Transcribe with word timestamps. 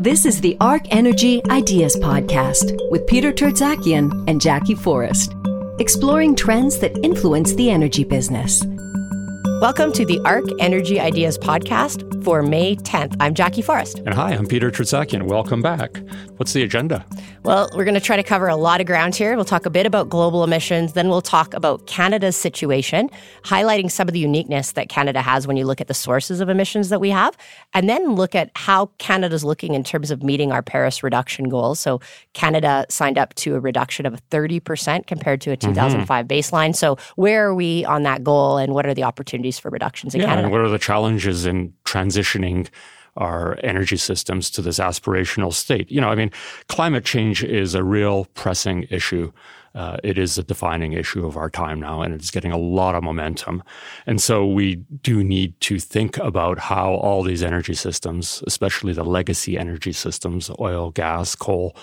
This 0.00 0.24
is 0.24 0.40
the 0.40 0.56
Arc 0.62 0.84
Energy 0.88 1.42
Ideas 1.50 1.94
Podcast 1.94 2.74
with 2.90 3.06
Peter 3.06 3.34
Tertzakian 3.34 4.24
and 4.26 4.40
Jackie 4.40 4.74
Forrest, 4.74 5.34
exploring 5.78 6.34
trends 6.34 6.78
that 6.78 6.96
influence 7.04 7.52
the 7.52 7.68
energy 7.68 8.04
business. 8.04 8.64
Welcome 9.60 9.92
to 9.92 10.06
the 10.06 10.18
Arc 10.20 10.46
Energy 10.58 10.98
Ideas 10.98 11.36
Podcast 11.36 12.24
for 12.24 12.42
May 12.42 12.76
10th. 12.76 13.14
I'm 13.20 13.34
Jackie 13.34 13.60
Forrest. 13.60 13.98
And 13.98 14.14
hi, 14.14 14.30
I'm 14.32 14.46
Peter 14.46 14.70
Tertzakian. 14.70 15.24
Welcome 15.24 15.60
back. 15.60 15.98
What's 16.38 16.54
the 16.54 16.62
agenda? 16.62 17.04
Well, 17.42 17.68
we're 17.74 17.84
going 17.84 17.92
to 17.92 18.00
try 18.00 18.16
to 18.16 18.22
cover 18.22 18.48
a 18.48 18.56
lot 18.56 18.80
of 18.80 18.86
ground 18.86 19.14
here. 19.14 19.36
We'll 19.36 19.44
talk 19.44 19.66
a 19.66 19.70
bit 19.70 19.84
about 19.84 20.08
global 20.08 20.44
emissions, 20.44 20.94
then 20.94 21.10
we'll 21.10 21.20
talk 21.20 21.52
about 21.52 21.86
Canada's 21.86 22.36
situation, 22.36 23.10
highlighting 23.44 23.90
some 23.90 24.08
of 24.08 24.14
the 24.14 24.18
uniqueness 24.18 24.72
that 24.72 24.88
Canada 24.88 25.20
has 25.20 25.46
when 25.46 25.58
you 25.58 25.66
look 25.66 25.82
at 25.82 25.88
the 25.88 25.94
sources 25.94 26.40
of 26.40 26.48
emissions 26.48 26.88
that 26.88 27.00
we 27.00 27.10
have, 27.10 27.36
and 27.74 27.86
then 27.86 28.14
look 28.14 28.34
at 28.34 28.50
how 28.56 28.86
Canada's 28.96 29.44
looking 29.44 29.74
in 29.74 29.84
terms 29.84 30.10
of 30.10 30.22
meeting 30.22 30.52
our 30.52 30.62
Paris 30.62 31.02
reduction 31.02 31.50
goals. 31.50 31.78
So, 31.78 32.00
Canada 32.32 32.86
signed 32.88 33.18
up 33.18 33.34
to 33.34 33.56
a 33.56 33.60
reduction 33.60 34.06
of 34.06 34.26
30% 34.30 35.06
compared 35.06 35.42
to 35.42 35.50
a 35.50 35.56
2005 35.56 36.26
mm-hmm. 36.26 36.32
baseline. 36.32 36.74
So, 36.74 36.96
where 37.16 37.46
are 37.46 37.54
we 37.54 37.84
on 37.84 38.04
that 38.04 38.24
goal 38.24 38.56
and 38.56 38.72
what 38.72 38.86
are 38.86 38.94
the 38.94 39.02
opportunities 39.02 39.49
for 39.58 39.70
reductions 39.70 40.14
in 40.14 40.20
yeah, 40.20 40.28
Canada? 40.28 40.44
And 40.44 40.52
what 40.52 40.60
are 40.60 40.68
the 40.68 40.78
challenges 40.78 41.46
in 41.46 41.72
transitioning 41.84 42.68
our 43.16 43.58
energy 43.62 43.96
systems 43.96 44.50
to 44.50 44.62
this 44.62 44.78
aspirational 44.78 45.52
state. 45.52 45.90
You 45.90 46.00
know, 46.00 46.08
I 46.08 46.14
mean, 46.14 46.30
climate 46.68 47.04
change 47.04 47.42
is 47.42 47.74
a 47.74 47.84
real 47.84 48.26
pressing 48.34 48.86
issue. 48.90 49.32
Uh, 49.74 49.98
it 50.02 50.18
is 50.18 50.36
a 50.36 50.42
defining 50.42 50.94
issue 50.94 51.24
of 51.24 51.36
our 51.36 51.48
time 51.48 51.78
now, 51.78 52.02
and 52.02 52.12
it's 52.12 52.30
getting 52.30 52.50
a 52.50 52.58
lot 52.58 52.96
of 52.96 53.04
momentum. 53.04 53.62
And 54.06 54.20
so 54.20 54.44
we 54.44 54.76
do 54.76 55.22
need 55.22 55.60
to 55.60 55.78
think 55.78 56.16
about 56.18 56.58
how 56.58 56.94
all 56.94 57.22
these 57.22 57.42
energy 57.42 57.74
systems, 57.74 58.42
especially 58.46 58.92
the 58.92 59.04
legacy 59.04 59.56
energy 59.56 59.92
systems, 59.92 60.50
oil, 60.58 60.90
gas, 60.90 61.36
coal, 61.36 61.76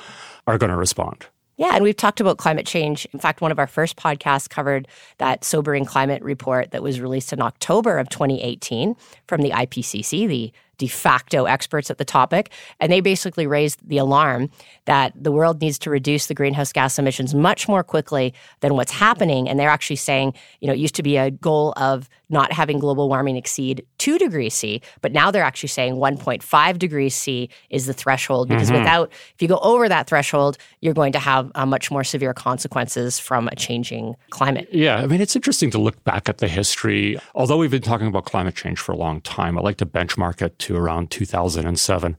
are 0.47 0.57
going 0.57 0.71
to 0.71 0.75
respond. 0.75 1.27
Yeah, 1.57 1.71
and 1.73 1.83
we've 1.83 1.97
talked 1.97 2.21
about 2.21 2.37
climate 2.37 2.67
change. 2.67 3.07
In 3.13 3.19
fact, 3.19 3.41
one 3.41 3.51
of 3.51 3.57
our 3.57 3.65
first 3.65 3.97
podcasts 3.97 4.47
covered 4.47 4.87
that 5.17 5.43
sobering 5.43 5.85
climate 5.85 6.21
report 6.21 6.69
that 6.69 6.83
was 6.83 7.01
released 7.01 7.33
in 7.33 7.41
October 7.41 7.97
of 7.97 8.09
2018 8.09 8.95
from 9.27 9.41
the 9.41 9.49
IPCC, 9.49 10.27
the 10.27 10.53
de 10.77 10.87
facto 10.87 11.45
experts 11.45 11.89
at 11.89 11.97
the 11.97 12.05
topic. 12.05 12.51
And 12.79 12.91
they 12.91 13.01
basically 13.01 13.47
raised 13.47 13.79
the 13.87 13.97
alarm 13.97 14.49
that 14.85 15.11
the 15.15 15.31
world 15.31 15.61
needs 15.61 15.77
to 15.79 15.89
reduce 15.89 16.27
the 16.27 16.33
greenhouse 16.33 16.71
gas 16.71 16.97
emissions 16.97 17.35
much 17.35 17.67
more 17.67 17.83
quickly 17.83 18.33
than 18.61 18.75
what's 18.75 18.91
happening. 18.91 19.49
And 19.49 19.59
they're 19.59 19.69
actually 19.69 19.97
saying, 19.97 20.33
you 20.61 20.67
know, 20.67 20.73
it 20.73 20.79
used 20.79 20.95
to 20.95 21.03
be 21.03 21.17
a 21.17 21.31
goal 21.31 21.73
of 21.77 22.09
not 22.29 22.51
having 22.51 22.79
global 22.79 23.07
warming 23.07 23.37
exceed 23.37 23.85
2 23.99 24.17
degrees 24.17 24.53
C, 24.53 24.81
but 25.01 25.11
now 25.11 25.31
they're 25.31 25.43
actually 25.43 25.69
saying 25.69 25.95
1.5 25.95 26.79
degrees 26.79 27.15
C 27.15 27.49
is 27.69 27.85
the 27.85 27.93
threshold 27.93 28.49
because 28.49 28.69
mm-hmm. 28.69 28.79
without, 28.79 29.11
if 29.33 29.41
you 29.41 29.47
go 29.47 29.59
over 29.59 29.87
that 29.87 30.07
threshold, 30.07 30.57
you're 30.81 30.93
going 30.93 31.13
to 31.13 31.19
have 31.19 31.51
uh, 31.55 31.65
much 31.65 31.89
more 31.89 32.03
severe 32.03 32.33
consequences 32.33 33.19
from 33.19 33.47
a 33.47 33.55
changing 33.55 34.15
climate. 34.29 34.67
Yeah, 34.71 34.97
I 34.97 35.07
mean, 35.07 35.21
it's 35.21 35.35
interesting 35.35 35.71
to 35.71 35.77
look 35.77 36.03
back 36.03 36.27
at 36.27 36.39
the 36.39 36.47
history. 36.47 37.17
Although 37.33 37.57
we've 37.57 37.71
been 37.71 37.81
talking 37.81 38.07
about 38.07 38.25
climate 38.25 38.55
change 38.55 38.79
for 38.79 38.91
a 38.91 38.97
long 38.97 39.21
time, 39.21 39.57
I 39.57 39.61
like 39.61 39.77
to 39.77 39.85
benchmark 39.85 40.41
it 40.41 40.57
to 40.67 40.75
around 40.75 41.11
2007 41.11 42.17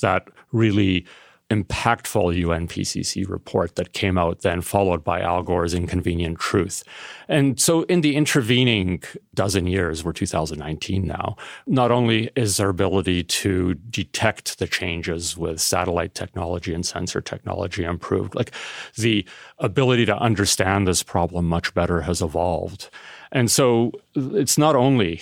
that 0.00 0.28
really 0.52 1.06
impactful 1.52 2.34
UNPCC 2.42 3.28
report 3.28 3.76
that 3.76 3.92
came 3.92 4.16
out 4.16 4.40
then, 4.40 4.62
followed 4.62 5.04
by 5.04 5.20
Al 5.20 5.42
Gore's 5.42 5.74
Inconvenient 5.74 6.38
Truth. 6.38 6.82
And 7.28 7.60
so, 7.60 7.82
in 7.82 8.00
the 8.00 8.16
intervening 8.16 9.02
dozen 9.34 9.66
years, 9.66 10.02
we're 10.02 10.12
2019 10.12 11.06
now, 11.06 11.36
not 11.66 11.90
only 11.90 12.30
is 12.36 12.58
our 12.58 12.70
ability 12.70 13.24
to 13.24 13.74
detect 13.74 14.58
the 14.58 14.66
changes 14.66 15.36
with 15.36 15.60
satellite 15.60 16.14
technology 16.14 16.72
and 16.72 16.86
sensor 16.86 17.20
technology 17.20 17.84
improved, 17.84 18.34
like 18.34 18.52
the 18.96 19.26
ability 19.58 20.06
to 20.06 20.16
understand 20.16 20.88
this 20.88 21.02
problem 21.02 21.46
much 21.46 21.74
better 21.74 22.00
has 22.00 22.22
evolved. 22.22 22.88
And 23.30 23.50
so, 23.50 23.92
it's 24.14 24.56
not 24.56 24.74
only 24.74 25.20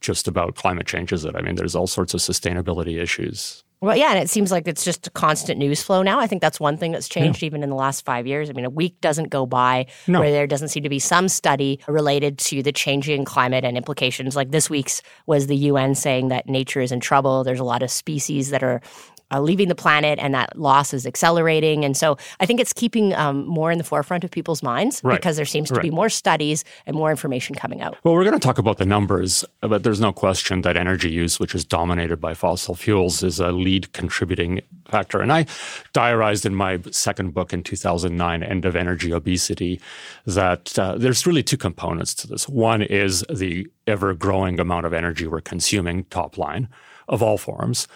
just 0.00 0.28
about 0.28 0.54
climate 0.54 0.86
change, 0.86 1.12
is 1.12 1.24
it? 1.24 1.34
I 1.36 1.42
mean, 1.42 1.56
there's 1.56 1.76
all 1.76 1.86
sorts 1.86 2.14
of 2.14 2.20
sustainability 2.20 3.00
issues. 3.00 3.64
Well, 3.82 3.96
yeah, 3.96 4.10
and 4.10 4.18
it 4.18 4.28
seems 4.28 4.52
like 4.52 4.68
it's 4.68 4.84
just 4.84 5.06
a 5.06 5.10
constant 5.10 5.58
news 5.58 5.82
flow 5.82 6.02
now. 6.02 6.20
I 6.20 6.26
think 6.26 6.42
that's 6.42 6.60
one 6.60 6.76
thing 6.76 6.92
that's 6.92 7.08
changed 7.08 7.40
yeah. 7.40 7.46
even 7.46 7.62
in 7.62 7.70
the 7.70 7.76
last 7.76 8.04
five 8.04 8.26
years. 8.26 8.50
I 8.50 8.52
mean, 8.52 8.66
a 8.66 8.70
week 8.70 9.00
doesn't 9.00 9.30
go 9.30 9.46
by 9.46 9.86
no. 10.06 10.20
where 10.20 10.30
there 10.30 10.46
doesn't 10.46 10.68
seem 10.68 10.82
to 10.82 10.90
be 10.90 10.98
some 10.98 11.28
study 11.28 11.80
related 11.88 12.36
to 12.40 12.62
the 12.62 12.72
changing 12.72 13.24
climate 13.24 13.64
and 13.64 13.78
implications. 13.78 14.36
Like 14.36 14.50
this 14.50 14.68
week's 14.68 15.00
was 15.24 15.46
the 15.46 15.56
UN 15.56 15.94
saying 15.94 16.28
that 16.28 16.46
nature 16.46 16.82
is 16.82 16.92
in 16.92 17.00
trouble. 17.00 17.42
There's 17.42 17.60
a 17.60 17.64
lot 17.64 17.82
of 17.82 17.90
species 17.90 18.50
that 18.50 18.62
are 18.62 18.82
uh, 19.30 19.40
leaving 19.40 19.68
the 19.68 19.74
planet 19.74 20.18
and 20.18 20.34
that 20.34 20.58
loss 20.58 20.92
is 20.92 21.06
accelerating. 21.06 21.84
And 21.84 21.96
so 21.96 22.16
I 22.40 22.46
think 22.46 22.60
it's 22.60 22.72
keeping 22.72 23.14
um, 23.14 23.46
more 23.46 23.70
in 23.70 23.78
the 23.78 23.84
forefront 23.84 24.24
of 24.24 24.30
people's 24.30 24.62
minds 24.62 25.00
right. 25.04 25.16
because 25.16 25.36
there 25.36 25.44
seems 25.44 25.68
to 25.68 25.76
right. 25.76 25.82
be 25.82 25.90
more 25.90 26.08
studies 26.08 26.64
and 26.86 26.96
more 26.96 27.10
information 27.10 27.54
coming 27.54 27.80
out. 27.80 27.96
Well, 28.04 28.14
we're 28.14 28.24
going 28.24 28.38
to 28.38 28.46
talk 28.46 28.58
about 28.58 28.78
the 28.78 28.86
numbers, 28.86 29.44
but 29.60 29.82
there's 29.82 30.00
no 30.00 30.12
question 30.12 30.62
that 30.62 30.76
energy 30.76 31.10
use, 31.10 31.38
which 31.38 31.54
is 31.54 31.64
dominated 31.64 32.20
by 32.20 32.34
fossil 32.34 32.74
fuels, 32.74 33.22
is 33.22 33.40
a 33.40 33.52
lead 33.52 33.92
contributing 33.92 34.60
factor. 34.88 35.20
And 35.20 35.32
I 35.32 35.46
diarized 35.92 36.44
in 36.44 36.54
my 36.54 36.80
second 36.90 37.34
book 37.34 37.52
in 37.52 37.62
2009, 37.62 38.42
End 38.42 38.64
of 38.64 38.76
Energy 38.76 39.12
Obesity, 39.12 39.80
that 40.26 40.78
uh, 40.78 40.96
there's 40.98 41.26
really 41.26 41.42
two 41.42 41.56
components 41.56 42.14
to 42.14 42.26
this. 42.26 42.48
One 42.48 42.82
is 42.82 43.24
the 43.32 43.68
ever 43.86 44.14
growing 44.14 44.58
amount 44.60 44.86
of 44.86 44.92
energy 44.92 45.26
we're 45.26 45.40
consuming, 45.40 46.04
top 46.04 46.38
line, 46.38 46.68
of 47.08 47.22
all 47.22 47.38
forms. 47.38 47.88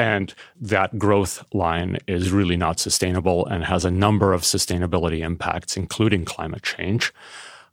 And 0.00 0.32
that 0.58 0.98
growth 0.98 1.44
line 1.52 1.98
is 2.06 2.32
really 2.32 2.56
not 2.56 2.80
sustainable 2.80 3.44
and 3.44 3.64
has 3.64 3.84
a 3.84 3.90
number 3.90 4.32
of 4.32 4.44
sustainability 4.44 5.20
impacts, 5.20 5.76
including 5.76 6.24
climate 6.24 6.62
change. 6.62 7.12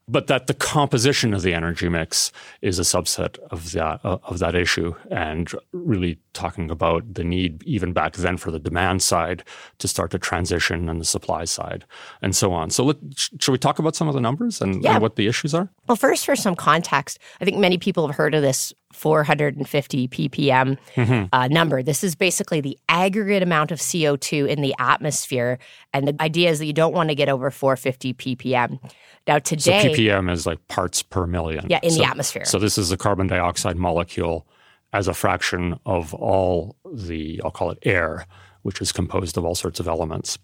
But 0.09 0.27
that 0.27 0.47
the 0.47 0.53
composition 0.53 1.33
of 1.33 1.41
the 1.41 1.53
energy 1.53 1.87
mix 1.87 2.33
is 2.61 2.79
a 2.79 2.81
subset 2.81 3.39
of 3.49 3.71
that 3.71 4.01
uh, 4.03 4.17
of 4.23 4.39
that 4.39 4.55
issue, 4.55 4.93
and 5.09 5.49
really 5.71 6.19
talking 6.37 6.69
about 6.69 7.15
the 7.15 7.23
need 7.23 7.63
even 7.63 7.91
back 7.93 8.13
then 8.13 8.37
for 8.37 8.51
the 8.51 8.59
demand 8.59 9.01
side 9.01 9.43
to 9.79 9.87
start 9.87 10.11
to 10.11 10.19
transition 10.19 10.87
and 10.87 11.01
the 11.01 11.05
supply 11.05 11.43
side, 11.43 11.83
and 12.21 12.35
so 12.35 12.53
on. 12.53 12.69
So, 12.69 12.85
let, 12.85 12.97
should 13.15 13.51
we 13.51 13.57
talk 13.57 13.79
about 13.79 13.95
some 13.95 14.07
of 14.07 14.13
the 14.13 14.21
numbers 14.21 14.61
and, 14.61 14.83
yeah. 14.83 14.93
and 14.93 15.01
what 15.01 15.15
the 15.15 15.27
issues 15.27 15.53
are? 15.53 15.69
Well, 15.87 15.95
first, 15.95 16.25
for 16.25 16.35
some 16.35 16.55
context, 16.55 17.19
I 17.41 17.45
think 17.45 17.57
many 17.57 17.77
people 17.77 18.05
have 18.07 18.15
heard 18.15 18.35
of 18.35 18.41
this 18.41 18.73
450 18.93 20.07
ppm 20.07 20.77
mm-hmm. 20.95 21.25
uh, 21.31 21.47
number. 21.47 21.83
This 21.83 22.03
is 22.03 22.15
basically 22.15 22.61
the 22.61 22.77
aggregate 22.87 23.43
amount 23.43 23.71
of 23.71 23.79
CO2 23.79 24.47
in 24.47 24.61
the 24.61 24.73
atmosphere. 24.79 25.59
And 25.93 26.07
the 26.07 26.15
idea 26.21 26.49
is 26.49 26.59
that 26.59 26.65
you 26.65 26.73
don't 26.73 26.93
want 26.93 27.09
to 27.09 27.15
get 27.15 27.29
over 27.29 27.51
450 27.51 28.13
ppm. 28.13 28.79
Now, 29.27 29.39
today. 29.39 29.81
So 29.81 29.89
ppm 29.89 30.31
is 30.31 30.45
like 30.45 30.65
parts 30.67 31.03
per 31.03 31.27
million. 31.27 31.67
Yeah, 31.69 31.79
in 31.83 31.91
so, 31.91 31.97
the 31.99 32.05
atmosphere. 32.05 32.45
So 32.45 32.59
this 32.59 32.77
is 32.77 32.89
the 32.89 32.97
carbon 32.97 33.27
dioxide 33.27 33.75
molecule 33.75 34.47
as 34.93 35.07
a 35.07 35.13
fraction 35.13 35.79
of 35.85 36.13
all 36.13 36.75
the, 36.91 37.41
I'll 37.43 37.51
call 37.51 37.71
it 37.71 37.79
air, 37.83 38.25
which 38.61 38.81
is 38.81 38.91
composed 38.91 39.37
of 39.37 39.45
all 39.45 39.55
sorts 39.55 39.79
of 39.79 39.87
elements. 39.87 40.37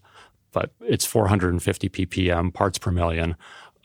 But 0.52 0.74
it's 0.82 1.06
450 1.06 1.90
ppm 1.90 2.54
parts 2.54 2.78
per 2.78 2.92
million 2.92 3.36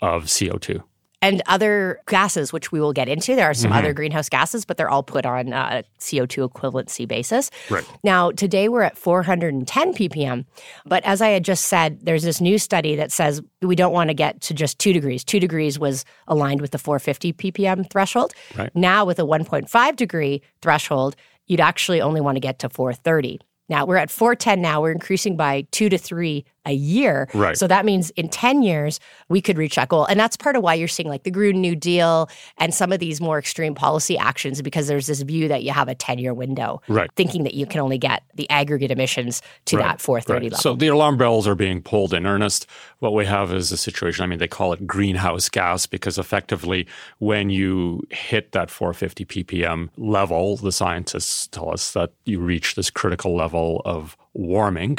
of 0.03 0.25
CO2 0.25 0.83
and 1.21 1.43
other 1.47 2.01
gases, 2.07 2.53
which 2.53 2.71
we 2.71 2.81
will 2.81 2.93
get 2.93 3.09
into. 3.09 3.35
There 3.35 3.49
are 3.51 3.55
some 3.55 3.71
mm-hmm. 3.71 3.79
other 3.79 3.93
greenhouse 3.93 4.29
gases, 4.29 4.65
but 4.65 4.77
they're 4.77 4.89
all 4.89 5.03
put 5.03 5.27
on 5.27 5.53
a 5.53 5.83
CO2 5.99 6.49
equivalency 6.49 7.09
basis. 7.09 7.51
Right. 7.69 7.85
Now, 8.05 8.31
today 8.31 8.69
we're 8.69 8.83
at 8.83 8.97
410 8.97 9.95
ppm. 9.95 10.45
But 10.87 11.05
as 11.05 11.21
I 11.21 11.29
had 11.29 11.45
just 11.45 11.65
said, 11.67 11.99
there's 12.03 12.23
this 12.23 12.41
new 12.41 12.59
study 12.59 12.95
that 12.97 13.11
says 13.11 13.43
we 13.63 13.75
don't 13.75 13.93
want 13.93 14.11
to 14.11 14.15
get 14.15 14.41
to 14.43 14.55
just 14.55 14.79
two 14.79 14.93
degrees. 14.93 15.25
Two 15.25 15.41
degrees 15.41 15.79
was 15.79 16.05
aligned 16.29 16.61
with 16.61 16.71
the 16.71 16.79
450 16.79 17.33
ppm 17.33 17.91
threshold. 17.91 18.33
Right. 18.57 18.75
Now, 18.77 19.05
with 19.05 19.19
a 19.19 19.23
1.5 19.23 19.97
degree 19.97 20.43
threshold, 20.63 21.17
you'd 21.47 21.61
actually 21.61 22.01
only 22.01 22.21
want 22.21 22.37
to 22.37 22.41
get 22.41 22.61
to 22.61 22.69
430. 22.69 23.41
Now 23.69 23.85
we're 23.85 23.97
at 23.97 24.11
410 24.11 24.63
now. 24.63 24.81
We're 24.81 24.93
increasing 24.93 25.37
by 25.37 25.67
two 25.73 25.89
to 25.89 25.99
three 25.99 26.45
a 26.69 26.73
year. 26.73 27.29
Right. 27.35 27.57
So 27.57 27.67
that 27.67 27.85
means 27.85 28.11
in 28.11 28.29
10 28.29 28.63
years, 28.63 29.01
we 29.29 29.41
could 29.41 29.59
reach 29.59 29.75
that 29.77 29.89
goal. 29.89 30.05
And 30.05 30.21
that's 30.21 30.37
part 30.37 30.55
of 30.55 30.63
why 30.63 30.75
you're 30.75 30.87
seeing 30.87 31.09
like 31.09 31.25
the 31.25 31.31
Green 31.31 31.61
New 31.61 31.75
Deal 31.75 32.29
and 32.59 32.73
some 32.73 32.93
of 32.93 33.01
these 33.01 33.21
more 33.21 33.39
extreme 33.39 33.75
policy 33.75 34.17
actions 34.17 34.63
because 34.63 34.87
there's 34.87 35.07
this 35.07 35.23
view 35.23 35.49
that 35.49 35.63
you 35.63 35.73
have 35.73 35.89
a 35.89 35.95
10 35.95 36.19
year 36.19 36.35
window, 36.35 36.81
right. 36.89 37.11
thinking 37.17 37.43
that 37.45 37.55
you 37.55 37.67
can 37.67 37.81
only 37.81 37.99
get 37.99 38.23
the 38.35 38.49
aggregate 38.51 38.91
emissions 38.91 39.43
to 39.65 39.77
right. 39.77 39.85
that 39.85 40.01
430 40.01 40.35
right. 40.35 40.53
level. 40.53 40.63
So 40.63 40.75
the 40.75 40.89
alarm 40.89 41.17
bells 41.17 41.49
are 41.49 41.55
being 41.55 41.83
pulled 41.83 42.13
in 42.13 42.27
earnest. 42.27 42.67
What 42.99 43.15
we 43.15 43.25
have 43.25 43.53
is 43.53 43.73
a 43.73 43.77
situation, 43.77 44.23
I 44.23 44.27
mean, 44.27 44.39
they 44.39 44.49
call 44.49 44.73
it 44.73 44.87
greenhouse 44.87 45.49
gas 45.49 45.87
because 45.87 46.19
effectively 46.19 46.87
when 47.19 47.49
you 47.49 48.03
hit 48.11 48.53
that 48.53 48.71
450 48.71 49.25
ppm 49.25 49.89
level, 49.97 50.57
the 50.57 50.73
scientists 50.73 51.47
tell 51.47 51.73
us 51.73 51.93
that 51.93 52.13
you 52.27 52.41
reach 52.41 52.75
this 52.75 52.91
critical 52.91 53.35
level 53.35 53.81
of 53.85 54.17
warming 54.35 54.99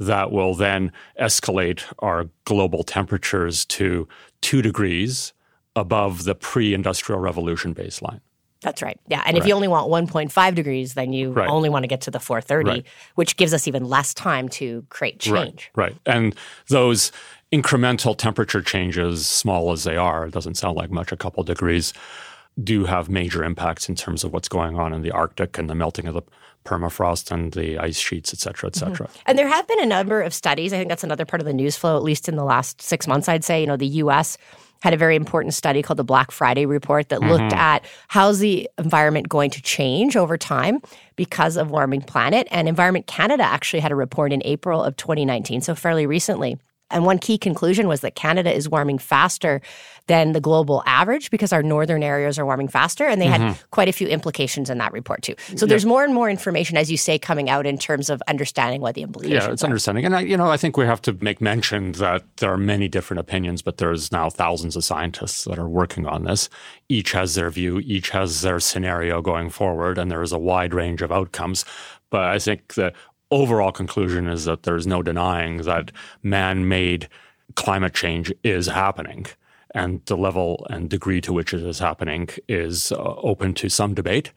that 0.00 0.32
will 0.32 0.54
then 0.54 0.90
escalate 1.20 1.84
our 2.00 2.28
global 2.44 2.82
temperatures 2.82 3.64
to 3.66 4.08
two 4.40 4.62
degrees 4.62 5.32
above 5.76 6.24
the 6.24 6.34
pre 6.34 6.74
industrial 6.74 7.20
revolution 7.20 7.74
baseline. 7.74 8.20
That's 8.62 8.82
right. 8.82 8.98
Yeah. 9.08 9.22
And 9.24 9.34
right. 9.34 9.42
if 9.42 9.48
you 9.48 9.54
only 9.54 9.68
want 9.68 9.90
1.5 9.90 10.54
degrees, 10.54 10.94
then 10.94 11.12
you 11.12 11.32
right. 11.32 11.48
only 11.48 11.70
want 11.70 11.84
to 11.84 11.86
get 11.86 12.02
to 12.02 12.10
the 12.10 12.20
430, 12.20 12.70
right. 12.70 12.86
which 13.14 13.36
gives 13.36 13.54
us 13.54 13.66
even 13.66 13.84
less 13.84 14.12
time 14.12 14.48
to 14.50 14.84
create 14.90 15.18
change. 15.18 15.70
Right. 15.74 15.96
And 16.04 16.34
those 16.68 17.10
incremental 17.52 18.16
temperature 18.16 18.60
changes, 18.60 19.26
small 19.26 19.72
as 19.72 19.84
they 19.84 19.96
are, 19.96 20.26
it 20.26 20.32
doesn't 20.32 20.56
sound 20.56 20.76
like 20.76 20.90
much, 20.90 21.10
a 21.10 21.16
couple 21.16 21.42
degrees, 21.42 21.94
do 22.62 22.84
have 22.84 23.08
major 23.08 23.42
impacts 23.44 23.88
in 23.88 23.94
terms 23.94 24.24
of 24.24 24.32
what's 24.32 24.48
going 24.48 24.78
on 24.78 24.92
in 24.92 25.00
the 25.00 25.10
Arctic 25.10 25.56
and 25.56 25.70
the 25.70 25.74
melting 25.74 26.06
of 26.06 26.14
the 26.14 26.22
permafrost 26.64 27.30
and 27.30 27.52
the 27.52 27.78
ice 27.78 27.98
sheets, 27.98 28.32
et 28.32 28.38
cetera, 28.38 28.68
et 28.68 28.76
cetera. 28.76 29.06
Mm-hmm. 29.06 29.22
And 29.26 29.38
there 29.38 29.48
have 29.48 29.66
been 29.66 29.80
a 29.80 29.86
number 29.86 30.20
of 30.22 30.34
studies. 30.34 30.72
I 30.72 30.76
think 30.76 30.88
that's 30.88 31.04
another 31.04 31.24
part 31.24 31.40
of 31.40 31.46
the 31.46 31.52
news 31.52 31.76
flow, 31.76 31.96
at 31.96 32.02
least 32.02 32.28
in 32.28 32.36
the 32.36 32.44
last 32.44 32.82
six 32.82 33.06
months, 33.06 33.28
I'd 33.28 33.44
say. 33.44 33.60
You 33.60 33.66
know, 33.66 33.76
the 33.76 33.86
U.S. 33.86 34.36
had 34.82 34.92
a 34.92 34.96
very 34.96 35.16
important 35.16 35.54
study 35.54 35.82
called 35.82 35.98
the 35.98 36.04
Black 36.04 36.30
Friday 36.30 36.66
Report 36.66 37.08
that 37.08 37.20
mm-hmm. 37.20 37.30
looked 37.30 37.52
at 37.52 37.84
how's 38.08 38.38
the 38.38 38.68
environment 38.78 39.28
going 39.28 39.50
to 39.50 39.62
change 39.62 40.16
over 40.16 40.36
time 40.36 40.80
because 41.16 41.56
of 41.56 41.70
warming 41.70 42.02
planet. 42.02 42.46
And 42.50 42.68
Environment 42.68 43.06
Canada 43.06 43.42
actually 43.42 43.80
had 43.80 43.92
a 43.92 43.96
report 43.96 44.32
in 44.32 44.42
April 44.44 44.82
of 44.82 44.96
2019, 44.96 45.62
so 45.62 45.74
fairly 45.74 46.06
recently 46.06 46.58
and 46.90 47.04
one 47.04 47.18
key 47.18 47.38
conclusion 47.38 47.88
was 47.88 48.00
that 48.00 48.14
Canada 48.14 48.54
is 48.54 48.68
warming 48.68 48.98
faster 48.98 49.60
than 50.06 50.32
the 50.32 50.40
global 50.40 50.82
average 50.86 51.30
because 51.30 51.52
our 51.52 51.62
northern 51.62 52.02
areas 52.02 52.36
are 52.36 52.44
warming 52.44 52.66
faster. 52.66 53.06
And 53.06 53.20
they 53.20 53.26
mm-hmm. 53.26 53.48
had 53.48 53.70
quite 53.70 53.88
a 53.88 53.92
few 53.92 54.08
implications 54.08 54.68
in 54.68 54.78
that 54.78 54.92
report, 54.92 55.22
too. 55.22 55.36
So 55.54 55.66
there's 55.66 55.86
more 55.86 56.02
and 56.02 56.12
more 56.12 56.28
information, 56.28 56.76
as 56.76 56.90
you 56.90 56.96
say, 56.96 57.16
coming 57.16 57.48
out 57.48 57.64
in 57.64 57.78
terms 57.78 58.10
of 58.10 58.20
understanding 58.26 58.80
what 58.80 58.96
the 58.96 59.02
implications 59.02 59.44
Yeah, 59.44 59.52
it's 59.52 59.62
are. 59.62 59.66
understanding. 59.66 60.04
And, 60.04 60.16
I, 60.16 60.20
you 60.20 60.36
know, 60.36 60.50
I 60.50 60.56
think 60.56 60.76
we 60.76 60.84
have 60.84 61.00
to 61.02 61.16
make 61.20 61.40
mention 61.40 61.92
that 61.92 62.24
there 62.38 62.52
are 62.52 62.58
many 62.58 62.88
different 62.88 63.20
opinions, 63.20 63.62
but 63.62 63.76
there's 63.78 64.10
now 64.10 64.28
thousands 64.30 64.74
of 64.74 64.84
scientists 64.84 65.44
that 65.44 65.60
are 65.60 65.68
working 65.68 66.06
on 66.06 66.24
this. 66.24 66.48
Each 66.88 67.12
has 67.12 67.36
their 67.36 67.50
view, 67.50 67.78
each 67.78 68.10
has 68.10 68.42
their 68.42 68.58
scenario 68.58 69.22
going 69.22 69.48
forward, 69.50 69.96
and 69.96 70.10
there 70.10 70.22
is 70.22 70.32
a 70.32 70.38
wide 70.38 70.74
range 70.74 71.02
of 71.02 71.12
outcomes. 71.12 71.64
But 72.10 72.24
I 72.24 72.40
think 72.40 72.74
that 72.74 72.94
overall 73.30 73.72
conclusion 73.72 74.26
is 74.26 74.44
that 74.44 74.64
there's 74.64 74.86
no 74.86 75.02
denying 75.02 75.58
that 75.58 75.92
man 76.22 76.68
made 76.68 77.08
climate 77.54 77.94
change 77.94 78.32
is 78.42 78.66
happening. 78.66 79.26
And 79.72 80.04
the 80.06 80.16
level 80.16 80.66
and 80.68 80.90
degree 80.90 81.20
to 81.22 81.32
which 81.32 81.54
it 81.54 81.62
is 81.62 81.78
happening 81.78 82.28
is 82.48 82.90
uh, 82.90 82.96
open 82.96 83.54
to 83.54 83.68
some 83.68 83.94
debate. 83.94 84.32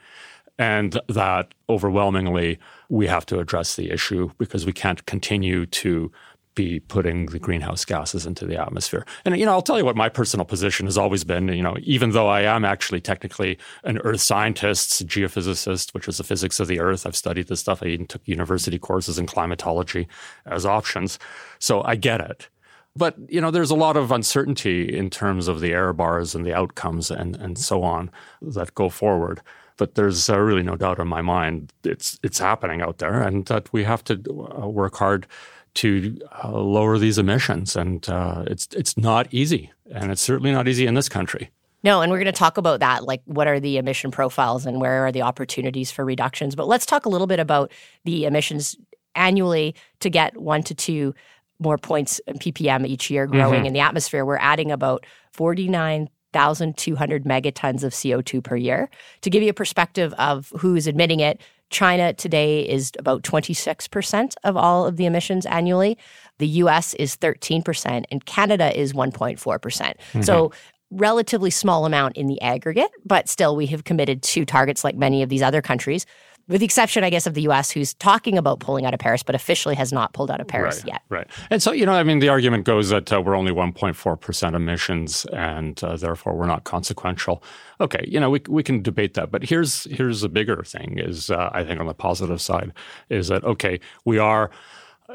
And 0.60 1.00
that 1.10 1.54
overwhelmingly, 1.68 2.60
we 2.90 3.07
have 3.07 3.25
to 3.28 3.40
address 3.40 3.75
the 3.75 3.90
issue 3.90 4.31
because 4.38 4.66
we 4.66 4.74
can't 4.74 5.04
continue 5.07 5.66
to 5.66 6.12
be 6.55 6.79
putting 6.79 7.27
the 7.27 7.39
greenhouse 7.39 7.85
gases 7.85 8.25
into 8.25 8.45
the 8.45 8.59
atmosphere. 8.59 9.05
And 9.25 9.38
you 9.38 9.45
know, 9.45 9.51
I'll 9.51 9.61
tell 9.61 9.77
you 9.77 9.85
what 9.85 9.95
my 9.95 10.09
personal 10.09 10.45
position 10.45 10.85
has 10.85 10.97
always 10.97 11.23
been. 11.23 11.47
You 11.47 11.63
know, 11.63 11.77
even 11.81 12.11
though 12.11 12.27
I 12.27 12.41
am 12.41 12.65
actually 12.65 13.01
technically 13.01 13.57
an 13.83 13.97
earth 14.00 14.21
scientist, 14.21 15.05
geophysicist, 15.07 15.94
which 15.94 16.07
is 16.07 16.17
the 16.17 16.23
physics 16.23 16.59
of 16.59 16.67
the 16.67 16.79
earth, 16.79 17.05
I've 17.05 17.15
studied 17.15 17.47
this 17.47 17.59
stuff. 17.59 17.83
I 17.83 17.88
even 17.88 18.07
took 18.07 18.27
university 18.27 18.79
courses 18.79 19.17
in 19.17 19.25
climatology 19.25 20.07
as 20.45 20.65
options, 20.65 21.19
so 21.59 21.83
I 21.83 21.95
get 21.95 22.21
it. 22.21 22.50
But 22.95 23.15
you 23.27 23.41
know, 23.41 23.51
there's 23.51 23.71
a 23.71 23.75
lot 23.75 23.97
of 23.97 24.11
uncertainty 24.11 24.95
in 24.95 25.09
terms 25.09 25.47
of 25.47 25.59
the 25.59 25.73
error 25.73 25.94
bars 25.94 26.35
and 26.35 26.45
the 26.45 26.53
outcomes 26.53 27.09
and 27.09 27.35
and 27.35 27.57
so 27.57 27.83
on 27.83 28.11
that 28.41 28.75
go 28.75 28.89
forward. 28.89 29.41
But 29.77 29.95
there's 29.95 30.29
uh, 30.29 30.39
really 30.39 30.61
no 30.61 30.75
doubt 30.75 30.99
in 30.99 31.07
my 31.07 31.21
mind 31.21 31.73
it's 31.83 32.19
it's 32.21 32.38
happening 32.39 32.81
out 32.81 32.99
there, 32.99 33.21
and 33.21 33.45
that 33.47 33.73
we 33.73 33.83
have 33.83 34.03
to 34.06 34.15
uh, 34.61 34.67
work 34.67 34.97
hard 34.97 35.25
to 35.75 36.17
uh, 36.43 36.51
lower 36.51 36.97
these 36.97 37.17
emissions. 37.17 37.75
And 37.75 38.07
uh, 38.09 38.43
it's 38.47 38.67
it's 38.71 38.97
not 38.97 39.27
easy, 39.33 39.71
and 39.91 40.11
it's 40.11 40.21
certainly 40.21 40.51
not 40.51 40.67
easy 40.67 40.85
in 40.85 40.93
this 40.93 41.09
country. 41.09 41.49
No, 41.83 42.01
and 42.01 42.11
we're 42.11 42.19
going 42.19 42.25
to 42.25 42.31
talk 42.31 42.57
about 42.57 42.79
that. 42.79 43.03
Like, 43.03 43.21
what 43.25 43.45
are 43.45 43.59
the 43.59 43.77
emission 43.77 44.09
profiles 44.09 44.65
and 44.65 44.79
where 44.79 45.05
are 45.05 45.11
the 45.11 45.21
opportunities 45.21 45.91
for 45.91 46.05
reductions? 46.05 46.55
But 46.55 46.67
let's 46.67 46.85
talk 46.85 47.05
a 47.05 47.09
little 47.09 47.27
bit 47.27 47.39
about 47.39 47.71
the 48.05 48.25
emissions 48.25 48.77
annually 49.15 49.75
to 49.99 50.09
get 50.09 50.37
one 50.37 50.63
to 50.63 50.73
two 50.73 51.13
more 51.59 51.77
points 51.77 52.19
ppm 52.27 52.85
each 52.85 53.09
year 53.09 53.27
growing 53.27 53.59
mm-hmm. 53.59 53.67
in 53.67 53.73
the 53.73 53.79
atmosphere. 53.79 54.25
We're 54.25 54.37
adding 54.37 54.71
about 54.71 55.05
49,200 55.31 57.23
megatons 57.25 57.83
of 57.83 57.93
CO2 57.93 58.43
per 58.43 58.55
year. 58.55 58.89
To 59.21 59.29
give 59.29 59.43
you 59.43 59.49
a 59.49 59.53
perspective 59.53 60.13
of 60.13 60.51
who's 60.57 60.87
admitting 60.87 61.19
it, 61.19 61.41
China 61.73 62.13
today 62.13 62.61
is 62.61 62.91
about 62.99 63.23
26% 63.23 64.35
of 64.43 64.55
all 64.55 64.85
of 64.85 64.95
the 64.95 65.05
emissions 65.05 65.45
annually. 65.47 65.97
The 66.37 66.47
US 66.47 66.93
is 66.93 67.17
13%, 67.17 68.05
and 68.09 68.25
Canada 68.25 68.79
is 68.79 68.93
1.4%. 68.93 69.61
percent 69.61 69.97
mm 69.97 70.13
hmm 70.13 70.21
So, 70.21 70.51
relatively 70.95 71.49
small 71.49 71.87
amount 71.87 72.15
in 72.17 72.27
the 72.27 72.39
aggregate, 72.41 72.91
but 73.03 73.27
still 73.27 73.55
we 73.55 73.65
have 73.65 73.83
committed 73.83 74.21
to 74.21 74.45
targets 74.45 74.83
like 74.83 74.95
many 74.95 75.23
of 75.23 75.29
these 75.29 75.41
other 75.41 75.59
countries 75.59 76.05
with 76.48 76.60
the 76.60 76.66
exception, 76.66 77.04
I 77.04 77.10
guess, 77.10 77.25
of 77.25 77.36
the 77.36 77.44
U.S., 77.44 77.72
who's 77.72 77.94
talking 77.94 78.38
about 78.38 78.60
pulling 78.60 78.86
out 78.86 78.94
of 78.94 79.00
Paris, 79.00 79.24
but 79.24 79.34
officially 79.34 79.75
has 79.75 79.94
not 79.94 80.13
pulled 80.13 80.30
out 80.30 80.42
of 80.42 80.48
Paris 80.48 80.78
right, 80.78 80.88
yet. 80.88 81.01
Right. 81.10 81.28
And 81.50 81.63
so, 81.63 81.72
you 81.72 81.86
know, 81.86 81.94
I 81.94 82.04
mean, 82.04 82.19
the 82.19 82.30
argument 82.30 82.66
goes 82.66 82.90
that 82.90 83.13
uh, 83.13 83.22
we're 83.22 83.36
only 83.36 83.51
1.4% 83.51 84.56
emissions 84.56 85.25
and 85.31 85.81
uh, 85.84 85.95
therefore 85.95 86.36
we're 86.36 86.48
not 86.48 86.66
consequential. 86.66 87.42
Okay, 87.80 88.04
you 88.07 88.19
know, 88.19 88.30
we, 88.30 88.42
we 88.50 88.62
can 88.62 88.81
debate 88.81 89.13
that. 89.13 89.31
But 89.31 89.44
here's, 89.44 89.86
here's 89.86 90.24
a 90.24 90.30
bigger 90.30 90.63
thing 90.63 91.00
is, 91.00 91.30
uh, 91.30 91.50
I 91.54 91.63
think, 91.63 91.80
on 91.80 91.88
the 91.88 91.94
positive 91.94 92.42
side, 92.42 92.74
is 93.10 93.30
that, 93.30 93.44
okay, 93.45 93.80
we 94.04 94.18
are, 94.18 94.51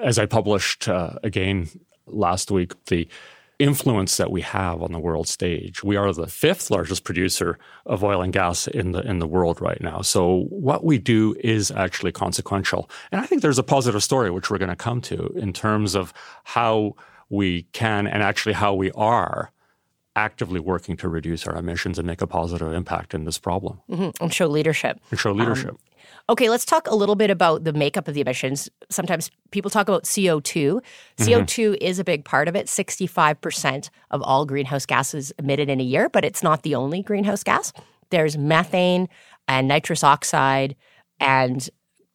as 0.02 0.18
I 0.18 0.24
published 0.24 0.88
uh, 0.88 1.18
again 1.22 1.68
last 2.06 2.50
week, 2.50 2.72
the 2.86 3.06
influence 3.58 4.16
that 4.18 4.30
we 4.30 4.40
have 4.40 4.82
on 4.82 4.92
the 4.92 4.98
world 4.98 5.26
stage. 5.26 5.82
We 5.82 5.96
are 5.96 6.12
the 6.12 6.26
fifth 6.28 6.70
largest 6.70 7.04
producer 7.04 7.58
of 7.86 8.04
oil 8.04 8.22
and 8.22 8.32
gas 8.32 8.68
in 8.68 8.92
the 8.92 9.00
in 9.00 9.18
the 9.18 9.26
world 9.26 9.60
right 9.60 9.80
now. 9.80 10.00
So 10.02 10.46
what 10.50 10.84
we 10.84 10.98
do 10.98 11.34
is 11.40 11.70
actually 11.70 12.12
consequential. 12.12 12.88
And 13.10 13.20
I 13.20 13.26
think 13.26 13.42
there's 13.42 13.58
a 13.58 13.64
positive 13.64 14.02
story 14.02 14.30
which 14.30 14.50
we're 14.50 14.58
going 14.58 14.68
to 14.68 14.76
come 14.76 15.00
to 15.02 15.32
in 15.36 15.52
terms 15.52 15.94
of 15.96 16.12
how 16.44 16.94
we 17.28 17.64
can 17.72 18.06
and 18.06 18.22
actually 18.22 18.54
how 18.54 18.74
we 18.74 18.90
are 18.92 19.52
actively 20.16 20.58
working 20.58 20.96
to 20.96 21.08
reduce 21.08 21.46
our 21.46 21.56
emissions 21.56 21.98
and 21.98 22.06
make 22.06 22.20
a 22.20 22.26
positive 22.26 22.72
impact 22.72 23.14
in 23.14 23.24
this 23.24 23.38
problem. 23.38 23.80
Mm-hmm. 23.88 24.22
And 24.22 24.34
show 24.34 24.48
leadership. 24.48 25.00
And 25.10 25.20
show 25.20 25.32
leadership. 25.32 25.70
Um, 25.70 25.78
Okay, 26.30 26.50
let's 26.50 26.66
talk 26.66 26.86
a 26.88 26.94
little 26.94 27.14
bit 27.14 27.30
about 27.30 27.64
the 27.64 27.72
makeup 27.72 28.06
of 28.06 28.12
the 28.12 28.20
emissions. 28.20 28.68
Sometimes 28.90 29.30
people 29.50 29.70
talk 29.70 29.88
about 29.88 30.04
CO2. 30.04 30.82
CO2 31.16 31.46
mm-hmm. 31.46 31.74
is 31.80 31.98
a 31.98 32.04
big 32.04 32.24
part 32.24 32.48
of 32.48 32.54
it. 32.54 32.66
65% 32.66 33.88
of 34.10 34.20
all 34.22 34.44
greenhouse 34.44 34.84
gases 34.84 35.32
emitted 35.38 35.70
in 35.70 35.80
a 35.80 35.84
year, 35.84 36.10
but 36.10 36.26
it's 36.26 36.42
not 36.42 36.64
the 36.64 36.74
only 36.74 37.02
greenhouse 37.02 37.42
gas. 37.42 37.72
There's 38.10 38.36
methane 38.36 39.08
and 39.46 39.68
nitrous 39.68 40.04
oxide 40.04 40.76
and 41.18 41.68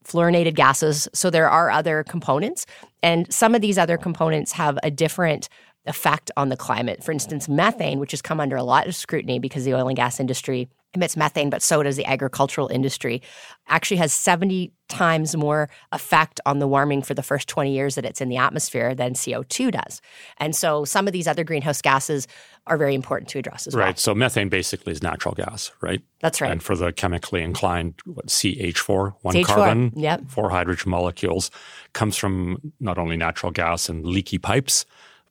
fluorinated 0.06 0.54
gases. 0.54 1.08
So 1.14 1.32
there 1.32 1.50
are 1.50 1.72
other 1.72 2.04
components. 2.04 2.68
And 3.02 3.32
some 3.34 3.56
of 3.56 3.62
these 3.62 3.80
other 3.80 3.98
components 3.98 4.52
have 4.52 4.78
a 4.84 4.92
different 4.92 5.50
effect 5.88 6.30
on 6.38 6.50
the 6.50 6.58
climate. 6.58 7.04
For 7.04 7.12
instance, 7.12 7.50
methane, 7.50 8.00
which 8.00 8.12
has 8.12 8.22
come 8.22 8.40
under 8.40 8.56
a 8.56 8.64
lot 8.64 8.88
of 8.88 8.96
scrutiny 8.96 9.40
because 9.40 9.66
the 9.66 9.74
oil 9.74 9.88
and 9.88 9.98
gas 9.98 10.20
industry 10.20 10.70
emits 10.94 11.18
methane, 11.18 11.50
but 11.50 11.62
so 11.62 11.84
does 11.84 11.96
the 11.96 12.06
agricultural 12.06 12.68
industry, 12.68 13.22
actually 13.68 13.98
has 13.98 14.14
70 14.14 14.72
times 14.90 15.36
more 15.36 15.70
effect 15.92 16.40
on 16.46 16.60
the 16.60 16.68
warming 16.68 17.02
for 17.02 17.14
the 17.14 17.24
first 17.24 17.48
20 17.48 17.74
years 17.74 17.96
that 17.96 18.06
it's 18.06 18.22
in 18.22 18.30
the 18.30 18.38
atmosphere 18.38 18.94
than 18.94 19.14
CO2 19.14 19.72
does. 19.72 20.02
And 20.38 20.56
so 20.56 20.86
some 20.86 21.08
of 21.08 21.14
these 21.14 21.28
other 21.28 21.44
greenhouse 21.44 21.82
gases 21.82 22.28
are 22.68 22.78
very 22.78 22.94
important 22.94 23.30
to 23.30 23.40
address 23.40 23.66
as 23.66 23.74
right. 23.74 23.82
well. 23.82 23.88
Right. 23.88 24.00
So 24.00 24.14
methane 24.14 24.50
basically 24.50 24.94
is 24.94 25.02
natural 25.02 25.34
gas, 25.34 25.72
right? 25.82 26.02
That's 26.22 26.42
right. 26.42 26.52
And 26.52 26.62
for 26.62 26.76
the 26.76 26.94
chemically 26.94 27.42
inclined, 27.42 27.96
what, 28.06 28.28
CH4, 28.28 29.16
one 29.22 29.36
CH4, 29.36 29.46
carbon, 29.46 29.94
yep. 29.96 30.22
four 30.28 30.50
hydrogen 30.50 30.92
molecules, 30.92 31.50
comes 31.94 32.16
from 32.16 32.74
not 32.80 32.98
only 32.98 33.18
natural 33.18 33.52
gas 33.52 33.90
and 33.90 34.06
leaky 34.06 34.38
pipes, 34.38 34.86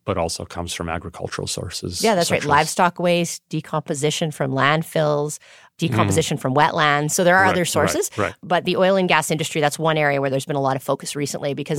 but 0.05 0.19
also 0.19 0.45
comes 0.45 0.73
from 0.73 0.89
agricultural 0.89 1.47
sources. 1.47 2.03
Yeah, 2.03 2.15
that's 2.15 2.31
right. 2.31 2.45
Livestock 2.45 2.99
waste, 2.99 3.43
decomposition 3.49 4.31
from 4.31 4.53
landfills, 4.53 5.39
decomposition 5.79 6.37
mm. 6.37 6.41
from 6.41 6.55
wetlands. 6.55 7.13
So 7.13 7.25
there 7.25 7.37
are 7.37 7.45
right, 7.45 7.51
other 7.51 7.65
sources. 7.65 8.11
Right, 8.17 8.27
right. 8.27 8.35
But 8.43 8.65
the 8.65 8.77
oil 8.77 8.97
and 8.97 9.09
gas 9.09 9.31
industry, 9.31 9.61
that's 9.61 9.79
one 9.79 9.97
area 9.97 10.21
where 10.21 10.31
there's 10.31 10.47
been 10.47 10.57
a 10.57 10.61
lot 10.61 10.77
of 10.77 10.83
focus 10.83 11.15
recently 11.17 11.55
because 11.55 11.79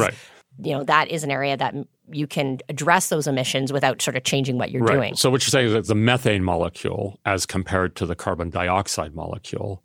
you 0.59 0.71
know 0.71 0.83
that 0.83 1.09
is 1.09 1.23
an 1.23 1.31
area 1.31 1.57
that 1.57 1.73
you 2.11 2.27
can 2.27 2.59
address 2.69 3.09
those 3.09 3.27
emissions 3.27 3.73
without 3.73 4.01
sort 4.01 4.15
of 4.15 4.23
changing 4.23 4.57
what 4.57 4.71
you're 4.71 4.85
doing. 4.85 5.15
So 5.15 5.29
what 5.29 5.41
you're 5.43 5.49
saying 5.49 5.67
is 5.67 5.73
that 5.73 5.87
the 5.87 5.95
methane 5.95 6.43
molecule 6.43 7.19
as 7.25 7.45
compared 7.45 7.95
to 7.97 8.05
the 8.05 8.15
carbon 8.15 8.49
dioxide 8.49 9.15
molecule 9.15 9.81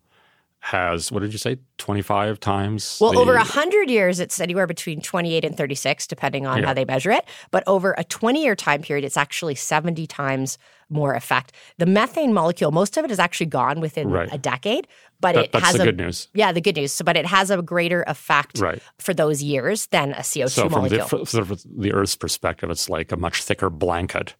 has 0.61 1.12
what 1.12 1.21
did 1.21 1.33
you 1.33 1.38
say 1.38 1.57
25 1.79 2.41
times 2.41 2.99
well 3.00 3.12
the, 3.12 3.19
over 3.19 3.35
100 3.35 3.88
years 3.88 4.19
it's 4.19 4.41
anywhere 4.41 4.67
between 4.67 5.00
28 5.00 5.45
and 5.45 5.57
36 5.57 6.07
depending 6.07 6.47
on 6.47 6.59
yeah. 6.59 6.67
how 6.67 6.75
they 6.75 6.85
measure 6.85 7.12
it 7.12 7.25
but 7.50 7.62
over 7.67 7.95
a 7.97 8.05
20 8.05 8.43
year 8.43 8.57
time 8.57 8.83
period 8.83 9.05
it's 9.05 9.17
actually 9.17 9.55
70 9.55 10.07
times 10.09 10.59
more 10.91 11.15
effect 11.15 11.53
the 11.79 11.87
methane 11.87 12.35
molecule 12.35 12.73
most 12.73 12.97
of 12.97 13.05
it 13.05 13.11
is 13.11 13.21
actually 13.21 13.47
gone 13.47 13.81
within 13.81 14.11
right. 14.11 14.29
a 14.33 14.38
decade 14.38 14.88
but 15.21 15.37
that, 15.37 15.45
it 15.45 15.53
that's 15.53 15.65
has 15.65 15.77
the 15.77 15.83
a 15.83 15.87
good 15.87 15.97
news 15.97 16.29
yeah 16.35 16.50
the 16.50 16.61
good 16.61 16.77
news 16.77 16.93
so, 16.93 17.05
but 17.05 17.17
it 17.17 17.27
has 17.27 17.50
a 17.50 17.62
greater 17.62 18.03
effect 18.09 18.59
right. 18.59 18.83
for 18.99 19.15
those 19.15 19.43
years 19.43 19.87
than 19.87 20.12
a 20.12 20.21
co2 20.21 20.50
so 20.50 20.69
molecule 20.69 21.07
from 21.07 21.21
the, 21.21 21.45
from 21.45 21.57
the 21.81 21.93
earth's 21.93 22.17
perspective 22.17 22.69
it's 22.69 22.88
like 22.88 23.12
a 23.12 23.17
much 23.17 23.45
thicker 23.45 23.71
blanket 23.71 24.35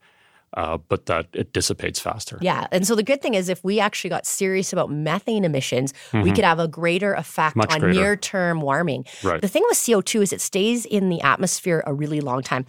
uh, 0.56 0.78
but 0.88 1.06
that 1.06 1.26
it 1.32 1.52
dissipates 1.52 2.00
faster. 2.00 2.38
Yeah. 2.40 2.66
And 2.72 2.86
so 2.86 2.94
the 2.94 3.02
good 3.02 3.20
thing 3.20 3.34
is, 3.34 3.48
if 3.48 3.62
we 3.62 3.80
actually 3.80 4.10
got 4.10 4.26
serious 4.26 4.72
about 4.72 4.90
methane 4.90 5.44
emissions, 5.44 5.92
mm-hmm. 6.10 6.22
we 6.22 6.32
could 6.32 6.44
have 6.44 6.58
a 6.58 6.68
greater 6.68 7.14
effect 7.14 7.56
Much 7.56 7.72
on 7.72 7.90
near 7.90 8.16
term 8.16 8.60
warming. 8.60 9.04
Right. 9.22 9.40
The 9.40 9.48
thing 9.48 9.62
with 9.68 9.76
CO2 9.76 10.22
is 10.22 10.32
it 10.32 10.40
stays 10.40 10.86
in 10.86 11.08
the 11.08 11.20
atmosphere 11.20 11.82
a 11.86 11.94
really 11.94 12.20
long 12.20 12.42
time. 12.42 12.66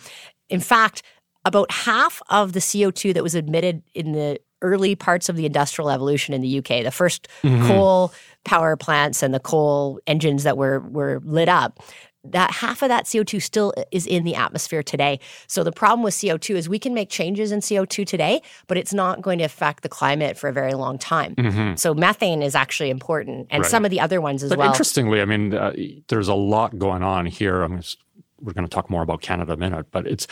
In 0.50 0.60
fact, 0.60 1.04
about 1.46 1.72
half 1.72 2.22
of 2.30 2.54
the 2.54 2.60
CO2 2.60 3.14
that 3.14 3.24
was 3.24 3.36
emitted 3.36 3.82
in 3.94 4.12
the 4.12 4.40
early 4.62 4.96
parts 4.96 5.30
of 5.30 5.36
the 5.36 5.46
industrial 5.46 5.90
evolution 5.90 6.34
in 6.34 6.42
the 6.42 6.58
UK, 6.58 6.84
the 6.84 6.92
1st 6.92 7.28
mm-hmm. 7.44 7.68
coal 7.68 8.14
power 8.44 8.76
plants 8.76 9.24
and 9.24 9.34
the 9.34 9.40
coal 9.40 10.00
engines 10.08 10.44
that 10.44 10.58
were 10.58 10.80
were 10.82 11.22
lit 11.24 11.50
up, 11.50 11.80
that 12.24 12.52
half 12.52 12.82
of 12.82 12.90
that 12.90 13.06
CO2 13.06 13.42
still 13.42 13.74
is 13.92 14.06
in 14.06 14.24
the 14.24 14.36
atmosphere 14.36 14.84
today. 14.84 15.20
So 15.48 15.64
the 15.64 15.72
problem 15.72 16.04
with 16.04 16.14
CO2 16.14 16.56
is 16.56 16.68
we 16.68 16.80
can 16.80 16.94
make 16.94 17.10
changes 17.10 17.52
in 17.52 17.60
CO2 17.60 18.06
today, 18.06 18.42
but 18.68 18.78
it's 18.78 18.94
not 18.94 19.22
going 19.22 19.40
to 19.40 19.46
affect 19.46 19.84
the 19.84 19.90
climate 19.90 20.38
for 20.38 20.50
a 20.50 20.54
very 20.54 20.74
long 20.74 20.98
time. 20.98 21.36
Mm-hmm. 21.36 21.76
So 21.76 21.94
methane 21.94 22.42
is 22.42 22.56
actually 22.56 22.90
important 22.90 23.48
and 23.50 23.64
right. 23.64 23.70
some 23.70 23.86
of 23.86 23.92
the 23.92 24.02
other 24.02 24.20
ones 24.20 24.44
as 24.44 24.50
but 24.50 24.60
well. 24.60 24.70
Interestingly, 24.70 25.22
I 25.22 25.26
mean, 25.26 25.54
uh, 25.54 25.74
there's 26.10 26.28
a 26.28 26.36
lot 26.36 26.78
going 26.78 27.04
on 27.04 27.26
here. 27.26 27.62
I'm 27.62 27.78
just, 27.78 28.00
we're 28.42 28.54
going 28.54 28.68
to 28.68 28.74
talk 28.74 28.90
more 28.90 29.02
about 29.02 29.22
Canada 29.22 29.54
in 29.54 29.64
a 29.64 29.70
minute, 29.70 29.88
but 29.92 30.06
it's 30.06 30.28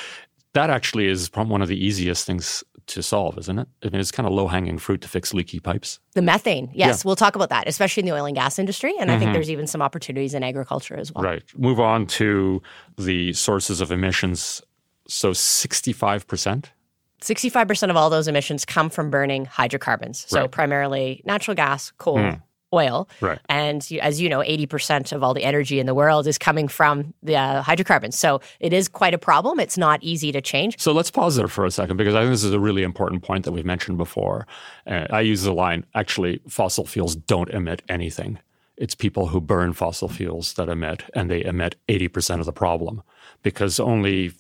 that 0.58 0.70
actually 0.72 1.08
is 1.08 1.30
probably 1.30 1.52
one 1.52 1.62
of 1.62 1.68
the 1.68 1.86
easiest 1.86 2.26
things 2.26 2.64
to 2.88 3.04
solve, 3.04 3.38
isn't 3.38 3.60
it? 3.60 3.68
I 3.84 3.90
mean, 3.90 4.00
it's 4.00 4.12
kind 4.12 4.26
of 4.26 4.34
low 4.34 4.48
hanging 4.48 4.78
fruit 4.80 5.02
to 5.02 5.08
fix 5.08 5.34
leaky 5.34 5.60
pipes. 5.60 6.00
The 6.14 6.22
methane, 6.22 6.72
yes, 6.74 7.04
yeah. 7.04 7.08
we'll 7.08 7.16
talk 7.16 7.36
about 7.36 7.50
that, 7.50 7.68
especially 7.68 8.02
in 8.02 8.08
the 8.08 8.16
oil 8.16 8.26
and 8.26 8.36
gas 8.36 8.58
industry. 8.58 8.94
And 9.00 9.10
mm-hmm. 9.10 9.10
I 9.10 9.20
think 9.20 9.28
mm-hmm. 9.28 9.34
there's 9.34 9.52
even 9.52 9.68
some 9.68 9.82
opportunities 9.82 10.34
in 10.34 10.44
agriculture 10.44 10.96
as 10.96 11.14
well. 11.14 11.24
Right. 11.24 11.44
Move 11.56 11.80
on 11.80 12.08
to 12.08 12.62
the 12.98 13.34
sources 13.34 13.82
of 13.82 13.92
emissions. 13.92 14.62
So 15.08 15.32
65%. 15.32 16.66
65% 17.22 17.90
of 17.90 17.96
all 17.96 18.10
those 18.10 18.28
emissions 18.28 18.66
come 18.66 18.90
from 18.90 19.10
burning 19.10 19.46
hydrocarbons. 19.46 20.26
So 20.28 20.42
right. 20.42 20.52
primarily 20.52 21.22
natural 21.26 21.56
gas, 21.56 21.92
coal, 21.98 22.18
mm 22.18 22.42
oil. 22.74 23.08
Right. 23.22 23.40
And 23.50 23.88
as 24.02 24.20
you 24.20 24.30
know, 24.30 24.40
80% 24.40 25.12
of 25.12 25.24
all 25.24 25.34
the 25.34 25.44
energy 25.44 25.80
in 25.80 25.86
the 25.86 25.94
world 25.94 26.28
is 26.28 26.38
coming 26.38 26.68
from 26.68 27.14
the 27.24 27.36
uh, 27.36 27.62
hydrocarbons. 27.62 28.18
So 28.18 28.42
it 28.60 28.74
is 28.74 28.88
quite 28.88 29.14
a 29.14 29.18
problem. 29.18 29.60
It's 29.60 29.78
not 29.78 30.04
easy 30.04 30.32
to 30.32 30.42
change. 30.42 30.80
So 30.80 30.92
let's 30.92 31.12
pause 31.12 31.36
there 31.36 31.48
for 31.48 31.66
a 31.66 31.72
second 31.72 31.98
because 31.98 32.16
I 32.16 32.22
think 32.22 32.32
this 32.32 32.44
is 32.44 32.54
a 32.54 32.60
really 32.60 32.84
important 32.84 33.24
point 33.24 33.46
that 33.46 33.52
we've 33.52 33.66
mentioned 33.66 33.98
before. 33.98 34.48
Uh, 34.86 35.08
I 35.10 35.22
use 35.22 35.44
the 35.44 35.54
line 35.54 35.86
actually, 35.96 36.42
fossil 36.48 36.86
fuels 36.86 37.16
don't 37.16 37.50
emit 37.50 37.82
anything. 37.88 38.40
It's 38.78 38.94
people 38.94 39.28
who 39.28 39.42
burn 39.42 39.74
fossil 39.74 40.08
fuels 40.08 40.54
that 40.54 40.70
emit, 40.70 41.04
and 41.16 41.32
they 41.32 41.44
emit 41.44 41.76
80% 41.88 42.40
of 42.40 42.46
the 42.46 42.54
problem 42.54 43.02
because 43.42 43.80
only 43.80 44.34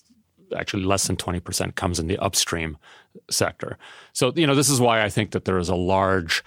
actually 0.55 0.83
less 0.83 1.07
than 1.07 1.17
20% 1.17 1.75
comes 1.75 1.99
in 1.99 2.07
the 2.07 2.17
upstream 2.19 2.77
sector. 3.29 3.77
So, 4.13 4.31
you 4.35 4.47
know, 4.47 4.55
this 4.55 4.69
is 4.69 4.79
why 4.79 5.03
I 5.03 5.09
think 5.09 5.31
that 5.31 5.45
there 5.45 5.57
is 5.57 5.69
a 5.69 5.75
large 5.75 6.43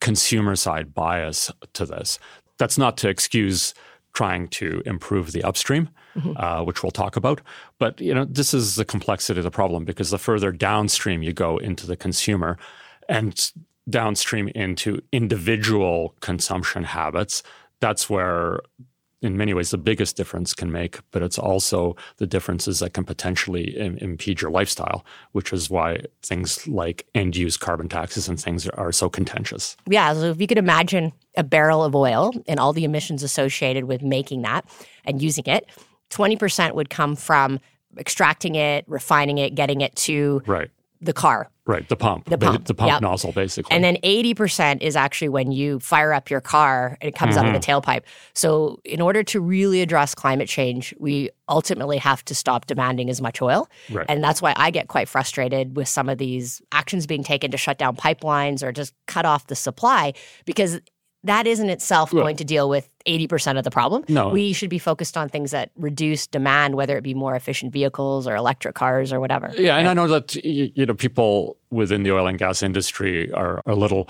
consumer 0.00 0.56
side 0.56 0.94
bias 0.94 1.50
to 1.74 1.86
this. 1.86 2.18
That's 2.58 2.78
not 2.78 2.96
to 2.98 3.08
excuse 3.08 3.74
trying 4.12 4.48
to 4.48 4.82
improve 4.86 5.32
the 5.32 5.44
upstream, 5.44 5.88
mm-hmm. 6.16 6.32
uh, 6.36 6.64
which 6.64 6.82
we'll 6.82 6.90
talk 6.90 7.16
about. 7.16 7.40
But 7.78 8.00
you 8.00 8.12
know, 8.12 8.24
this 8.24 8.52
is 8.52 8.74
the 8.74 8.84
complexity 8.84 9.40
of 9.40 9.44
the 9.44 9.50
problem 9.50 9.84
because 9.84 10.10
the 10.10 10.18
further 10.18 10.52
downstream 10.52 11.22
you 11.22 11.32
go 11.32 11.58
into 11.58 11.86
the 11.86 11.96
consumer, 11.96 12.58
and 13.08 13.52
downstream 13.88 14.48
into 14.48 15.00
individual 15.12 16.14
consumption 16.20 16.84
habits, 16.84 17.42
that's 17.80 18.08
where 18.08 18.60
in 19.22 19.36
many 19.36 19.52
ways 19.54 19.70
the 19.70 19.78
biggest 19.78 20.16
difference 20.16 20.54
can 20.54 20.72
make, 20.72 20.98
but 21.10 21.22
it's 21.22 21.38
also 21.38 21.96
the 22.16 22.26
differences 22.26 22.78
that 22.78 22.94
can 22.94 23.04
potentially 23.04 23.76
Im- 23.76 23.98
impede 23.98 24.40
your 24.40 24.50
lifestyle, 24.50 25.04
which 25.32 25.52
is 25.52 25.68
why 25.68 26.02
things 26.22 26.66
like 26.66 27.06
end 27.14 27.36
use 27.36 27.56
carbon 27.56 27.88
taxes 27.88 28.28
and 28.28 28.40
things 28.40 28.68
are 28.68 28.92
so 28.92 29.08
contentious. 29.08 29.76
Yeah. 29.86 30.12
So 30.14 30.30
if 30.30 30.40
you 30.40 30.46
could 30.46 30.58
imagine 30.58 31.12
a 31.36 31.44
barrel 31.44 31.84
of 31.84 31.94
oil 31.94 32.32
and 32.48 32.58
all 32.58 32.72
the 32.72 32.84
emissions 32.84 33.22
associated 33.22 33.84
with 33.84 34.02
making 34.02 34.42
that 34.42 34.64
and 35.04 35.20
using 35.22 35.44
it, 35.46 35.68
20% 36.10 36.74
would 36.74 36.90
come 36.90 37.14
from 37.14 37.60
extracting 37.98 38.54
it, 38.54 38.84
refining 38.88 39.38
it, 39.38 39.54
getting 39.54 39.80
it 39.80 39.94
to 39.96 40.42
right 40.46 40.70
the 41.00 41.12
car. 41.12 41.50
Right, 41.66 41.88
the 41.88 41.96
pump. 41.96 42.28
The 42.28 42.36
pump. 42.36 42.66
The, 42.66 42.74
pump 42.74 42.90
yep. 42.90 43.00
nozzle, 43.00 43.32
basically. 43.32 43.74
And 43.74 43.84
then 43.84 43.96
80% 44.02 44.82
is 44.82 44.96
actually 44.96 45.28
when 45.28 45.52
you 45.52 45.78
fire 45.78 46.12
up 46.12 46.28
your 46.28 46.40
car 46.40 46.98
and 47.00 47.08
it 47.08 47.14
comes 47.14 47.36
mm-hmm. 47.36 47.46
out 47.46 47.54
of 47.54 47.60
the 47.60 47.66
mm-hmm. 47.66 47.90
tailpipe. 47.90 48.02
So, 48.34 48.80
in 48.84 49.00
order 49.00 49.22
to 49.24 49.40
really 49.40 49.80
address 49.80 50.14
climate 50.14 50.48
change, 50.48 50.92
we 50.98 51.30
ultimately 51.48 51.98
have 51.98 52.24
to 52.26 52.34
stop 52.34 52.66
demanding 52.66 53.08
as 53.08 53.20
much 53.20 53.40
oil. 53.40 53.68
Right. 53.90 54.06
And 54.08 54.22
that's 54.22 54.42
why 54.42 54.52
I 54.56 54.70
get 54.70 54.88
quite 54.88 55.08
frustrated 55.08 55.76
with 55.76 55.88
some 55.88 56.08
of 56.08 56.18
these 56.18 56.60
actions 56.72 57.06
being 57.06 57.22
taken 57.22 57.50
to 57.52 57.56
shut 57.56 57.78
down 57.78 57.96
pipelines 57.96 58.62
or 58.62 58.72
just 58.72 58.92
cut 59.06 59.24
off 59.24 59.46
the 59.46 59.56
supply 59.56 60.12
because 60.44 60.80
that 61.24 61.46
isn't 61.46 61.68
itself 61.68 62.12
well, 62.12 62.22
going 62.24 62.36
to 62.36 62.44
deal 62.44 62.68
with 62.68 62.88
80% 63.06 63.58
of 63.58 63.64
the 63.64 63.70
problem. 63.70 64.04
No. 64.08 64.30
We 64.30 64.52
should 64.52 64.70
be 64.70 64.78
focused 64.78 65.16
on 65.16 65.28
things 65.28 65.50
that 65.50 65.70
reduce 65.76 66.26
demand, 66.26 66.74
whether 66.74 66.96
it 66.96 67.02
be 67.02 67.14
more 67.14 67.34
efficient 67.34 67.72
vehicles 67.72 68.26
or 68.26 68.34
electric 68.34 68.74
cars 68.74 69.12
or 69.12 69.20
whatever. 69.20 69.52
Yeah, 69.56 69.76
and 69.76 69.88
I 69.88 69.94
know 69.94 70.08
that 70.08 70.34
you 70.36 70.86
know 70.86 70.94
people 70.94 71.56
within 71.70 72.02
the 72.02 72.12
oil 72.12 72.26
and 72.26 72.38
gas 72.38 72.62
industry 72.62 73.30
are 73.32 73.62
a 73.66 73.74
little 73.74 74.08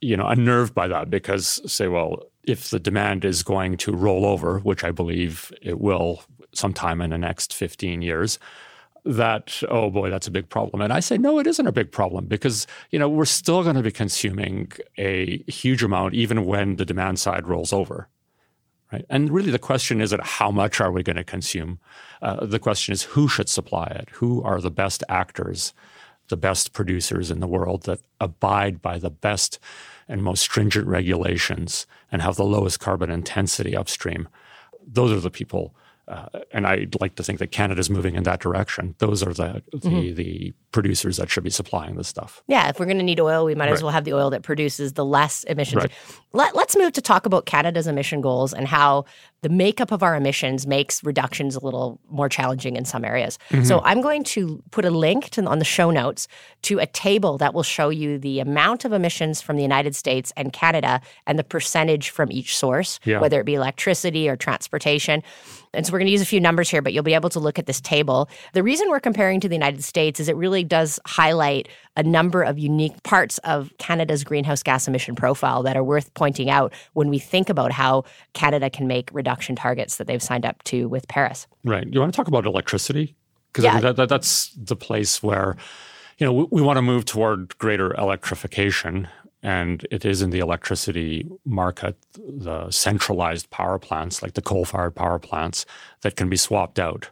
you 0.00 0.16
know 0.16 0.26
unnerved 0.26 0.74
by 0.74 0.88
that 0.88 1.10
because 1.10 1.60
say 1.70 1.88
well 1.88 2.22
if 2.44 2.70
the 2.70 2.80
demand 2.80 3.24
is 3.24 3.42
going 3.42 3.76
to 3.76 3.92
roll 3.92 4.24
over, 4.24 4.58
which 4.60 4.82
I 4.82 4.90
believe 4.90 5.52
it 5.62 5.80
will 5.80 6.22
sometime 6.52 7.00
in 7.00 7.10
the 7.10 7.18
next 7.18 7.54
15 7.54 8.02
years, 8.02 8.38
that 9.04 9.62
oh 9.68 9.90
boy 9.90 10.10
that's 10.10 10.26
a 10.26 10.30
big 10.30 10.48
problem. 10.48 10.80
And 10.80 10.92
i 10.92 11.00
say 11.00 11.18
no 11.18 11.38
it 11.38 11.46
isn't 11.46 11.66
a 11.66 11.72
big 11.72 11.90
problem 11.90 12.26
because 12.26 12.66
you 12.90 12.98
know 12.98 13.08
we're 13.08 13.24
still 13.24 13.62
going 13.62 13.76
to 13.76 13.82
be 13.82 13.90
consuming 13.90 14.70
a 14.98 15.42
huge 15.50 15.82
amount 15.82 16.14
even 16.14 16.46
when 16.46 16.76
the 16.76 16.84
demand 16.84 17.18
side 17.18 17.46
rolls 17.46 17.72
over 17.72 18.08
right? 18.92 19.04
And 19.08 19.30
really 19.30 19.50
the 19.50 19.58
question 19.58 20.00
isn't 20.00 20.22
how 20.22 20.50
much 20.50 20.80
are 20.80 20.92
we 20.92 21.02
going 21.02 21.16
to 21.16 21.24
consume? 21.24 21.78
Uh, 22.22 22.44
the 22.44 22.58
question 22.58 22.92
is 22.92 23.02
who 23.02 23.28
should 23.28 23.48
supply 23.48 23.86
it? 23.86 24.08
Who 24.14 24.42
are 24.42 24.60
the 24.60 24.70
best 24.70 25.04
actors 25.08 25.72
the 26.28 26.36
best 26.36 26.72
producers 26.72 27.28
in 27.28 27.40
the 27.40 27.48
world 27.48 27.82
that 27.82 28.00
abide 28.20 28.80
by 28.80 28.98
the 28.98 29.10
best 29.10 29.58
and 30.06 30.22
most 30.22 30.40
stringent 30.42 30.86
regulations 30.86 31.88
and 32.12 32.22
have 32.22 32.36
the 32.36 32.44
lowest 32.44 32.78
carbon 32.78 33.10
intensity 33.10 33.76
upstream? 33.76 34.28
Those 34.86 35.10
are 35.10 35.20
the 35.20 35.30
people 35.30 35.74
uh, 36.10 36.40
and 36.50 36.66
I'd 36.66 37.00
like 37.00 37.14
to 37.14 37.22
think 37.22 37.38
that 37.38 37.52
Canada's 37.52 37.88
moving 37.88 38.16
in 38.16 38.24
that 38.24 38.40
direction. 38.40 38.96
Those 38.98 39.22
are 39.22 39.32
the 39.32 39.62
the, 39.70 39.78
mm-hmm. 39.78 40.14
the 40.16 40.52
producers 40.72 41.16
that 41.18 41.30
should 41.30 41.44
be 41.44 41.50
supplying 41.50 41.94
this 41.94 42.08
stuff. 42.08 42.42
Yeah, 42.48 42.68
if 42.68 42.80
we're 42.80 42.86
going 42.86 42.98
to 42.98 43.04
need 43.04 43.20
oil, 43.20 43.44
we 43.44 43.54
might 43.54 43.66
right. 43.66 43.72
as 43.72 43.82
well 43.82 43.92
have 43.92 44.04
the 44.04 44.12
oil 44.12 44.30
that 44.30 44.42
produces 44.42 44.94
the 44.94 45.04
less 45.04 45.44
emissions. 45.44 45.84
Right. 45.84 45.92
Let, 46.32 46.54
let's 46.56 46.76
move 46.76 46.92
to 46.94 47.00
talk 47.00 47.26
about 47.26 47.46
Canada's 47.46 47.86
emission 47.86 48.20
goals 48.20 48.52
and 48.52 48.66
how 48.66 49.04
the 49.42 49.48
makeup 49.48 49.90
of 49.90 50.02
our 50.02 50.14
emissions 50.14 50.66
makes 50.66 51.02
reductions 51.02 51.56
a 51.56 51.60
little 51.64 51.98
more 52.10 52.28
challenging 52.28 52.76
in 52.76 52.84
some 52.84 53.04
areas. 53.04 53.38
Mm-hmm. 53.50 53.64
So 53.64 53.80
I'm 53.84 54.00
going 54.00 54.24
to 54.24 54.62
put 54.70 54.84
a 54.84 54.90
link 54.90 55.30
to, 55.30 55.44
on 55.44 55.58
the 55.58 55.64
show 55.64 55.90
notes 55.90 56.28
to 56.62 56.78
a 56.78 56.86
table 56.86 57.38
that 57.38 57.54
will 57.54 57.62
show 57.62 57.88
you 57.88 58.18
the 58.18 58.40
amount 58.40 58.84
of 58.84 58.92
emissions 58.92 59.40
from 59.40 59.56
the 59.56 59.62
United 59.62 59.96
States 59.96 60.32
and 60.36 60.52
Canada 60.52 61.00
and 61.26 61.38
the 61.38 61.44
percentage 61.44 62.10
from 62.10 62.30
each 62.30 62.56
source, 62.56 63.00
yeah. 63.04 63.20
whether 63.20 63.40
it 63.40 63.44
be 63.44 63.54
electricity 63.54 64.28
or 64.28 64.36
transportation. 64.36 65.22
And 65.72 65.86
so 65.86 65.92
we're 65.92 66.00
going 66.00 66.06
to 66.06 66.12
use 66.12 66.20
a 66.20 66.26
few 66.26 66.40
numbers 66.40 66.68
here, 66.68 66.82
but 66.82 66.92
you'll 66.92 67.04
be 67.04 67.14
able 67.14 67.30
to 67.30 67.38
look 67.38 67.58
at 67.58 67.66
this 67.66 67.80
table. 67.80 68.28
The 68.54 68.62
reason 68.62 68.90
we're 68.90 69.00
comparing 69.00 69.38
to 69.40 69.48
the 69.48 69.54
United 69.54 69.84
States 69.84 70.18
is 70.18 70.28
it 70.28 70.36
really 70.36 70.64
does 70.64 70.98
highlight 71.06 71.68
a 71.96 72.02
number 72.02 72.42
of 72.42 72.58
unique 72.58 73.00
parts 73.04 73.38
of 73.38 73.72
Canada's 73.78 74.24
greenhouse 74.24 74.62
gas 74.62 74.88
emission 74.88 75.14
profile 75.14 75.62
that 75.62 75.76
are 75.76 75.84
worth 75.84 76.12
pointing 76.14 76.50
out 76.50 76.72
when 76.94 77.08
we 77.08 77.18
think 77.18 77.48
about 77.48 77.70
how 77.72 78.04
Canada 78.32 78.68
can 78.68 78.86
make 78.86 79.10
reduction 79.30 79.54
targets 79.54 79.96
that 79.96 80.08
they've 80.08 80.22
signed 80.22 80.44
up 80.44 80.60
to 80.64 80.88
with 80.88 81.06
Paris. 81.06 81.46
Right. 81.64 81.86
You 81.86 82.00
want 82.00 82.12
to 82.12 82.16
talk 82.16 82.26
about 82.26 82.46
electricity? 82.46 83.14
Because 83.52 83.64
yeah. 83.64 83.80
that, 83.80 83.96
that, 83.96 84.08
that's 84.08 84.50
the 84.56 84.76
place 84.76 85.22
where 85.22 85.56
you 86.18 86.26
know 86.26 86.32
we, 86.32 86.46
we 86.50 86.62
want 86.62 86.78
to 86.78 86.82
move 86.82 87.04
toward 87.04 87.56
greater 87.58 87.94
electrification 87.94 89.08
and 89.42 89.86
it 89.90 90.04
is 90.04 90.20
in 90.20 90.30
the 90.30 90.40
electricity 90.40 91.26
market, 91.46 91.96
the 92.14 92.70
centralized 92.70 93.48
power 93.50 93.78
plants, 93.78 94.22
like 94.22 94.34
the 94.34 94.42
coal 94.42 94.66
fired 94.66 94.94
power 94.94 95.18
plants, 95.18 95.64
that 96.02 96.16
can 96.16 96.28
be 96.28 96.36
swapped 96.36 96.78
out 96.78 97.08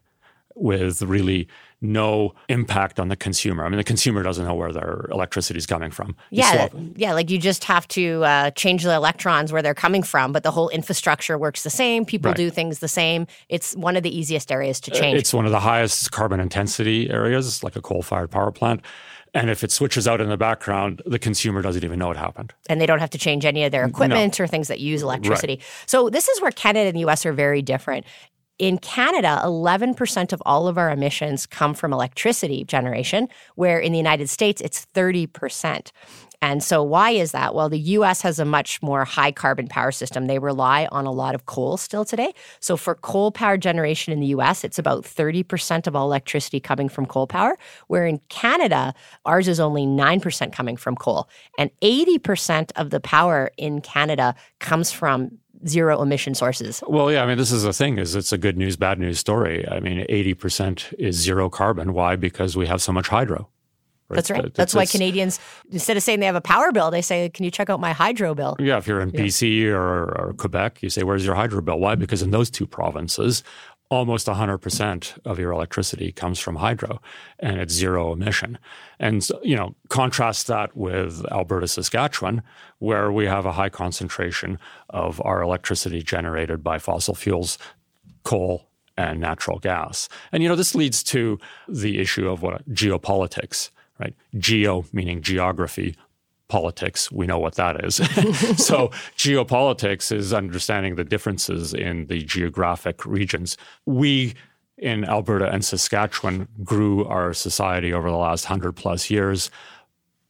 with 0.55 1.01
really 1.01 1.49
no 1.81 2.35
impact 2.49 2.99
on 2.99 3.09
the 3.09 3.17
consumer. 3.17 3.65
I 3.65 3.69
mean, 3.69 3.77
the 3.77 3.85
consumer 3.85 4.23
doesn't 4.23 4.45
know 4.45 4.55
where 4.55 4.73
their 4.73 5.07
electricity 5.11 5.59
is 5.59 5.67
coming 5.67 5.91
from. 5.91 6.17
You 6.31 6.43
yeah, 6.43 6.69
yeah. 6.97 7.13
Like 7.15 7.31
you 7.31 7.39
just 7.39 7.65
have 7.65 7.87
to 7.89 8.25
uh, 8.25 8.51
change 8.53 8.83
the 8.83 8.95
electrons 8.95 9.53
where 9.53 9.63
they're 9.63 9.75
coming 9.75 10.03
from, 10.03 10.33
but 10.33 10.43
the 10.43 10.51
whole 10.51 10.69
infrastructure 10.71 11.39
works 11.39 11.63
the 11.63 11.71
same. 11.71 12.05
People 12.05 12.31
right. 12.31 12.37
do 12.37 12.51
things 12.51 12.81
the 12.81 12.89
same. 12.89 13.27
It's 13.49 13.77
one 13.77 13.97
of 13.97 14.03
the 14.03 14.17
easiest 14.17 14.51
areas 14.51 14.81
to 14.81 14.91
change. 14.91 15.19
It's 15.19 15.33
one 15.33 15.47
of 15.47 15.53
the 15.53 15.61
highest 15.61 16.11
carbon 16.11 16.41
intensity 16.41 17.11
areas, 17.11 17.63
like 17.63 17.77
a 17.77 17.81
coal-fired 17.81 18.31
power 18.31 18.51
plant. 18.51 18.83
And 19.35 19.51
if 19.51 19.63
it 19.63 19.71
switches 19.71 20.09
out 20.09 20.21
in 20.21 20.29
the 20.31 20.37
background, 20.39 21.03
the 21.05 21.19
consumer 21.19 21.63
doesn't 21.63 21.85
even 21.85 21.99
know 21.99 22.11
it 22.11 22.17
happened. 22.17 22.55
And 22.69 22.81
they 22.81 22.87
don't 22.87 22.99
have 22.99 23.11
to 23.11 23.19
change 23.19 23.45
any 23.45 23.63
of 23.63 23.71
their 23.73 23.85
equipment 23.85 24.39
no. 24.39 24.45
or 24.45 24.47
things 24.49 24.69
that 24.69 24.81
use 24.81 25.03
electricity. 25.03 25.57
Right. 25.57 25.65
So 25.87 26.09
this 26.09 26.29
is 26.29 26.41
where 26.41 26.51
Canada 26.51 26.89
and 26.89 26.97
the 26.97 27.07
US 27.07 27.27
are 27.27 27.33
very 27.33 27.63
different 27.63 28.07
In 28.59 28.79
Canada, 28.79 29.41
11% 29.45 30.33
of 30.33 30.43
all 30.45 30.67
of 30.67 30.77
our 30.77 30.91
emissions 30.91 31.47
come 31.47 31.75
from 31.75 31.93
electricity 31.93 32.65
generation, 32.65 33.29
where 33.55 33.79
in 33.79 33.93
the 33.93 33.99
United 33.99 34.29
States, 34.29 34.61
it's 34.61 34.87
30%. 34.95 35.93
And 36.41 36.63
so, 36.63 36.83
why 36.83 37.11
is 37.11 37.33
that? 37.33 37.55
Well, 37.55 37.69
the 37.69 37.79
US 37.79 38.23
has 38.23 38.39
a 38.39 38.45
much 38.45 38.81
more 38.81 39.05
high 39.05 39.33
carbon 39.33 39.67
power 39.67 39.91
system. 39.91 40.27
They 40.27 40.39
rely 40.39 40.87
on 40.93 41.05
a 41.05 41.11
lot 41.11 41.35
of 41.35 41.47
coal 41.47 41.77
still 41.77 42.05
today. 42.05 42.33
So, 42.61 42.77
for 42.77 42.95
coal 42.95 43.33
power 43.33 43.57
generation 43.57 44.13
in 44.13 44.21
the 44.21 44.29
US, 44.29 44.63
it's 44.63 44.79
about 44.79 45.05
30% 45.05 45.87
of 45.87 45.97
all 45.97 46.07
electricity 46.07 46.61
coming 46.61 46.89
from 46.89 47.07
coal 47.07 47.27
power, 47.27 47.59
where 47.89 48.07
in 48.07 48.21
Canada, 48.29 48.95
ours 49.25 49.49
is 49.49 49.59
only 49.59 49.85
9% 49.85 50.53
coming 50.53 50.77
from 50.77 50.95
coal. 50.95 51.29
And 51.59 51.71
80% 51.83 52.71
of 52.77 52.91
the 52.91 53.01
power 53.01 53.51
in 53.57 53.81
Canada 53.81 54.37
comes 54.61 54.93
from 54.93 55.39
zero 55.67 56.01
emission 56.03 56.35
sources. 56.35 56.83
Well, 56.87 57.11
yeah, 57.11 57.23
I 57.23 57.27
mean, 57.27 57.39
this 57.39 57.53
is 57.53 57.63
the 57.63 57.73
thing 57.73 57.99
is 57.99 58.15
it's 58.15 58.33
a 58.33 58.39
good 58.39 58.57
news, 58.57 58.77
bad 58.77 58.99
news 58.99 59.19
story. 59.19 59.67
I 59.69 59.81
mean, 59.81 60.07
80% 60.07 60.95
is 60.99 61.17
zero 61.17 61.49
carbon. 61.49 61.93
Why? 61.93 62.17
Because 62.17 62.57
we 62.57 62.67
have 62.67 62.83
so 62.83 62.93
much 62.93 63.09
hydro. 63.09 63.49
Right? 64.09 64.17
That's 64.17 64.31
right. 64.31 64.43
That's, 64.43 64.57
That's 64.57 64.75
why 64.75 64.87
Canadians, 64.87 65.39
instead 65.71 65.99
of 65.99 66.03
saying 66.03 66.21
they 66.21 66.27
have 66.27 66.35
a 66.35 66.41
power 66.41 66.73
bill, 66.73 66.91
they 66.91 67.03
say, 67.03 67.29
"Can 67.29 67.45
you 67.45 67.51
check 67.51 67.69
out 67.69 67.79
my 67.79 67.93
hydro 67.93 68.35
bill?" 68.35 68.57
Yeah, 68.59 68.79
if 68.79 68.87
you're 68.87 69.03
in 69.03 69.11
yeah. 69.11 69.21
BC 69.21 69.67
or, 69.67 70.05
or, 70.19 70.35
Quebec, 70.39 70.83
you 70.83 70.89
say, 70.89 71.03
"Where's 71.03 71.27
your 71.27 71.35
hydro 71.35 71.61
bill?" 71.61 71.79
Why? 71.79 71.95
Because 71.95 72.23
in 72.23 72.31
those 72.31 72.49
two 72.49 72.67
provinces, 72.67 73.43
almost 73.91 74.27
100% 74.27 75.19
of 75.25 75.39
your 75.39 75.53
electricity 75.53 76.13
comes 76.13 76.39
from 76.39 76.57
hydro, 76.57 77.01
and 77.39 77.59
it's 77.59 77.73
zero 77.73 78.13
emission. 78.13 78.59
And 78.99 79.27
you 79.43 79.57
know, 79.57 79.75
contrast 79.89 80.47
that 80.49 80.77
with 80.77 81.25
Alberta, 81.31 81.69
Saskatchewan, 81.69 82.43
where 82.79 83.11
we 83.11 83.27
have 83.27 83.47
a 83.47 83.53
high 83.53 83.71
concentration 83.71 84.59
of 84.91 85.21
our 85.25 85.43
electricity 85.43 86.03
generated 86.03 86.63
by 86.63 86.79
fossil 86.79 87.15
fuels, 87.15 87.59
coal, 88.25 88.69
and 88.97 89.21
natural 89.21 89.59
gas. 89.59 90.09
And 90.33 90.43
you 90.43 90.49
know, 90.49 90.57
this 90.57 90.75
leads 90.75 91.03
to 91.05 91.39
the 91.69 91.99
issue 91.99 92.29
of 92.29 92.43
what 92.43 92.69
geopolitics 92.71 93.71
right? 93.99 94.15
Geo 94.37 94.85
meaning 94.93 95.23
geography, 95.23 95.97
politics, 96.49 97.13
we 97.13 97.27
know 97.27 97.39
what 97.39 97.55
that 97.57 97.85
is. 97.85 97.97
so, 98.57 98.89
geopolitics 99.17 100.11
is 100.11 100.33
understanding 100.33 100.97
the 100.97 101.05
differences 101.05 101.75
in 101.75 102.07
the 102.07 102.23
geographic 102.23 103.05
regions. 103.07 103.57
We 103.87 104.35
in 104.79 105.05
Alberta 105.05 105.51
and 105.51 105.65
Saskatchewan 105.65 106.49
grew 106.63 107.05
our 107.05 107.35
society 107.35 107.93
over 107.93 108.11
the 108.11 108.17
last 108.17 108.45
100 108.45 108.73
plus 108.73 109.11
years 109.11 109.51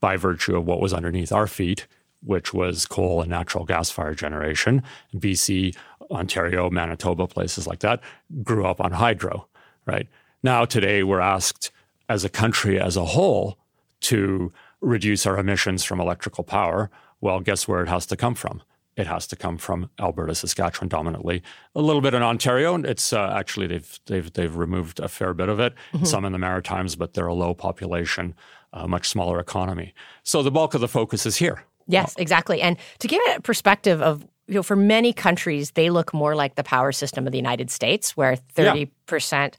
by 0.00 0.16
virtue 0.16 0.56
of 0.56 0.66
what 0.66 0.80
was 0.80 0.94
underneath 0.94 1.32
our 1.32 1.46
feet, 1.46 1.87
which 2.25 2.54
was 2.54 2.87
coal 2.87 3.20
and 3.20 3.30
natural 3.30 3.64
gas 3.64 3.90
fire 3.90 4.14
generation. 4.14 4.82
BC, 5.14 5.76
Ontario, 6.10 6.70
Manitoba, 6.70 7.26
places 7.26 7.66
like 7.66 7.80
that 7.80 8.00
grew 8.42 8.64
up 8.64 8.80
on 8.80 8.92
hydro, 8.92 9.46
right? 9.87 10.08
Now, 10.42 10.64
today, 10.64 11.02
we're 11.02 11.20
asked 11.20 11.70
as 12.08 12.25
a 12.25 12.28
country 12.28 12.80
as 12.80 12.96
a 12.96 13.04
whole 13.04 13.58
to 14.00 14.52
reduce 14.80 15.26
our 15.26 15.38
emissions 15.38 15.85
from 15.85 16.00
electrical 16.00 16.44
power, 16.44 16.90
well, 17.20 17.40
guess 17.40 17.66
where 17.66 17.82
it 17.82 17.88
has 17.88 18.06
to 18.06 18.16
come 18.16 18.35
from? 18.35 18.62
It 18.97 19.06
has 19.06 19.28
to 19.28 19.37
come 19.37 19.58
from 19.58 19.90
Alberta, 20.00 20.35
Saskatchewan, 20.35 20.88
dominantly. 20.88 21.42
A 21.76 21.80
little 21.80 22.02
bit 22.02 22.14
in 22.14 22.23
Ontario. 22.23 22.75
It's 22.76 23.12
uh, 23.12 23.32
actually 23.37 23.68
they've 23.68 24.00
they've 24.06 24.32
they've 24.32 24.56
removed 24.56 24.99
a 24.99 25.08
fair 25.08 25.35
bit 25.35 25.49
of 25.49 25.61
it. 25.61 25.75
Mm-hmm. 25.92 26.04
Some 26.04 26.25
in 26.25 26.32
the 26.32 26.38
Maritimes, 26.38 26.97
but 26.97 27.14
they're 27.14 27.28
a 27.28 27.35
low 27.35 27.54
population, 27.54 28.35
uh, 28.73 28.88
much 28.88 29.08
smaller 29.08 29.38
economy. 29.38 29.94
So 30.25 30.42
the 30.42 30.50
bulk 30.50 30.75
of 30.75 30.80
the 30.80 30.88
focus 30.88 31.26
is 31.26 31.37
here. 31.37 31.64
Yes, 31.87 32.14
exactly. 32.18 32.61
And 32.61 32.76
to 32.99 33.08
give 33.08 33.20
it 33.26 33.38
a 33.38 33.40
perspective 33.40 34.02
of 34.02 34.26
you 34.49 34.54
know, 34.54 34.62
for 34.62 34.76
many 34.76 35.12
countries, 35.12 35.73
they 35.73 35.90
look 35.90 36.12
more 36.12 36.35
like 36.35 36.56
the 36.56 36.64
power 36.64 36.90
system 36.90 37.26
of 37.26 37.32
the 37.32 37.38
United 37.38 37.70
States, 37.70 38.16
where 38.16 38.35
thirty 38.35 38.80
yeah. 38.80 38.87
percent 39.06 39.56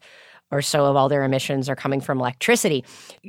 or 0.50 0.62
so 0.62 0.86
of 0.86 0.96
all 0.96 1.08
their 1.08 1.24
emissions 1.24 1.68
are 1.68 1.76
coming 1.76 2.00
from 2.00 2.18
electricity. 2.18 2.84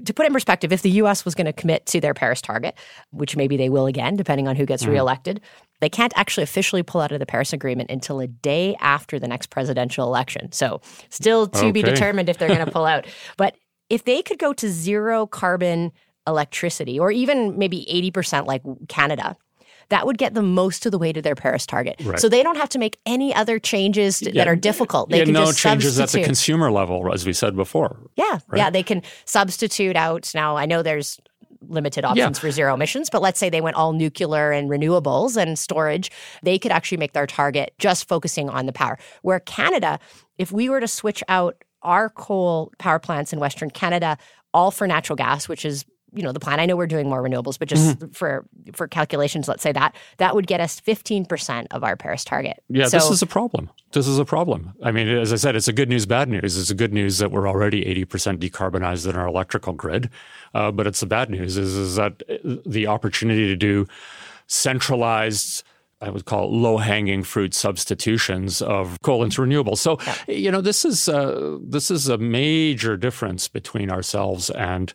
To 0.06 0.14
put 0.14 0.26
it 0.26 0.28
in 0.28 0.34
perspective, 0.34 0.72
if 0.72 0.82
the 0.82 0.92
US 0.92 1.26
was 1.26 1.36
going 1.36 1.46
to 1.46 1.54
commit 1.54 1.86
to 1.88 2.00
their 2.00 2.14
Paris 2.14 2.42
target, 2.42 2.76
which 3.12 3.36
maybe 3.36 3.58
they 3.58 3.70
will 3.70 3.86
again, 3.86 4.16
depending 4.16 4.48
on 4.48 4.56
who 4.56 4.66
gets 4.66 4.84
mm-hmm. 4.84 4.94
reelected, 4.94 5.42
they 5.80 5.90
can't 5.90 6.14
actually 6.16 6.44
officially 6.44 6.84
pull 6.84 7.02
out 7.02 7.12
of 7.12 7.20
the 7.20 7.26
Paris 7.26 7.54
Agreement 7.54 7.90
until 7.90 8.20
a 8.20 8.28
day 8.28 8.76
after 8.80 9.20
the 9.20 9.28
next 9.28 9.50
presidential 9.50 10.06
election. 10.06 10.52
So, 10.52 10.82
still 11.10 11.48
to 11.48 11.58
okay. 11.58 11.72
be 11.72 11.82
determined 11.82 12.30
if 12.30 12.38
they're 12.38 12.48
going 12.48 12.66
to 12.66 12.72
pull 12.72 12.86
out. 12.86 13.06
But 13.38 13.56
if 13.90 14.06
they 14.06 14.22
could 14.22 14.40
go 14.40 14.54
to 14.54 14.70
zero 14.70 15.26
carbon 15.26 15.92
electricity, 16.28 17.00
or 17.00 17.12
even 17.12 17.58
maybe 17.58 17.86
80% 18.14 18.46
like 18.46 18.62
Canada, 18.88 19.36
that 19.92 20.06
would 20.06 20.18
get 20.18 20.34
them 20.34 20.54
most 20.54 20.86
of 20.86 20.92
the 20.92 20.98
way 20.98 21.14
to 21.14 21.22
their 21.22 21.36
Paris 21.36 21.66
target. 21.66 22.02
Right. 22.04 22.20
So 22.20 22.28
they 22.28 22.44
don't 22.44 22.58
have 22.58 22.70
to 22.70 22.80
make 22.80 22.98
any 23.06 23.36
other 23.36 23.60
changes 23.60 24.22
yeah. 24.22 24.32
that 24.34 24.48
are 24.48 24.56
difficult. 24.56 25.10
They 25.10 25.20
yeah, 25.20 25.26
can 25.26 25.34
no 25.34 25.46
just 25.46 25.60
changes 25.60 25.96
substitute. 25.98 26.22
at 26.22 26.24
the 26.24 26.28
consumer 26.28 26.72
level, 26.72 27.14
as 27.14 27.26
we 27.26 27.34
said 27.34 27.56
before. 27.56 27.98
Yeah, 28.16 28.40
right? 28.48 28.58
yeah, 28.58 28.70
they 28.70 28.84
can 28.84 29.04
substitute 29.26 29.96
out. 29.96 30.32
Now 30.34 30.56
I 30.58 30.66
know 30.66 30.82
there's 30.82 31.20
limited 31.68 32.06
options 32.06 32.38
yeah. 32.38 32.42
for 32.42 32.52
zero 32.52 32.74
emissions, 32.74 33.10
but 33.10 33.22
let's 33.22 33.38
say 33.40 33.50
they 33.50 33.62
went 33.62 33.76
all 33.76 33.94
nuclear 33.94 34.52
and 34.52 34.70
renewables 34.70 35.40
and 35.40 35.60
storage, 35.60 36.10
they 36.42 36.58
could 36.58 36.72
actually 36.72 36.98
make 36.98 37.14
their 37.14 37.28
target 37.28 37.74
just 37.78 38.08
focusing 38.08 38.50
on 38.50 38.66
the 38.66 38.74
power. 38.74 38.98
Where 39.22 39.40
Canada, 39.40 40.00
if 40.38 40.52
we 40.52 40.70
were 40.70 40.80
to 40.80 40.88
switch 40.88 41.24
out 41.28 41.64
our 41.84 42.10
coal 42.10 42.72
power 42.80 43.00
plants 43.00 43.34
in 43.34 43.40
Western 43.40 43.70
Canada 43.70 44.18
all 44.54 44.72
for 44.72 44.88
natural 44.88 45.16
gas, 45.16 45.48
which 45.48 45.66
is 45.66 45.86
you 46.14 46.24
know 46.24 46.32
the 46.32 46.40
plan. 46.40 46.60
I 46.60 46.66
know 46.66 46.76
we're 46.76 46.88
doing 46.88 47.10
more 47.10 47.22
renewables 47.24 47.58
but 47.58 47.68
just 47.68 47.98
mm-hmm. 47.98 48.12
for 48.12 48.46
for 48.74 48.88
calculations 48.88 49.48
let's 49.48 49.64
say 49.64 49.72
that 49.72 49.96
that 50.18 50.36
would 50.36 50.48
get 50.48 50.60
us 50.60 50.80
15% 50.82 51.68
of 51.72 51.84
our 51.84 51.96
paris 51.96 52.24
target. 52.24 52.62
Yeah 52.70 52.86
so, 52.86 52.98
this 52.98 53.10
is 53.10 53.22
a 53.22 53.28
problem. 53.28 53.70
This 53.92 54.08
is 54.08 54.20
a 54.20 54.26
problem. 54.26 54.74
I 54.84 54.92
mean 54.92 55.08
as 55.08 55.34
i 55.34 55.36
said 55.36 55.56
it's 55.56 55.68
a 55.68 55.74
good 55.74 55.90
news 55.90 56.06
bad 56.06 56.30
news. 56.30 56.58
It's 56.58 56.70
a 56.70 56.76
good 56.76 56.94
news 56.94 57.18
that 57.20 57.32
we're 57.32 57.48
already 57.48 57.84
80% 58.06 58.38
decarbonized 58.38 59.10
in 59.10 59.16
our 59.16 59.28
electrical 59.28 59.74
grid. 59.74 60.10
Uh, 60.54 60.72
but 60.72 60.88
it's 60.88 61.00
the 61.00 61.06
bad 61.06 61.30
news 61.30 61.58
is, 61.58 61.76
is 61.76 61.96
that 61.96 62.24
the 62.66 62.88
opportunity 62.88 63.48
to 63.48 63.56
do 63.56 63.88
centralized 64.48 65.64
I 66.02 66.10
would 66.10 66.26
call 66.26 66.46
it 66.46 66.52
low 66.52 66.78
hanging 66.78 67.22
fruit 67.22 67.54
substitutions 67.54 68.62
of 68.62 69.00
coal 69.04 69.24
into 69.24 69.42
renewables. 69.42 69.78
So, 69.78 70.00
you 70.28 70.50
know, 70.52 70.60
this 70.60 70.84
is 70.84 71.08
uh, 71.08 71.60
this 71.62 71.92
is 71.92 72.10
a 72.10 72.18
major 72.18 72.98
difference 72.98 73.48
between 73.48 73.92
ourselves 73.92 74.50
and 74.50 74.94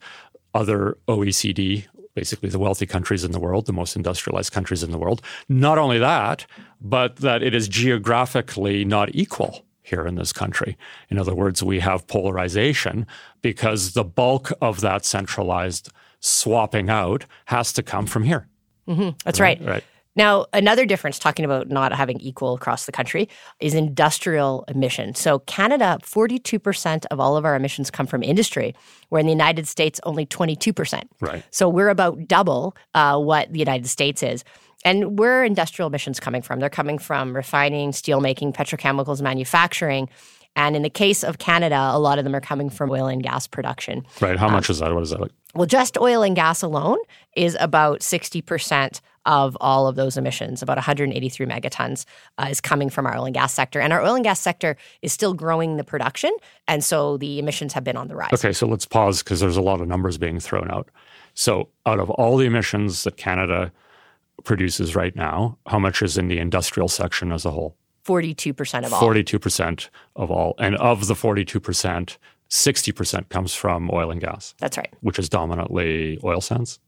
other 0.57 0.97
OECD, 1.07 1.87
basically 2.15 2.49
the 2.49 2.59
wealthy 2.59 2.87
countries 2.87 3.23
in 3.23 3.33
the 3.33 3.39
world, 3.39 3.67
the 3.67 3.73
most 3.73 3.95
industrialized 3.95 4.53
countries 4.53 4.83
in 4.83 4.91
the 4.91 4.99
world. 4.99 5.21
Not 5.49 5.79
only 5.79 5.99
that, 5.99 6.47
but 6.81 7.17
that 7.17 7.43
it 7.43 7.55
is 7.55 7.69
geographically 7.69 8.85
not 8.85 9.15
equal 9.15 9.65
here 9.83 10.07
in 10.07 10.17
this 10.17 10.33
country. 10.33 10.77
In 11.11 11.19
other 11.19 11.35
words, 11.35 11.63
we 11.63 11.79
have 11.81 12.07
polarization 12.09 13.07
because 13.43 13.93
the 13.93 14.03
bulk 14.03 14.51
of 14.61 14.81
that 14.81 15.05
centralized 15.05 15.93
swapping 16.21 16.89
out 16.91 17.25
has 17.45 17.73
to 17.75 17.83
come 17.83 18.07
from 18.07 18.25
here. 18.25 18.49
Mm-hmm. 18.89 19.11
That's 19.25 19.39
right. 19.39 19.61
right. 19.61 19.69
right. 19.69 19.85
Now, 20.17 20.47
another 20.53 20.87
difference, 20.87 21.19
talking 21.19 21.45
about 21.45 21.69
not 21.69 21.93
having 21.93 22.19
equal 22.21 22.55
across 22.55 22.87
the 22.87 22.93
country, 22.93 23.29
is 23.61 23.75
industrial 23.75 24.65
emissions. 24.69 25.19
So, 25.19 25.41
Canada, 25.41 25.99
42% 26.03 27.05
of 27.11 27.21
all 27.21 27.37
of 27.37 27.45
our 27.45 27.55
emissions 27.55 27.91
come 27.91 28.07
from 28.07 28.23
industry, 28.23 28.75
where 29.11 29.21
in 29.21 29.27
the 29.27 29.33
United 29.33 29.69
States, 29.69 30.01
only 30.05 30.27
22%. 30.27 31.03
Right. 31.21 31.45
So, 31.51 31.69
we're 31.69 31.91
about 31.91 32.27
double 32.27 32.75
uh, 32.95 33.19
what 33.19 33.53
the 33.53 33.59
United 33.59 33.87
States 33.87 34.23
is. 34.23 34.43
And 34.85 35.19
where 35.19 35.41
are 35.41 35.45
industrial 35.45 35.89
emissions 35.89 36.21
coming 36.21 36.43
from? 36.43 36.61
They're 36.61 36.71
coming 36.71 36.99
from 36.99 37.35
refining, 37.35 37.91
steelmaking, 37.91 38.55
petrochemicals, 38.55 39.21
manufacturing. 39.21 40.09
And 40.55 40.75
in 40.75 40.83
the 40.83 40.91
case 40.91 41.23
of 41.23 41.39
Canada, 41.39 41.91
a 41.93 41.99
lot 41.99 42.19
of 42.19 42.25
them 42.25 42.35
are 42.35 42.41
coming 42.41 42.71
from 42.71 42.91
oil 42.91 43.07
and 43.07 43.23
gas 43.23 43.47
production. 43.47 44.07
Right. 44.21 44.39
How 44.39 44.47
um, 44.47 44.53
much 44.53 44.71
is 44.71 44.79
that? 44.79 44.93
What 44.95 45.03
is 45.03 45.11
that 45.11 45.21
like? 45.21 45.33
Well, 45.55 45.67
just 45.67 45.99
oil 45.99 46.23
and 46.23 46.35
gas 46.35 46.63
alone 46.63 46.99
is 47.35 47.57
about 47.61 48.01
60% 48.01 49.01
of 49.27 49.57
all 49.61 49.87
of 49.87 49.97
those 49.97 50.17
emissions, 50.17 50.63
about 50.63 50.77
183 50.77 51.45
megatons, 51.47 52.07
uh, 52.39 52.47
is 52.49 52.61
coming 52.61 52.89
from 52.89 53.07
our 53.07 53.17
oil 53.17 53.27
and 53.27 53.35
gas 53.35 53.53
sector. 53.53 53.81
And 53.81 53.93
our 53.93 54.03
oil 54.03 54.15
and 54.15 54.25
gas 54.25 54.41
sector 54.41 54.77
is 55.03 55.13
still 55.13 55.35
growing 55.35 55.77
the 55.77 55.85
production. 55.85 56.31
And 56.67 56.83
so 56.83 57.19
the 57.19 57.39
emissions 57.39 57.73
have 57.75 57.85
been 57.85 57.97
on 57.97 58.09
the 58.09 58.17
rise. 58.17 58.33
Okay, 58.33 58.53
so 58.53 58.67
let's 58.67 58.87
pause 58.87 59.23
because 59.23 59.41
there's 59.41 59.57
a 59.57 59.63
lot 59.63 59.81
of 59.81 59.89
numbers 59.89 60.17
being 60.17 60.41
thrown 60.41 60.71
out. 60.71 60.89
So, 61.35 61.69
out 61.85 62.01
of 62.01 62.09
all 62.11 62.39
the 62.39 62.47
emissions 62.47 63.05
that 63.05 63.19
Canada 63.19 63.71
produces 64.45 64.97
right 64.97 65.15
now, 65.15 65.59
how 65.67 65.79
much 65.79 66.01
is 66.01 66.17
in 66.17 66.29
the 66.29 66.39
industrial 66.39 66.89
section 66.89 67.31
as 67.31 67.45
a 67.45 67.51
whole? 67.51 67.77
42% 68.07 68.87
of 68.87 68.93
all. 68.93 69.03
42% 69.03 69.89
of 70.15 70.31
all. 70.31 70.55
And 70.59 70.77
of 70.77 71.09
the 71.09 71.15
42%, 71.15 72.17
60% 72.49 73.29
comes 73.29 73.55
from 73.55 73.91
oil 73.93 74.11
and 74.11 74.21
gas. 74.21 74.55
That's 74.61 74.79
right. 74.79 74.93
Which 75.01 75.19
is 75.19 75.29
dominantly 75.29 76.19
oil 76.25 76.41
sands 76.41 76.79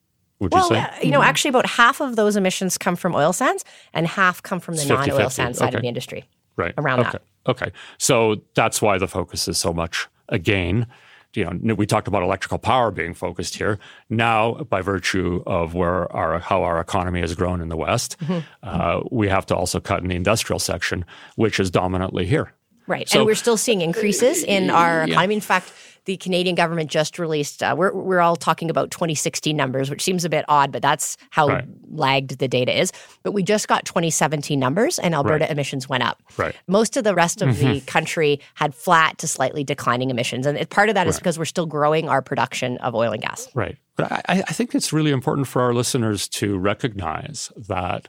would 0.41 0.53
well, 0.53 0.69
you 0.69 0.77
say? 0.77 0.89
You 1.03 1.11
know, 1.11 1.23
actually, 1.23 1.51
about 1.51 1.67
half 1.67 2.01
of 2.01 2.17
those 2.17 2.37
emissions 2.37 2.79
come 2.79 2.97
from 2.97 3.15
oil 3.15 3.33
sands, 3.33 3.65
and 3.93 4.07
half 4.07 4.43
come 4.43 4.61
from 4.61 4.77
the 4.77 4.85
non 4.85 5.11
oil 5.11 5.31
sand 5.31 5.57
side 5.57 5.69
okay. 5.69 5.77
of 5.77 5.83
the 5.83 5.89
industry. 5.89 6.25
Right. 6.57 6.75
Around 6.77 7.01
okay. 7.01 7.11
that. 7.13 7.23
Okay. 7.47 7.73
So 7.99 8.37
that's 8.55 8.83
why 8.83 8.99
the 8.99 9.09
focus 9.09 9.49
is 9.49 9.59
so 9.59 9.73
much 9.73 10.09
again. 10.29 10.87
You 11.35 11.59
know, 11.61 11.75
we 11.75 11.87
talked 11.87 12.09
about 12.09 12.23
electrical 12.23 12.59
power 12.59 12.91
being 12.91 13.15
focused 13.15 13.57
here. 13.57 13.79
Now, 14.09 14.55
by 14.55 14.81
virtue 14.81 15.43
of 15.47 15.75
where 15.75 16.11
our 16.13 16.39
how 16.39 16.63
our 16.63 16.81
economy 16.81 17.21
has 17.21 17.35
grown 17.35 17.61
in 17.61 17.69
the 17.69 17.77
West, 17.77 18.19
mm-hmm. 18.21 18.41
uh, 18.63 19.03
we 19.11 19.29
have 19.29 19.47
to 19.47 19.57
also 19.57 19.79
cut 19.79 20.03
in 20.03 20.09
the 20.09 20.17
industrial 20.17 20.59
section, 20.59 21.05
which 21.37 21.61
is 21.61 21.71
dominantly 21.71 22.27
here. 22.27 22.53
Right. 22.89 23.09
So- 23.09 23.19
and 23.21 23.27
we're 23.27 23.35
still 23.37 23.57
seeing 23.57 23.81
increases 23.83 24.43
in 24.43 24.71
our 24.71 25.07
Yeah. 25.07 25.13
economy. 25.13 25.35
In 25.37 25.41
fact, 25.41 25.73
the 26.07 26.17
Canadian 26.17 26.55
government 26.57 26.91
just 26.91 27.19
released, 27.19 27.63
uh, 27.63 27.75
we're, 27.77 27.93
we're 27.93 28.21
all 28.21 28.35
talking 28.35 28.71
about 28.71 28.91
2016 28.91 29.55
numbers, 29.55 29.91
which 29.91 30.03
seems 30.03 30.25
a 30.25 30.31
bit 30.31 30.43
odd, 30.49 30.73
but 30.73 30.81
that's 30.81 31.19
how 31.29 31.49
Right. 31.49 31.65
lagged 31.91 32.39
the 32.39 32.49
data 32.49 32.77
is. 32.81 32.93
But 33.23 33.33
we 33.33 33.43
just 33.43 33.69
got 33.69 33.85
2017 33.85 34.59
numbers 34.59 34.99
and 34.99 35.15
Alberta 35.15 35.45
Right. 35.45 35.51
emissions 35.51 35.87
went 35.87 36.03
up. 36.03 36.23
Right. 36.39 36.55
Most 36.67 36.97
of 36.97 37.05
the 37.05 37.15
rest 37.15 37.43
of 37.43 37.59
the 37.59 37.81
country 37.83 38.41
had 38.55 38.75
flat 38.75 39.19
to 39.19 39.29
slightly 39.29 39.65
declining 39.65 40.09
emissions. 40.09 40.47
And 40.47 40.59
part 40.71 40.89
of 40.89 40.95
that 40.95 41.07
is 41.07 41.17
Right. 41.17 41.21
because 41.21 41.39
we're 41.39 41.45
still 41.45 41.67
growing 41.67 42.09
our 42.09 42.23
production 42.23 42.79
of 42.79 42.95
oil 42.95 43.13
and 43.13 43.21
gas. 43.21 43.47
Right. 43.55 43.77
But 43.97 44.11
I, 44.11 44.23
I 44.49 44.53
think 44.55 44.75
it's 44.75 44.95
really 44.95 45.11
important 45.11 45.47
for 45.47 45.61
our 45.61 45.75
listeners 45.75 46.27
to 46.29 46.57
recognize 46.57 47.53
that 47.69 48.09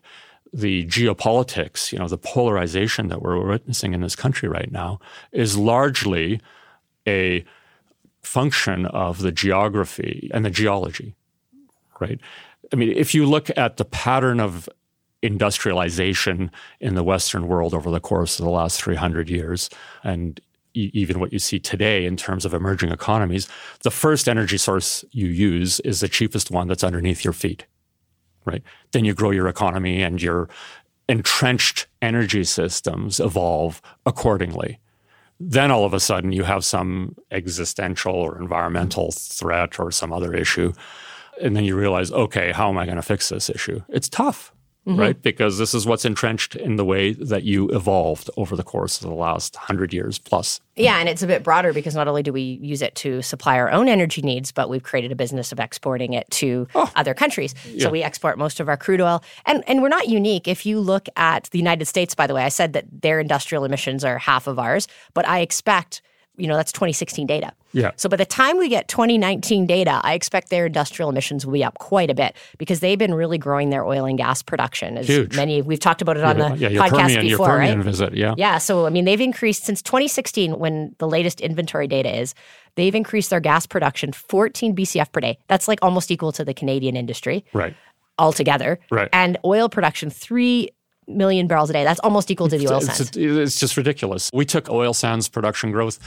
the 0.54 0.86
geopolitics, 0.86 1.92
you 1.92 2.00
know, 2.00 2.08
the 2.08 2.18
polarization 2.18 3.08
that 3.08 3.22
we're 3.22 3.46
witnessing 3.46 3.94
in 3.94 4.02
this 4.02 4.16
country 4.16 4.50
right 4.50 4.72
now 4.72 5.00
is 5.32 5.58
largely 5.58 6.42
a 7.08 7.46
function 8.22 8.86
of 8.88 9.20
the 9.20 9.32
geography 9.32 10.30
and 10.34 10.46
the 10.46 10.50
geology, 10.50 11.16
right? 12.00 12.20
I 12.72 12.76
mean, 12.76 12.92
if 12.96 13.16
you 13.16 13.26
look 13.26 13.50
at 13.58 13.78
the 13.78 13.86
pattern 13.86 14.40
of 14.40 14.70
industrialization 15.22 16.52
in 16.80 16.96
the 16.96 17.04
Western 17.04 17.48
world 17.48 17.74
over 17.74 17.90
the 17.92 18.00
course 18.00 18.40
of 18.40 18.46
the 18.46 18.52
last 18.52 18.82
300 18.82 19.30
years, 19.30 19.70
and 20.04 20.40
even 20.74 21.20
what 21.20 21.34
you 21.34 21.40
see 21.40 21.60
today 21.60 22.06
in 22.06 22.16
terms 22.16 22.46
of 22.46 22.54
emerging 22.54 22.92
economies, 22.92 23.48
the 23.84 23.92
first 23.92 24.30
energy 24.30 24.58
source 24.58 25.04
you 25.12 25.28
use 25.28 25.80
is 25.82 26.00
the 26.00 26.08
cheapest 26.08 26.52
one 26.52 26.68
that's 26.68 26.84
underneath 26.84 27.24
your 27.24 27.34
feet, 27.34 27.66
right? 28.50 28.64
Then 28.92 29.06
you 29.06 29.14
grow 29.14 29.32
your 29.32 29.48
economy 29.48 30.02
and 30.02 30.22
your 30.22 30.50
entrenched 31.08 31.88
energy 32.02 32.44
systems 32.44 33.20
evolve 33.20 33.82
accordingly. 34.06 34.80
Then 35.40 35.72
all 35.72 35.86
of 35.86 35.94
a 35.94 36.00
sudden 36.00 36.32
you 36.32 36.44
have 36.44 36.66
some 36.66 37.16
existential 37.32 38.14
or 38.14 38.40
environmental 38.40 39.12
threat 39.12 39.80
or 39.80 39.92
some 39.92 40.12
other 40.12 40.34
issue. 40.34 40.74
And 41.42 41.56
then 41.56 41.64
you 41.64 41.78
realize, 41.78 42.12
okay, 42.12 42.52
how 42.52 42.70
am 42.70 42.78
I 42.78 42.86
going 42.86 42.98
to 42.98 43.02
fix 43.02 43.30
this 43.30 43.50
issue? 43.50 43.82
It's 43.90 44.10
tough, 44.10 44.54
Mm-hmm. 44.88 45.00
right? 45.00 45.22
Because 45.22 45.58
this 45.58 45.74
is 45.74 45.86
what's 45.86 46.06
entrenched 46.06 46.56
in 46.56 46.78
the 46.78 46.86
way 46.86 47.12
that 47.12 47.44
you 47.44 47.70
evolved 47.70 48.30
over 48.38 48.56
the 48.56 48.64
course 48.64 49.02
of 49.02 49.10
the 49.10 49.14
last 49.14 49.56
hundred 49.56 49.94
years 49.94 50.18
plus. 50.18 50.62
Yeah, 50.78 51.00
and 51.00 51.10
it's 51.10 51.22
a 51.22 51.28
bit 51.28 51.44
broader 51.44 51.74
because 51.74 51.96
not 51.96 52.08
only 52.08 52.24
do 52.24 52.32
we 52.32 52.60
use 52.62 52.82
it 52.82 52.96
to 52.96 53.22
supply 53.22 53.60
our 53.60 53.70
own 53.70 53.90
energy 53.90 54.22
needs, 54.22 54.54
but 54.54 54.70
we've 54.70 54.82
created 54.82 55.12
a 55.12 55.16
business 55.16 55.52
of 55.52 55.60
exporting 55.60 56.14
it 56.14 56.30
to 56.32 56.66
oh. 56.76 56.90
other 56.96 57.14
countries. 57.14 57.54
So 57.78 57.90
we 57.90 58.02
export 58.02 58.38
most 58.38 58.62
of 58.62 58.70
our 58.70 58.78
crude 58.78 59.02
oil. 59.02 59.22
And 59.46 59.64
and 59.68 59.82
we're 59.82 59.90
not 59.90 60.08
unique. 60.08 60.48
If 60.48 60.66
you 60.66 60.80
look 60.80 61.08
at 61.18 61.50
the 61.52 61.58
United 61.58 61.86
States, 61.86 62.16
by 62.16 62.26
the 62.26 62.34
way, 62.34 62.44
I 62.44 62.50
said 62.50 62.74
that 62.74 62.86
their 62.90 63.20
industrial 63.20 63.66
emissions 63.66 64.06
are 64.06 64.18
half 64.18 64.48
of 64.48 64.58
ours, 64.58 64.88
but 65.14 65.28
I 65.28 65.42
expect, 65.42 66.02
you 66.38 66.48
know, 66.48 66.56
that's 66.56 66.72
2016 66.72 67.28
data. 67.28 67.52
Yeah. 67.72 67.92
So 67.96 68.10
by 68.10 68.16
the 68.18 68.26
time 68.26 68.58
we 68.58 68.68
get 68.70 68.88
2019 68.88 69.66
data, 69.68 70.02
I 70.04 70.14
expect 70.14 70.50
their 70.50 70.66
industrial 70.66 71.10
emissions 71.10 71.46
will 71.46 71.54
be 71.54 71.64
up 71.64 71.78
quite 71.80 72.10
a 72.10 72.14
bit 72.16 72.36
because 72.58 72.80
they've 72.80 72.98
been 72.98 73.14
really 73.14 73.38
growing 73.38 73.70
their 73.70 73.86
oil 73.86 74.06
and 74.06 74.18
gas 74.18 74.42
production. 74.42 74.98
As 74.98 75.08
Huge. 75.08 75.36
many 75.36 75.62
we've 75.62 75.80
talked 75.80 76.02
about 76.02 76.18
it 76.18 76.24
on 76.24 76.38
the 76.38 76.58
yeah, 76.58 76.70
your 76.70 76.84
podcast 76.84 76.90
Permian, 77.02 77.26
your 77.26 77.38
before, 77.38 77.48
Permian 77.48 77.78
right? 77.78 77.86
visit, 77.86 78.14
yeah. 78.16 78.34
Yeah, 78.38 78.58
so 78.58 78.86
I 78.86 78.90
mean, 78.90 79.06
they've 79.06 79.22
increased 79.22 79.64
since 79.66 79.82
2016, 79.82 80.58
when 80.58 80.96
the 80.98 81.08
latest 81.08 81.42
inventory 81.42 81.88
data 81.88 82.16
is, 82.20 82.34
they've 82.76 82.96
increased 82.96 83.30
their 83.30 83.40
gas 83.40 83.66
production 83.66 84.14
14 84.14 84.76
BCF 84.76 85.12
per 85.12 85.20
day. 85.20 85.38
That's 85.48 85.68
like 85.68 85.80
almost 85.82 86.12
equal 86.12 86.32
to 86.34 86.46
the 86.46 86.54
Canadian 86.54 86.96
industry 86.96 87.46
Right. 87.54 87.76
altogether. 88.18 88.80
Right. 88.92 89.10
And 89.14 89.38
oil 89.46 89.70
production, 89.70 90.10
3 90.10 90.70
million 91.10 91.48
barrels 91.48 91.70
a 91.70 91.74
day. 91.74 91.84
That's 91.84 92.00
almost 92.02 92.32
equal 92.32 92.48
to 92.50 92.58
the 92.58 92.68
oil 92.68 92.78
it's, 92.78 92.98
sands. 92.98 93.18
it's 93.18 93.60
just 93.60 93.78
ridiculous. 93.78 94.30
We 94.34 94.46
took 94.46 94.70
oil 94.70 94.94
sands 94.94 95.28
production 95.28 95.72
growth 95.72 96.00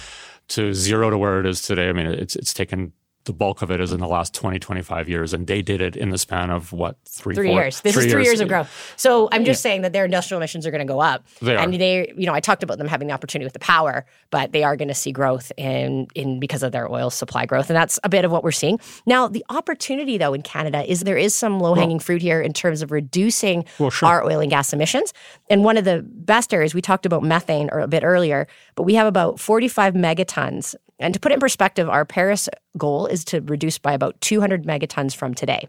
to 0.48 0.74
zero 0.74 1.10
to 1.10 1.18
where 1.18 1.40
it 1.40 1.46
is 1.46 1.62
today. 1.62 1.88
I 1.88 1.92
mean, 1.92 2.06
it's 2.06 2.36
it's 2.36 2.54
taken 2.54 2.92
the 3.24 3.32
bulk 3.32 3.62
of 3.62 3.70
it 3.70 3.80
is 3.80 3.92
in 3.92 4.00
the 4.00 4.06
last 4.08 4.34
20, 4.34 4.58
25 4.58 5.08
years, 5.08 5.32
and 5.32 5.46
they 5.46 5.62
did 5.62 5.80
it 5.80 5.94
in 5.96 6.10
the 6.10 6.18
span 6.18 6.50
of 6.50 6.72
what 6.72 6.96
three, 7.06 7.34
Three 7.34 7.48
four- 7.48 7.60
years. 7.62 7.80
This 7.80 7.96
is 7.96 8.10
three 8.12 8.24
years 8.24 8.40
of 8.40 8.48
growth. 8.48 8.68
So 8.96 9.28
I'm 9.32 9.44
just 9.44 9.62
saying 9.62 9.82
that 9.82 9.92
their 9.92 10.04
industrial 10.04 10.40
emissions 10.40 10.66
are 10.66 10.70
going 10.70 10.86
to 10.86 10.92
go 10.92 11.00
up. 11.00 11.24
They 11.40 11.56
and 11.56 11.74
they, 11.74 12.12
you 12.16 12.26
know, 12.26 12.34
I 12.34 12.40
talked 12.40 12.62
about 12.62 12.78
them 12.78 12.88
having 12.88 13.08
the 13.08 13.14
opportunity 13.14 13.46
with 13.46 13.52
the 13.52 13.58
power, 13.60 14.04
but 14.30 14.52
they 14.52 14.64
are 14.64 14.76
going 14.76 14.88
to 14.88 14.94
see 14.94 15.12
growth 15.12 15.52
in 15.56 16.06
in 16.14 16.40
because 16.40 16.62
of 16.62 16.72
their 16.72 16.90
oil 16.90 17.10
supply 17.10 17.46
growth, 17.46 17.70
and 17.70 17.76
that's 17.76 17.98
a 18.04 18.08
bit 18.08 18.24
of 18.24 18.30
what 18.32 18.42
we're 18.42 18.50
seeing 18.52 18.78
now. 19.06 19.28
The 19.28 19.44
opportunity, 19.50 20.18
though, 20.18 20.34
in 20.34 20.42
Canada 20.42 20.82
is 20.90 21.00
there 21.02 21.16
is 21.16 21.34
some 21.34 21.60
low 21.60 21.74
hanging 21.74 21.98
fruit 22.00 22.22
here 22.22 22.40
in 22.40 22.52
terms 22.52 22.82
of 22.82 22.90
reducing 22.90 23.64
Well, 23.78 23.90
sure. 23.90 24.08
our 24.08 24.24
oil 24.24 24.40
and 24.40 24.50
gas 24.50 24.72
emissions. 24.72 25.12
And 25.48 25.64
one 25.64 25.76
of 25.76 25.84
the 25.84 26.02
best 26.06 26.52
areas 26.52 26.74
we 26.74 26.80
talked 26.82 27.06
about 27.06 27.22
methane 27.22 27.68
or 27.72 27.80
a 27.80 27.88
bit 27.88 28.02
earlier, 28.04 28.48
but 28.74 28.82
we 28.84 28.94
have 28.94 29.06
about 29.06 29.38
45 29.38 29.94
megatons. 29.94 30.74
And 30.98 31.12
to 31.14 31.18
put 31.20 31.32
it 31.32 31.34
in 31.34 31.40
perspective, 31.40 31.88
our 31.88 32.04
Paris 32.04 32.48
goal 32.78 33.06
is 33.06 33.24
to 33.26 33.40
reduce 33.42 33.78
by 33.78 33.92
about 33.92 34.20
200 34.20 34.64
megatons 34.64 35.14
from 35.14 35.34
today. 35.34 35.68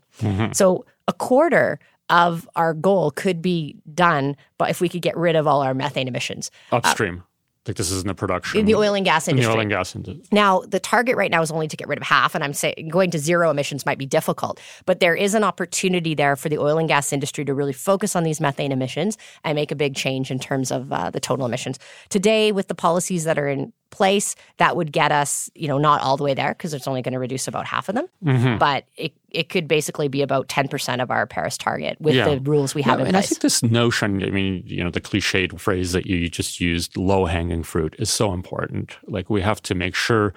So 0.53 0.85
a 1.07 1.13
quarter 1.13 1.79
of 2.09 2.47
our 2.55 2.73
goal 2.73 3.11
could 3.11 3.41
be 3.41 3.77
done, 3.93 4.35
but 4.57 4.69
if 4.69 4.81
we 4.81 4.89
could 4.89 5.01
get 5.01 5.15
rid 5.17 5.35
of 5.35 5.47
all 5.47 5.61
our 5.61 5.73
methane 5.73 6.07
emissions 6.07 6.51
upstream. 6.71 7.23
like 7.65 7.77
this 7.77 7.89
is 7.89 8.01
in 8.01 8.07
the 8.07 8.13
production 8.13 8.59
in 8.59 8.65
the 8.65 8.75
oil 8.75 8.93
and 8.93 9.05
gas 9.05 9.27
in 9.27 9.37
the 9.37 9.41
industry. 9.41 9.55
oil 9.55 9.61
and 9.61 9.69
gas 9.69 9.95
industry. 9.95 10.23
Now, 10.31 10.61
the 10.67 10.79
target 10.81 11.15
right 11.15 11.31
now 11.31 11.41
is 11.41 11.49
only 11.49 11.67
to 11.69 11.77
get 11.77 11.87
rid 11.87 11.97
of 11.97 12.03
half, 12.03 12.35
and 12.35 12.43
I'm 12.43 12.53
saying 12.53 12.89
going 12.89 13.09
to 13.11 13.19
zero 13.19 13.49
emissions 13.49 13.85
might 13.85 13.97
be 13.97 14.05
difficult, 14.05 14.59
but 14.85 14.99
there 14.99 15.15
is 15.15 15.33
an 15.33 15.45
opportunity 15.45 16.13
there 16.13 16.35
for 16.35 16.49
the 16.49 16.57
oil 16.57 16.77
and 16.77 16.89
gas 16.89 17.13
industry 17.13 17.45
to 17.45 17.53
really 17.53 17.73
focus 17.73 18.15
on 18.15 18.23
these 18.23 18.41
methane 18.41 18.73
emissions 18.73 19.17
and 19.45 19.55
make 19.55 19.71
a 19.71 19.75
big 19.75 19.95
change 19.95 20.29
in 20.29 20.39
terms 20.39 20.71
of 20.71 20.91
uh, 20.91 21.09
the 21.09 21.21
total 21.21 21.45
emissions. 21.45 21.79
Today, 22.09 22.51
with 22.51 22.67
the 22.67 22.75
policies 22.75 23.23
that 23.23 23.39
are 23.39 23.47
in 23.47 23.71
place, 23.93 24.35
that 24.57 24.75
would 24.75 24.91
get 24.91 25.11
us, 25.11 25.49
you 25.55 25.67
know, 25.67 25.77
not 25.77 26.01
all 26.01 26.17
the 26.17 26.23
way 26.23 26.33
there 26.33 26.53
because 26.53 26.73
it's 26.73 26.87
only 26.87 27.01
going 27.01 27.13
to 27.13 27.19
reduce 27.19 27.47
about 27.47 27.65
half 27.65 27.87
of 27.89 27.95
them, 27.95 28.07
Mm-hmm. 28.25 28.57
but 28.57 28.83
it 28.97 29.13
it 29.29 29.49
could 29.49 29.67
basically 29.67 30.07
be 30.07 30.21
about 30.21 30.47
10% 30.47 31.01
of 31.01 31.09
our 31.09 31.25
Paris 31.25 31.57
target 31.57 31.97
with 31.99 32.13
Yeah. 32.15 32.29
the 32.29 32.39
rules 32.41 32.75
we 32.75 32.81
have 32.83 32.99
Yeah, 32.99 33.03
in 33.03 33.07
and 33.09 33.17
I 33.17 33.21
think 33.21 33.41
this 33.41 33.63
notion, 33.63 34.23
I 34.23 34.29
mean, 34.29 34.61
you 34.65 34.83
know, 34.83 34.91
the 34.91 35.01
cliched 35.01 35.59
phrase 35.59 35.91
that 35.93 36.05
you 36.05 36.29
just 36.29 36.59
used, 36.61 36.95
low 36.97 37.25
hanging 37.25 37.63
fruit, 37.63 37.95
is 37.97 38.09
so 38.11 38.31
important. 38.33 38.95
Like, 39.07 39.29
we 39.31 39.41
have 39.41 39.59
to 39.63 39.73
make 39.75 39.95
sure 39.95 40.33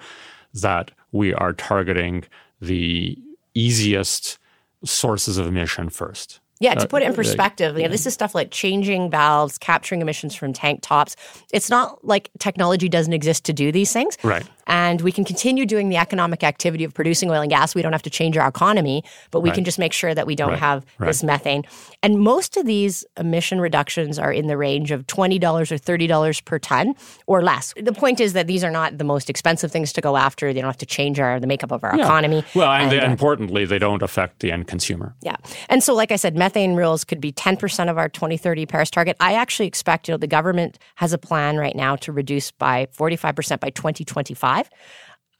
that 0.53 0.89
we 1.11 1.31
are 1.35 1.53
targeting 1.53 2.23
the 2.59 3.17
easiest 3.53 4.39
sources 4.83 5.37
of 5.37 5.45
emission 5.47 5.89
first. 5.89 6.39
Yeah, 6.59 6.73
to 6.73 6.81
Uh, 6.83 6.87
put 6.87 7.03
it 7.03 7.05
in 7.07 7.13
perspective, 7.13 7.77
you 7.77 7.83
know, 7.83 7.89
this 7.89 8.05
is 8.07 8.13
stuff 8.13 8.33
like 8.33 8.49
changing 8.51 9.09
valves, 9.11 9.57
capturing 9.57 10.01
emissions 10.01 10.33
from 10.35 10.53
tank 10.53 10.79
tops. 10.81 11.15
It's 11.53 11.69
not 11.69 12.03
like 12.05 12.29
technology 12.39 12.89
doesn't 12.89 13.13
exist 13.13 13.43
to 13.45 13.53
do 13.53 13.71
these 13.71 13.91
things. 13.93 14.17
Right. 14.23 14.43
And 14.69 14.99
we 15.01 15.13
can 15.13 15.23
continue 15.23 15.65
doing 15.65 15.87
the 15.87 15.95
economic 15.95 16.43
activity 16.43 16.83
of 16.83 16.93
producing 16.93 17.29
oil 17.31 17.41
and 17.41 17.49
gas. 17.49 17.73
We 17.73 17.81
don't 17.81 17.93
have 17.93 18.01
to 18.03 18.09
change 18.09 18.37
our 18.37 18.47
economy, 18.49 19.01
but 19.31 19.39
we 19.39 19.49
can 19.51 19.63
just 19.63 19.79
make 19.79 19.93
sure 19.93 20.13
that 20.13 20.27
we 20.27 20.35
don't 20.35 20.49
Right. 20.49 20.59
have 20.59 20.85
this 20.99 21.23
methane. 21.23 21.63
And 22.03 22.19
most 22.19 22.57
of 22.57 22.65
these 22.65 23.05
emission 23.17 23.61
reductions 23.61 24.19
are 24.19 24.31
in 24.33 24.47
the 24.47 24.57
range 24.57 24.91
of 24.91 25.07
$20 25.07 25.71
or 25.71 25.77
$30 25.77 26.41
per 26.43 26.59
ton 26.59 26.95
or 27.27 27.41
less. 27.41 27.73
The 27.81 27.93
point 27.93 28.19
is 28.19 28.33
that 28.33 28.47
these 28.47 28.61
are 28.63 28.69
not 28.71 28.97
the 28.97 29.05
most 29.05 29.29
expensive 29.29 29.71
things 29.71 29.93
to 29.93 30.01
go 30.01 30.17
after. 30.17 30.51
They 30.53 30.59
don't 30.59 30.67
have 30.69 30.77
to 30.77 30.85
change 30.85 31.17
our 31.19 31.39
the 31.39 31.47
makeup 31.47 31.71
of 31.71 31.83
our 31.85 31.95
Yeah. 31.95 32.03
economy. 32.03 32.43
Well, 32.53 32.69
and, 32.71 32.91
they, 32.91 32.99
uh, 32.99 33.05
importantly, 33.09 33.63
they 33.65 33.79
don't 33.79 34.01
affect 34.01 34.39
the 34.41 34.51
end 34.51 34.67
consumer. 34.67 35.15
yeah. 35.21 35.35
And 35.69 35.81
so, 35.81 35.93
like 35.93 36.11
I 36.11 36.17
said, 36.17 36.35
methane 36.47 36.75
rules 36.75 37.03
could 37.03 37.19
be 37.19 37.33
10% 37.33 37.89
of 37.89 37.97
our 37.97 38.07
2030 38.07 38.65
Paris 38.65 38.89
target. 38.89 39.17
I 39.19 39.33
actually 39.33 39.67
expect, 39.67 40.07
you 40.07 40.13
know, 40.13 40.17
the 40.17 40.27
government 40.27 40.79
has 40.95 41.11
a 41.11 41.17
plan 41.17 41.57
right 41.57 41.75
now 41.75 41.97
to 41.97 42.13
reduce 42.13 42.51
by 42.51 42.87
45% 42.97 43.59
by 43.59 43.69
2025. 43.71 44.69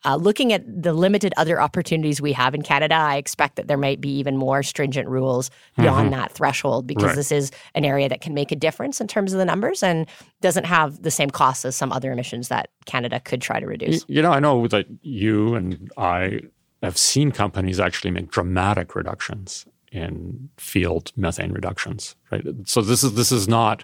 Uh, 0.03 0.15
looking 0.17 0.51
at 0.51 0.63
the 0.83 0.93
limited 0.93 1.33
other 1.37 1.61
opportunities 1.61 2.21
we 2.21 2.33
have 2.33 2.53
in 2.53 2.61
Canada, 2.61 2.95
I 2.95 3.15
expect 3.15 3.55
that 3.55 3.67
there 3.69 3.77
might 3.77 4.01
be 4.01 4.09
even 4.19 4.35
more 4.35 4.61
stringent 4.63 5.07
rules 5.07 5.49
beyond 5.77 6.11
that 6.11 6.33
threshold 6.33 6.85
because 6.85 7.05
Right. 7.05 7.15
this 7.15 7.31
is 7.31 7.51
an 7.73 7.85
area 7.85 8.09
that 8.09 8.19
can 8.19 8.33
make 8.33 8.51
a 8.51 8.55
difference 8.55 8.99
in 8.99 9.07
terms 9.07 9.31
of 9.31 9.39
the 9.39 9.45
numbers 9.45 9.81
and 9.81 10.05
doesn't 10.41 10.65
have 10.65 11.03
the 11.03 11.11
same 11.11 11.29
costs 11.29 11.63
as 11.63 11.75
some 11.77 11.93
other 11.93 12.11
emissions 12.11 12.49
that 12.49 12.69
Canada 12.85 13.21
could 13.21 13.41
try 13.41 13.61
to 13.61 13.65
reduce. 13.65 14.03
You 14.09 14.21
know, 14.21 14.31
I 14.31 14.39
know 14.39 14.67
that 14.67 14.87
you 15.01 15.55
and 15.55 15.89
I 15.97 16.41
have 16.83 16.97
seen 16.97 17.31
companies 17.31 17.79
actually 17.79 18.11
make 18.11 18.29
dramatic 18.29 18.93
reductions 18.93 19.65
in 19.97 20.49
field 20.57 21.12
methane 21.17 21.51
reductions, 21.51 22.15
right? 22.31 22.43
So 22.65 22.81
this 22.81 23.03
is 23.03 23.13
this 23.15 23.31
is 23.31 23.47
not 23.47 23.83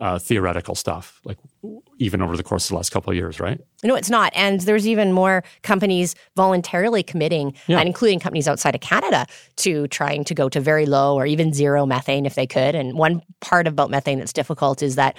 uh, 0.00 0.18
theoretical 0.18 0.74
stuff. 0.74 1.20
Like 1.24 1.38
even 1.98 2.20
over 2.20 2.36
the 2.36 2.42
course 2.42 2.64
of 2.66 2.70
the 2.70 2.74
last 2.76 2.90
couple 2.90 3.10
of 3.10 3.16
years, 3.16 3.38
right? 3.38 3.60
No, 3.84 3.94
it's 3.94 4.10
not. 4.10 4.32
And 4.34 4.60
there's 4.62 4.88
even 4.88 5.12
more 5.12 5.44
companies 5.62 6.16
voluntarily 6.34 7.04
committing, 7.04 7.54
Yeah. 7.68 7.78
and 7.78 7.86
including 7.86 8.18
companies 8.18 8.48
outside 8.48 8.74
of 8.74 8.80
Canada, 8.80 9.26
to 9.58 9.86
trying 9.88 10.24
to 10.24 10.34
go 10.34 10.48
to 10.48 10.60
very 10.60 10.84
low 10.86 11.14
or 11.14 11.26
even 11.26 11.52
zero 11.52 11.86
methane 11.86 12.26
if 12.26 12.34
they 12.34 12.46
could. 12.46 12.74
And 12.74 12.98
one 12.98 13.22
part 13.40 13.68
about 13.68 13.88
methane 13.90 14.18
that's 14.18 14.32
difficult 14.32 14.82
is 14.82 14.96
that 14.96 15.16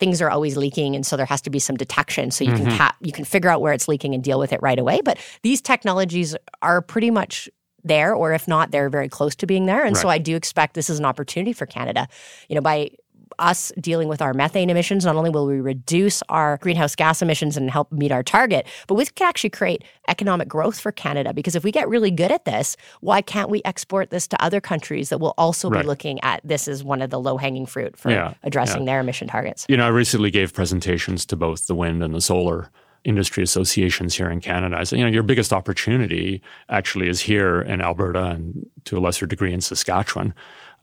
things 0.00 0.20
are 0.22 0.30
always 0.30 0.56
leaking 0.56 0.94
and 0.94 1.04
so 1.04 1.16
there 1.16 1.26
has 1.26 1.40
to 1.42 1.50
be 1.50 1.58
some 1.58 1.76
detection 1.76 2.30
so 2.30 2.44
you 2.44 2.52
can 2.52 2.66
cap 2.70 2.94
you 3.00 3.10
can 3.10 3.24
figure 3.24 3.50
out 3.50 3.60
where 3.60 3.72
it's 3.72 3.88
leaking 3.88 4.14
and 4.14 4.22
deal 4.22 4.38
with 4.38 4.52
it 4.52 4.62
right 4.62 4.78
away 4.78 5.00
but 5.04 5.18
these 5.42 5.60
technologies 5.60 6.36
are 6.62 6.80
pretty 6.80 7.10
much 7.10 7.48
there 7.88 8.14
or 8.14 8.32
if 8.32 8.46
not 8.46 8.70
they're 8.70 8.90
very 8.90 9.08
close 9.08 9.34
to 9.34 9.46
being 9.46 9.66
there 9.66 9.84
and 9.84 9.96
so 9.96 10.08
i 10.08 10.18
do 10.18 10.36
expect 10.36 10.74
this 10.74 10.88
is 10.88 10.98
an 10.98 11.04
opportunity 11.04 11.52
for 11.52 11.66
canada 11.66 12.06
you 12.48 12.54
know 12.54 12.60
by 12.60 12.90
us 13.38 13.72
dealing 13.80 14.08
with 14.08 14.20
our 14.20 14.34
methane 14.34 14.70
emissions, 14.70 15.04
not 15.04 15.16
only 15.16 15.30
will 15.30 15.46
we 15.46 15.60
reduce 15.60 16.22
our 16.28 16.58
greenhouse 16.58 16.94
gas 16.94 17.22
emissions 17.22 17.56
and 17.56 17.70
help 17.70 17.90
meet 17.92 18.12
our 18.12 18.22
target, 18.22 18.66
but 18.86 18.94
we 18.94 19.06
can 19.06 19.26
actually 19.26 19.50
create 19.50 19.84
economic 20.08 20.48
growth 20.48 20.78
for 20.78 20.92
Canada. 20.92 21.32
Because 21.32 21.54
if 21.54 21.64
we 21.64 21.70
get 21.70 21.88
really 21.88 22.10
good 22.10 22.32
at 22.32 22.44
this, 22.44 22.76
why 23.00 23.20
can't 23.20 23.50
we 23.50 23.62
export 23.64 24.10
this 24.10 24.26
to 24.28 24.42
other 24.42 24.60
countries 24.60 25.08
that 25.10 25.18
will 25.18 25.34
also 25.38 25.70
right. 25.70 25.82
be 25.82 25.86
looking 25.86 26.22
at 26.22 26.40
this 26.44 26.68
as 26.68 26.82
one 26.82 27.02
of 27.02 27.10
the 27.10 27.20
low 27.20 27.36
hanging 27.36 27.66
fruit 27.66 27.96
for 27.96 28.10
yeah, 28.10 28.34
addressing 28.42 28.82
yeah. 28.82 28.86
their 28.86 29.00
emission 29.00 29.28
targets? 29.28 29.66
You 29.68 29.76
know, 29.76 29.86
I 29.86 29.90
recently 29.90 30.30
gave 30.30 30.52
presentations 30.52 31.24
to 31.26 31.36
both 31.36 31.66
the 31.66 31.74
wind 31.74 32.02
and 32.02 32.14
the 32.14 32.20
solar 32.20 32.70
industry 33.04 33.42
associations 33.42 34.14
here 34.14 34.30
in 34.30 34.40
Canada. 34.40 34.84
Said, 34.84 34.98
you 34.98 35.04
know, 35.04 35.10
your 35.10 35.22
biggest 35.22 35.52
opportunity 35.52 36.42
actually 36.68 37.08
is 37.08 37.20
here 37.20 37.60
in 37.62 37.80
Alberta 37.80 38.24
and 38.24 38.68
to 38.84 38.98
a 38.98 39.00
lesser 39.00 39.26
degree 39.26 39.52
in 39.52 39.60
Saskatchewan. 39.60 40.34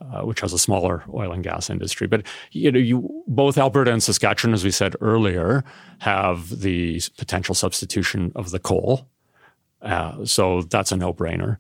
Uh, 0.02 0.24
which 0.24 0.42
has 0.42 0.52
a 0.52 0.60
smaller 0.60 1.06
oil 1.14 1.32
and 1.32 1.42
gas 1.42 1.70
industry. 1.70 2.06
But 2.06 2.24
you 2.52 2.70
know, 2.70 2.78
you 2.78 3.24
both 3.28 3.58
Alberta 3.58 3.94
and 3.94 4.04
Saskatchewan, 4.04 4.54
as 4.54 4.62
we 4.62 4.70
said 4.70 4.94
earlier, 5.00 5.64
have 6.00 6.60
the 6.60 7.02
potential 7.18 7.56
substitution 7.56 8.34
of 8.36 8.52
the 8.52 8.60
coal. 8.60 9.08
Uh, 9.82 10.26
so 10.26 10.64
that's 10.64 10.92
a 10.92 10.98
no-brainer. 10.98 11.60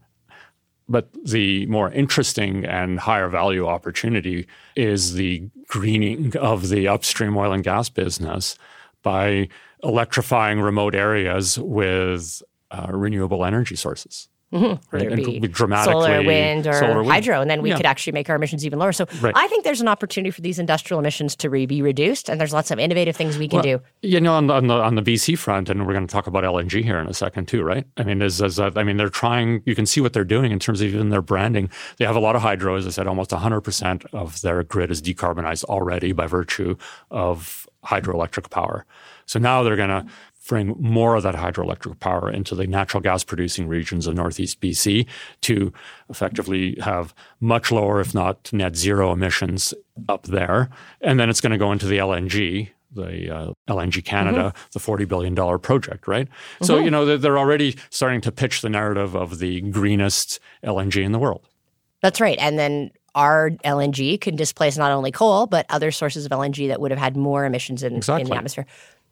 But 0.89 1.07
the 1.23 1.65
more 1.67 1.89
interesting 1.91 2.65
and 2.65 2.99
higher 2.99 3.29
value 3.29 3.67
opportunity 3.67 4.47
is 4.75 5.13
the 5.13 5.49
greening 5.67 6.35
of 6.35 6.67
the 6.67 6.89
upstream 6.89 7.37
oil 7.37 7.53
and 7.53 7.63
gas 7.63 7.87
business 7.87 8.57
by 9.01 9.47
electrifying 9.85 10.59
remote 10.59 10.95
areas 10.95 11.59
with 11.59 12.41
uh, 12.71 12.87
renewable 12.89 13.45
energy 13.45 13.75
sources. 13.75 14.27
Mm-hmm. 14.53 14.95
Right? 14.95 15.41
Be 15.41 15.47
dramatically 15.47 16.03
solar, 16.03 16.23
wind, 16.23 16.67
or 16.67 16.73
solar, 16.73 16.97
wind. 16.99 17.11
hydro, 17.11 17.41
and 17.41 17.49
then 17.49 17.61
we 17.61 17.71
yeah. 17.71 17.77
could 17.77 17.85
actually 17.85 18.13
make 18.13 18.29
our 18.29 18.37
emissions 18.37 18.65
even 18.65 18.79
lower. 18.79 18.93
So 18.93 19.05
right. 19.19 19.33
I 19.35 19.47
think 19.47 19.65
there's 19.65 19.81
an 19.81 19.87
opportunity 19.87 20.31
for 20.31 20.41
these 20.41 20.59
industrial 20.59 20.99
emissions 20.99 21.35
to 21.37 21.49
re- 21.49 21.65
be 21.65 21.81
reduced, 21.81 22.29
and 22.29 22.39
there's 22.39 22.53
lots 22.53 22.71
of 22.71 22.79
innovative 22.79 23.17
things 23.17 23.37
we 23.37 23.49
can 23.49 23.57
well, 23.57 23.63
do. 23.63 23.81
You 24.01 24.21
know, 24.21 24.33
on 24.33 24.47
the, 24.47 24.53
on 24.53 24.67
the, 24.67 24.75
on 24.75 24.95
the 24.95 25.01
BC 25.01 25.37
front, 25.37 25.69
and 25.69 25.85
we're 25.85 25.93
going 25.93 26.07
to 26.07 26.11
talk 26.11 26.27
about 26.27 26.43
LNG 26.43 26.83
here 26.83 26.99
in 26.99 27.07
a 27.07 27.13
second 27.13 27.47
too, 27.47 27.63
right? 27.63 27.85
I 27.97 28.03
mean, 28.03 28.21
is, 28.21 28.39
is 28.39 28.59
I 28.59 28.69
mean, 28.83 28.97
they're 28.97 29.09
trying. 29.09 29.61
You 29.65 29.75
can 29.75 29.85
see 29.85 29.99
what 29.99 30.13
they're 30.13 30.23
doing 30.23 30.51
in 30.51 30.59
terms 30.59 30.79
of 30.79 30.87
even 30.87 31.09
their 31.09 31.23
branding. 31.23 31.69
They 31.97 32.05
have 32.05 32.15
a 32.15 32.21
lot 32.21 32.35
of 32.37 32.41
hydro, 32.41 32.75
as 32.75 32.87
I 32.87 32.91
said, 32.91 33.07
almost 33.07 33.31
100 33.33 33.61
percent 33.61 34.05
of 34.13 34.39
their 34.41 34.63
grid 34.63 34.89
is 34.89 35.01
decarbonized 35.01 35.65
already 35.65 36.13
by 36.13 36.27
virtue 36.27 36.77
of 37.11 37.67
hydroelectric 37.83 38.49
power. 38.51 38.85
So 39.25 39.39
now 39.39 39.63
they're 39.63 39.75
going 39.75 39.89
to 39.89 40.05
bring 40.47 40.75
more 40.79 41.15
of 41.15 41.23
that 41.23 41.35
hydroelectric 41.35 41.99
power 41.99 42.29
into 42.29 42.55
the 42.55 42.67
natural 42.67 43.01
gas 43.01 43.23
producing 43.23 43.67
regions 43.67 44.07
of 44.07 44.15
Northeast 44.15 44.61
BC 44.61 45.07
to 45.41 45.73
effectively 46.09 46.77
have 46.81 47.13
much 47.39 47.71
lower, 47.71 47.99
if 47.99 48.13
not 48.13 48.51
net 48.53 48.75
zero 48.75 49.11
emissions 49.11 49.73
up 50.07 50.23
there. 50.27 50.69
And 51.01 51.19
then 51.19 51.29
it's 51.29 51.41
going 51.41 51.51
to 51.51 51.57
go 51.57 51.71
into 51.71 51.87
the 51.87 51.97
LNG, 51.97 52.69
the 52.91 53.35
uh, 53.35 53.53
LNG 53.67 54.05
Canada, 54.05 54.53
mm-hmm. 54.55 54.69
the 54.71 54.79
$40 54.79 55.07
billion 55.07 55.59
project, 55.59 56.07
right? 56.07 56.27
Mm-hmm. 56.27 56.65
So, 56.65 56.77
you 56.77 56.91
know, 56.91 57.17
they're 57.17 57.39
already 57.39 57.75
starting 57.89 58.21
to 58.21 58.31
pitch 58.31 58.61
the 58.61 58.69
narrative 58.69 59.15
of 59.15 59.39
the 59.39 59.61
greenest 59.61 60.39
LNG 60.63 61.03
in 61.03 61.11
the 61.11 61.19
world. 61.19 61.47
That's 62.01 62.21
right. 62.21 62.37
And 62.39 62.59
then 62.59 62.91
our 63.15 63.51
LNG 63.63 64.19
can 64.19 64.35
displace 64.35 64.77
not 64.77 64.91
only 64.91 65.09
coal, 65.09 65.47
but 65.47 65.65
other 65.69 65.89
sources 65.89 66.25
of 66.25 66.31
LNG 66.31 66.67
that 66.67 66.81
would 66.81 66.91
have 66.91 66.99
had 66.99 67.15
more 67.15 67.45
emissions 67.45 67.81
in, 67.81 67.95
exactly. 67.95 68.23
in 68.23 68.29
the 68.29 68.35
atmosphere. 68.35 68.65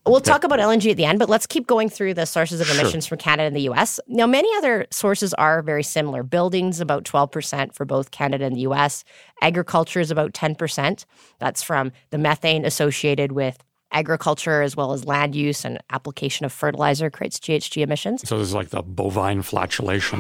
We'll 0.06 0.20
talk 0.20 0.44
about 0.44 0.60
LNG 0.60 0.92
at 0.92 0.98
the 0.98 1.06
end, 1.06 1.20
but 1.20 1.30
let's 1.30 1.48
keep 1.48 1.66
going 1.66 1.88
through 1.88 2.14
the 2.16 2.26
sources 2.26 2.60
of 2.60 2.70
emissions 2.70 3.06
sure. 3.06 3.10
from 3.10 3.20
Canada 3.20 3.48
and 3.48 3.56
the 3.56 3.70
US. 3.70 4.02
Now, 4.08 4.28
many 4.28 4.50
other 4.58 4.86
sources 4.92 5.34
are 5.36 5.62
very 5.62 5.84
similar. 5.84 6.24
Buildings, 6.24 6.82
about 6.82 7.06
12% 7.06 7.74
for 7.74 7.86
both 7.86 8.12
Canada 8.12 8.44
and 8.44 8.56
the 8.56 8.62
US. 8.62 9.06
Agriculture 9.42 10.02
is 10.02 10.12
about 10.12 10.34
10%. 10.34 11.06
That's 11.40 11.64
from 11.64 11.94
the 12.10 12.18
methane 12.18 12.66
associated 12.66 13.32
with 13.32 13.64
agriculture 13.94 14.62
as 14.62 14.76
well 14.76 14.92
as 14.92 15.06
land 15.06 15.36
use 15.36 15.64
and 15.64 15.82
application 15.92 16.46
of 16.46 16.52
fertilizer 16.52 17.10
creates 17.10 17.40
GHG 17.40 17.82
emissions. 17.82 18.28
So 18.28 18.38
there's 18.38 18.54
like 18.54 18.70
the 18.70 18.82
bovine 18.82 19.42
flatulation. 19.42 20.20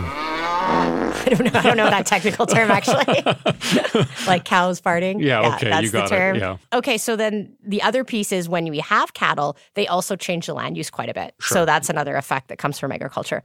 I 1.25 1.29
don't 1.29 1.53
know. 1.53 1.59
I 1.59 1.63
don't 1.63 1.77
know 1.77 1.89
that 1.89 2.05
technical 2.05 2.45
term 2.45 2.71
actually. 2.71 3.23
like 4.27 4.45
cows 4.45 4.79
farting. 4.79 5.21
Yeah, 5.21 5.41
yeah 5.41 5.55
okay, 5.55 5.69
that's 5.69 5.83
you 5.83 5.91
got 5.91 6.09
the 6.09 6.15
term. 6.15 6.35
It, 6.35 6.39
yeah. 6.39 6.57
Okay, 6.71 6.97
so 6.97 7.15
then 7.15 7.55
the 7.63 7.81
other 7.81 8.03
piece 8.03 8.31
is 8.31 8.47
when 8.47 8.69
we 8.69 8.79
have 8.79 9.13
cattle, 9.13 9.57
they 9.73 9.87
also 9.87 10.15
change 10.15 10.45
the 10.47 10.53
land 10.53 10.77
use 10.77 10.89
quite 10.89 11.09
a 11.09 11.13
bit. 11.13 11.33
Sure. 11.39 11.57
So 11.57 11.65
that's 11.65 11.89
another 11.89 12.15
effect 12.15 12.47
that 12.47 12.57
comes 12.57 12.79
from 12.79 12.91
agriculture. 12.91 13.43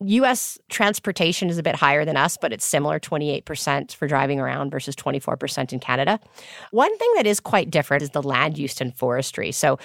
U.S. 0.00 0.58
transportation 0.68 1.50
is 1.50 1.58
a 1.58 1.62
bit 1.62 1.74
higher 1.74 2.04
than 2.04 2.16
us, 2.16 2.36
but 2.40 2.52
it's 2.52 2.64
similar, 2.64 3.00
28% 3.00 3.94
for 3.94 4.06
driving 4.06 4.40
around 4.40 4.70
versus 4.70 4.94
24% 4.94 5.72
in 5.72 5.80
Canada. 5.80 6.20
One 6.70 6.96
thing 6.98 7.10
that 7.16 7.26
is 7.26 7.40
quite 7.40 7.70
different 7.70 8.02
is 8.02 8.10
the 8.10 8.22
land 8.22 8.58
use 8.58 8.80
in 8.80 8.92
forestry. 8.92 9.52
So 9.52 9.78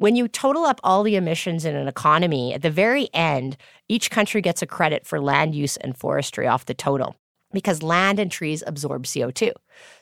when 0.00 0.16
you 0.16 0.28
total 0.28 0.64
up 0.64 0.80
all 0.82 1.02
the 1.02 1.14
emissions 1.14 1.66
in 1.66 1.76
an 1.76 1.86
economy, 1.86 2.54
at 2.54 2.62
the 2.62 2.70
very 2.70 3.10
end, 3.12 3.58
each 3.86 4.10
country 4.10 4.40
gets 4.40 4.62
a 4.62 4.66
credit 4.66 5.06
for 5.06 5.20
land 5.20 5.54
use 5.54 5.76
and 5.76 5.94
forestry 5.94 6.46
off 6.46 6.64
the 6.64 6.72
total 6.72 7.16
because 7.52 7.82
land 7.82 8.18
and 8.18 8.30
trees 8.30 8.62
absorb 8.66 9.02
CO2. 9.02 9.52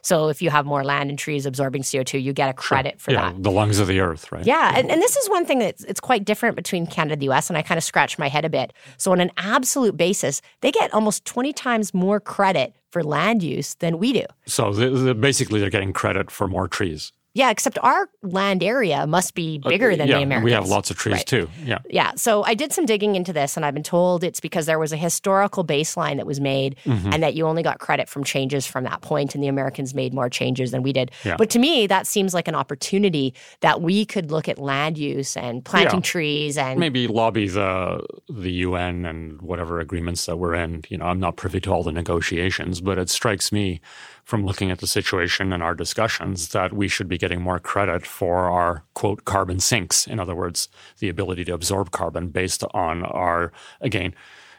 So 0.03 0.29
if 0.29 0.41
you 0.41 0.51
have 0.51 0.67
more 0.67 0.85
land 0.85 1.11
and 1.11 1.19
trees 1.19 1.47
absorbing 1.47 1.83
CO2, 1.83 2.23
you 2.23 2.33
get 2.33 2.49
a 2.49 2.53
credit 2.53 2.93
sure. 2.93 2.99
for 2.99 3.11
yeah, 3.11 3.33
that. 3.33 3.43
The 3.43 3.51
lungs 3.51 3.81
of 3.81 3.89
the 3.89 3.99
earth, 3.99 4.31
right? 4.31 4.47
Yeah. 4.47 4.73
And, 4.77 4.89
and 4.89 5.03
this 5.03 5.17
is 5.17 5.29
one 5.31 5.45
thing 5.45 5.59
that's 5.59 5.83
it's 5.85 6.01
quite 6.01 6.25
different 6.25 6.55
between 6.55 6.87
Canada 6.87 7.15
and 7.15 7.23
the 7.23 7.31
US. 7.31 7.51
And 7.51 7.57
I 7.57 7.63
kind 7.63 7.79
of 7.79 7.83
scratch 7.83 8.21
my 8.21 8.29
head 8.29 8.45
a 8.45 8.51
bit. 8.51 8.73
So 8.99 9.11
on 9.11 9.21
an 9.21 9.33
absolute 9.37 9.97
basis, 9.97 10.43
they 10.61 10.71
get 10.71 10.95
almost 10.95 11.25
20 11.25 11.53
times 11.55 11.93
more 11.93 12.21
credit 12.21 12.73
for 12.93 13.03
land 13.03 13.43
use 13.43 13.75
than 13.75 13.99
we 13.99 14.13
do. 14.13 14.25
So 14.47 14.73
the, 14.73 14.91
the, 14.91 15.15
basically 15.15 15.59
they're 15.59 15.71
getting 15.71 15.93
credit 15.93 16.31
for 16.31 16.47
more 16.47 16.69
trees. 16.69 17.13
Yeah, 17.38 17.51
except 17.51 17.79
our 17.85 18.11
land 18.22 18.64
area 18.64 19.07
must 19.07 19.37
be 19.37 19.61
uh, 19.64 19.68
bigger 19.68 19.94
than 19.94 20.09
yeah, 20.09 20.16
the 20.16 20.22
Americans. 20.24 20.44
We 20.44 20.51
have 20.51 20.68
lots 20.68 20.90
of 20.90 20.96
trees 20.96 21.18
right. 21.18 21.27
too. 21.27 21.48
Yeah. 21.64 21.79
Yeah. 21.88 22.11
So 22.16 22.42
I 22.42 22.55
did 22.55 22.72
some 22.72 22.85
digging 22.85 23.14
into 23.14 23.33
this 23.33 23.57
and 23.57 23.64
I've 23.64 23.74
been 23.74 23.85
told 23.85 24.24
it's 24.24 24.40
because 24.40 24.66
there 24.66 24.81
was 24.81 24.92
a 24.92 24.96
historical 24.96 25.64
baseline 25.64 26.16
that 26.16 26.27
was 26.27 26.40
made 26.40 26.74
mm-hmm. 26.85 27.12
and 27.12 27.22
that 27.22 27.35
you 27.35 27.46
only 27.46 27.62
got 27.62 27.79
credit 27.79 28.09
from 28.09 28.24
changes 28.24 28.66
from 28.66 28.83
that 28.85 29.03
point 29.03 29.37
and 29.37 29.44
the 29.44 29.46
Americans 29.46 29.94
made 29.94 30.12
more 30.12 30.29
changes 30.29 30.72
than 30.72 30.83
we 30.83 30.92
did. 30.92 31.12
Yeah. 31.24 31.37
But 31.37 31.48
to 31.51 31.61
me, 31.61 31.87
that 31.87 32.09
seems 32.09 32.35
like 32.35 32.48
an 32.48 32.57
opportunity 32.57 33.35
that 33.61 33.83
we 33.83 34.05
could 34.05 34.33
look 34.33 34.48
at 34.48 34.59
land 34.59 34.98
use 34.98 35.37
and 35.37 35.64
planting 35.64 36.01
yeah. 36.01 36.11
trees 36.11 36.59
and 36.59 36.81
maybe 36.81 37.07
lobby 37.07 37.46
the 37.46 38.05
the 38.29 38.51
UN 38.51 39.05
and 39.05 39.40
whatever 39.42 39.79
agreements 39.79 40.27
that 40.27 40.38
we're 40.38 40.55
in. 40.55 40.83
You 40.88 40.98
know, 40.98 41.05
I'm 41.05 41.20
not 41.20 41.37
privy 41.37 41.61
to 41.61 41.72
all 41.72 41.85
the 41.85 41.92
negotiations, 41.92 42.81
but 42.81 42.98
it 42.98 43.09
strikes 43.09 43.53
me 43.53 43.81
from 44.29 44.45
looking 44.45 44.71
at 44.71 44.81
the 44.81 44.87
situation 44.87 45.55
and 45.55 45.62
our 45.62 45.75
discussions 45.75 46.51
that 46.51 46.75
we 46.75 46.87
should 46.87 47.09
be 47.09 47.17
getting 47.17 47.41
more 47.41 47.59
credit 47.59 48.05
for 48.07 48.51
our 48.51 48.85
quote 48.93 49.25
carbon 49.25 49.59
sinks. 49.59 50.07
In 50.07 50.21
other 50.21 50.35
words, 50.35 50.69
the 50.99 51.09
ability 51.09 51.47
to 51.47 51.55
absorb 51.55 51.93
carbon 51.93 52.29
based 52.29 52.62
on 52.75 53.05
our, 53.05 53.53
again, 53.81 54.14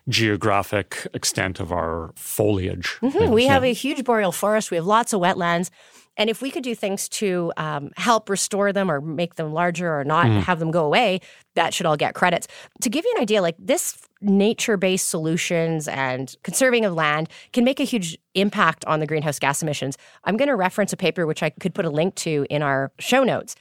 geographic 0.08 1.06
extent 1.14 1.60
of 1.60 1.72
our 1.72 2.12
foliage. 2.16 2.98
Mm-hmm. 3.04 3.32
We 3.32 3.44
yeah. 3.44 3.54
have 3.54 3.64
a 3.64 3.72
huge 3.72 4.04
boreal 4.04 4.32
forest. 4.32 4.72
We 4.72 4.78
have 4.78 4.88
lots 4.88 5.14
of 5.14 5.22
wetlands. 5.22 5.70
And 6.18 6.32
if 6.32 6.42
we 6.42 6.50
could 6.50 6.64
do 6.64 6.74
things 6.74 7.08
to 7.10 7.54
um, 7.56 7.92
help 7.96 8.28
restore 8.28 8.74
them 8.74 8.90
or 8.90 9.00
make 9.00 9.36
them 9.36 9.54
larger 9.54 10.00
or 10.00 10.04
not 10.04 10.26
mm. 10.26 10.42
have 10.42 10.58
them 10.58 10.72
go 10.72 10.84
away, 10.84 11.20
that 11.54 11.76
should 11.76 11.86
all 11.86 11.96
get 11.96 12.16
credits. 12.16 12.48
To 12.82 12.90
give 12.90 13.06
you 13.06 13.14
an 13.18 13.22
idea, 13.22 13.44
like 13.44 13.56
this 13.60 14.09
nature 14.22 14.78
based 14.78 15.08
solutions 15.08 15.88
and 15.88 16.36
conserving 16.44 16.86
of 16.86 16.94
land 16.94 17.30
can 17.54 17.64
make 17.64 17.80
a 17.80 17.84
huge 17.84 18.18
impact 18.36 18.84
on 18.86 19.00
the 19.00 19.08
greenhouse 19.08 19.40
gas 19.40 19.62
emissions. 19.62 19.98
I'm 20.26 20.38
going 20.38 20.50
to 20.50 20.56
reference 20.56 20.92
a 20.94 20.98
paper 20.98 21.26
which 21.26 21.42
I 21.42 21.50
could 21.50 21.74
put 21.74 21.86
a 21.86 21.90
link 21.90 22.16
to 22.16 22.46
in 22.50 22.62
our 22.62 22.92
show 23.00 23.24
notes. 23.24 23.56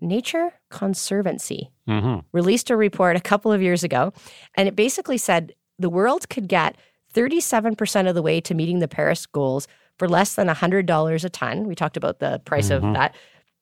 Nature 0.00 0.52
Conservancy 0.70 1.70
mm-hmm. 1.88 2.20
released 2.32 2.70
a 2.70 2.76
report 2.76 3.16
a 3.16 3.20
couple 3.20 3.52
of 3.52 3.62
years 3.62 3.84
ago, 3.84 4.12
and 4.56 4.66
it 4.68 4.74
basically 4.74 5.16
said 5.16 5.54
the 5.78 5.88
world 5.88 6.28
could 6.28 6.48
get 6.48 6.76
37% 7.14 8.08
of 8.08 8.14
the 8.14 8.22
way 8.22 8.40
to 8.40 8.54
meeting 8.54 8.80
the 8.80 8.88
Paris 8.88 9.26
goals 9.26 9.68
for 9.98 10.08
less 10.08 10.34
than 10.34 10.48
$100 10.48 11.24
a 11.24 11.28
ton. 11.28 11.68
We 11.68 11.74
talked 11.74 11.96
about 11.96 12.18
the 12.18 12.40
price 12.44 12.70
mm-hmm. 12.70 12.86
of 12.86 12.94
that 12.94 13.14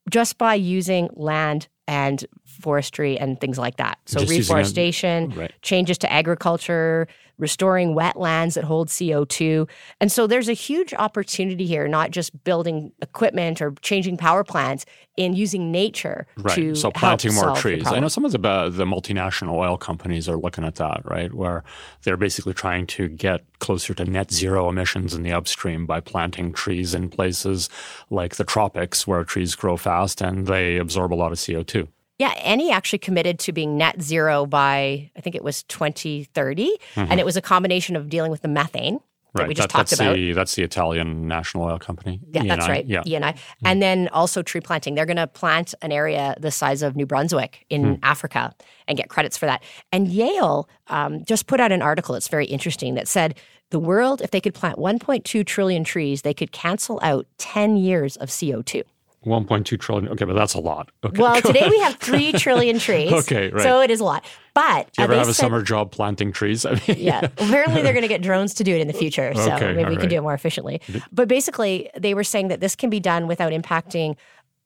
just 0.08 0.38
by 0.38 0.54
using 0.54 1.10
land 1.12 1.68
and 1.86 2.24
forestry 2.60 3.18
and 3.18 3.40
things 3.40 3.58
like 3.58 3.76
that. 3.76 3.98
So 4.06 4.20
just 4.20 4.30
reforestation, 4.30 5.30
right. 5.30 5.52
changes 5.62 5.98
to 5.98 6.12
agriculture, 6.12 7.08
restoring 7.40 7.94
wetlands 7.94 8.54
that 8.54 8.64
hold 8.64 8.88
CO2. 8.88 9.68
And 10.00 10.12
so 10.12 10.26
there's 10.26 10.48
a 10.48 10.52
huge 10.52 10.94
opportunity 10.94 11.66
here, 11.66 11.88
not 11.88 12.10
just 12.10 12.44
building 12.44 12.92
equipment 13.02 13.60
or 13.60 13.72
changing 13.80 14.18
power 14.18 14.44
plants, 14.44 14.84
in 15.16 15.34
using 15.34 15.70
nature 15.70 16.26
right. 16.38 16.54
to 16.54 16.74
so 16.74 16.90
planting 16.90 17.34
more 17.34 17.54
trees. 17.54 17.86
I 17.86 17.98
know 17.98 18.08
some 18.08 18.24
of 18.24 18.32
the 18.32 18.38
the 18.38 18.86
multinational 18.86 19.54
oil 19.54 19.76
companies 19.76 20.28
are 20.28 20.36
looking 20.36 20.64
at 20.64 20.76
that, 20.76 21.02
right, 21.04 21.32
where 21.34 21.62
they're 22.04 22.16
basically 22.16 22.54
trying 22.54 22.86
to 22.88 23.08
get 23.08 23.42
closer 23.58 23.92
to 23.94 24.04
net 24.04 24.30
zero 24.32 24.68
emissions 24.68 25.12
in 25.12 25.22
the 25.22 25.32
upstream 25.32 25.84
by 25.84 26.00
planting 26.00 26.52
trees 26.52 26.94
in 26.94 27.10
places 27.10 27.68
like 28.08 28.36
the 28.36 28.44
tropics 28.44 29.06
where 29.06 29.24
trees 29.24 29.54
grow 29.54 29.76
fast 29.76 30.22
and 30.22 30.46
they 30.46 30.78
absorb 30.78 31.12
a 31.12 31.16
lot 31.16 31.32
of 31.32 31.38
CO2. 31.38 31.88
Yeah, 32.20 32.34
Eni 32.34 32.70
actually 32.70 32.98
committed 32.98 33.38
to 33.38 33.52
being 33.52 33.78
net 33.78 34.02
zero 34.02 34.44
by, 34.44 35.10
I 35.16 35.20
think 35.22 35.34
it 35.34 35.42
was 35.42 35.62
2030. 35.62 36.66
Mm-hmm. 36.66 37.10
And 37.10 37.18
it 37.18 37.24
was 37.24 37.38
a 37.38 37.40
combination 37.40 37.96
of 37.96 38.10
dealing 38.10 38.30
with 38.30 38.42
the 38.42 38.48
methane, 38.48 39.00
that 39.32 39.42
right. 39.42 39.48
we 39.48 39.54
just 39.54 39.70
that, 39.70 39.72
talked 39.74 39.88
that's 39.88 40.00
about. 40.02 40.16
The, 40.16 40.32
that's 40.34 40.54
the 40.54 40.62
Italian 40.62 41.26
national 41.26 41.64
oil 41.64 41.78
company. 41.78 42.20
Yeah, 42.30 42.44
that's 42.44 42.68
right. 42.68 42.84
Yeah. 42.84 43.04
ENI. 43.04 43.38
And 43.64 43.80
then 43.80 44.08
also 44.08 44.42
tree 44.42 44.60
planting. 44.60 44.96
They're 44.96 45.06
going 45.06 45.16
to 45.16 45.28
plant 45.28 45.72
an 45.80 45.92
area 45.92 46.34
the 46.38 46.50
size 46.50 46.82
of 46.82 46.94
New 46.94 47.06
Brunswick 47.06 47.64
in 47.70 47.94
Hmm. 47.94 47.94
Africa 48.02 48.54
and 48.86 48.98
get 48.98 49.08
credits 49.08 49.38
for 49.38 49.46
that. 49.46 49.62
And 49.90 50.06
Yale 50.06 50.68
um, 50.88 51.24
just 51.24 51.46
put 51.46 51.58
out 51.58 51.72
an 51.72 51.80
article. 51.80 52.14
It's 52.14 52.28
very 52.28 52.44
interesting 52.44 52.96
that 52.96 53.08
said 53.08 53.34
the 53.70 53.78
world, 53.78 54.20
if 54.20 54.30
they 54.30 54.42
could 54.42 54.52
plant 54.52 54.78
1.2 54.78 55.46
trillion 55.46 55.84
trees, 55.84 56.20
they 56.20 56.34
could 56.34 56.52
cancel 56.52 57.00
out 57.02 57.26
10 57.38 57.78
years 57.78 58.16
of 58.16 58.28
CO2. 58.28 58.82
1.2 59.26 59.78
trillion. 59.78 60.08
Okay, 60.12 60.24
but 60.24 60.34
that's 60.34 60.54
a 60.54 60.60
lot. 60.60 60.90
Okay. 61.04 61.20
Well, 61.20 61.40
today 61.42 61.68
we 61.68 61.78
have 61.80 61.96
3 61.96 62.32
trillion 62.32 62.78
trees. 62.78 63.12
Okay, 63.12 63.50
right. 63.50 63.62
So 63.62 63.80
it 63.82 63.90
is 63.90 64.00
a 64.00 64.04
lot. 64.04 64.24
But 64.54 64.92
Do 64.92 65.02
you 65.02 65.04
ever 65.04 65.14
have 65.16 65.28
a 65.28 65.34
said- 65.34 65.42
summer 65.42 65.62
job 65.62 65.90
planting 65.92 66.32
trees? 66.32 66.64
I 66.66 66.72
mean, 66.72 66.96
yeah. 66.98 67.20
Apparently, 67.36 67.82
they're 67.82 67.92
going 67.92 68.02
to 68.02 68.08
get 68.08 68.22
drones 68.22 68.54
to 68.54 68.64
do 68.64 68.74
it 68.74 68.80
in 68.80 68.86
the 68.86 68.94
future. 68.94 69.32
So 69.34 69.52
Okay, 69.52 69.74
maybe 69.74 69.90
we 69.90 69.96
can 69.96 70.08
do 70.08 70.16
it 70.16 70.22
more 70.22 70.34
efficiently. 70.34 70.80
But 71.12 71.28
basically, 71.28 71.90
they 71.98 72.14
were 72.14 72.24
saying 72.24 72.48
that 72.48 72.60
this 72.60 72.74
can 72.74 72.88
be 72.90 73.00
done 73.00 73.26
without 73.26 73.52
impacting 73.52 74.16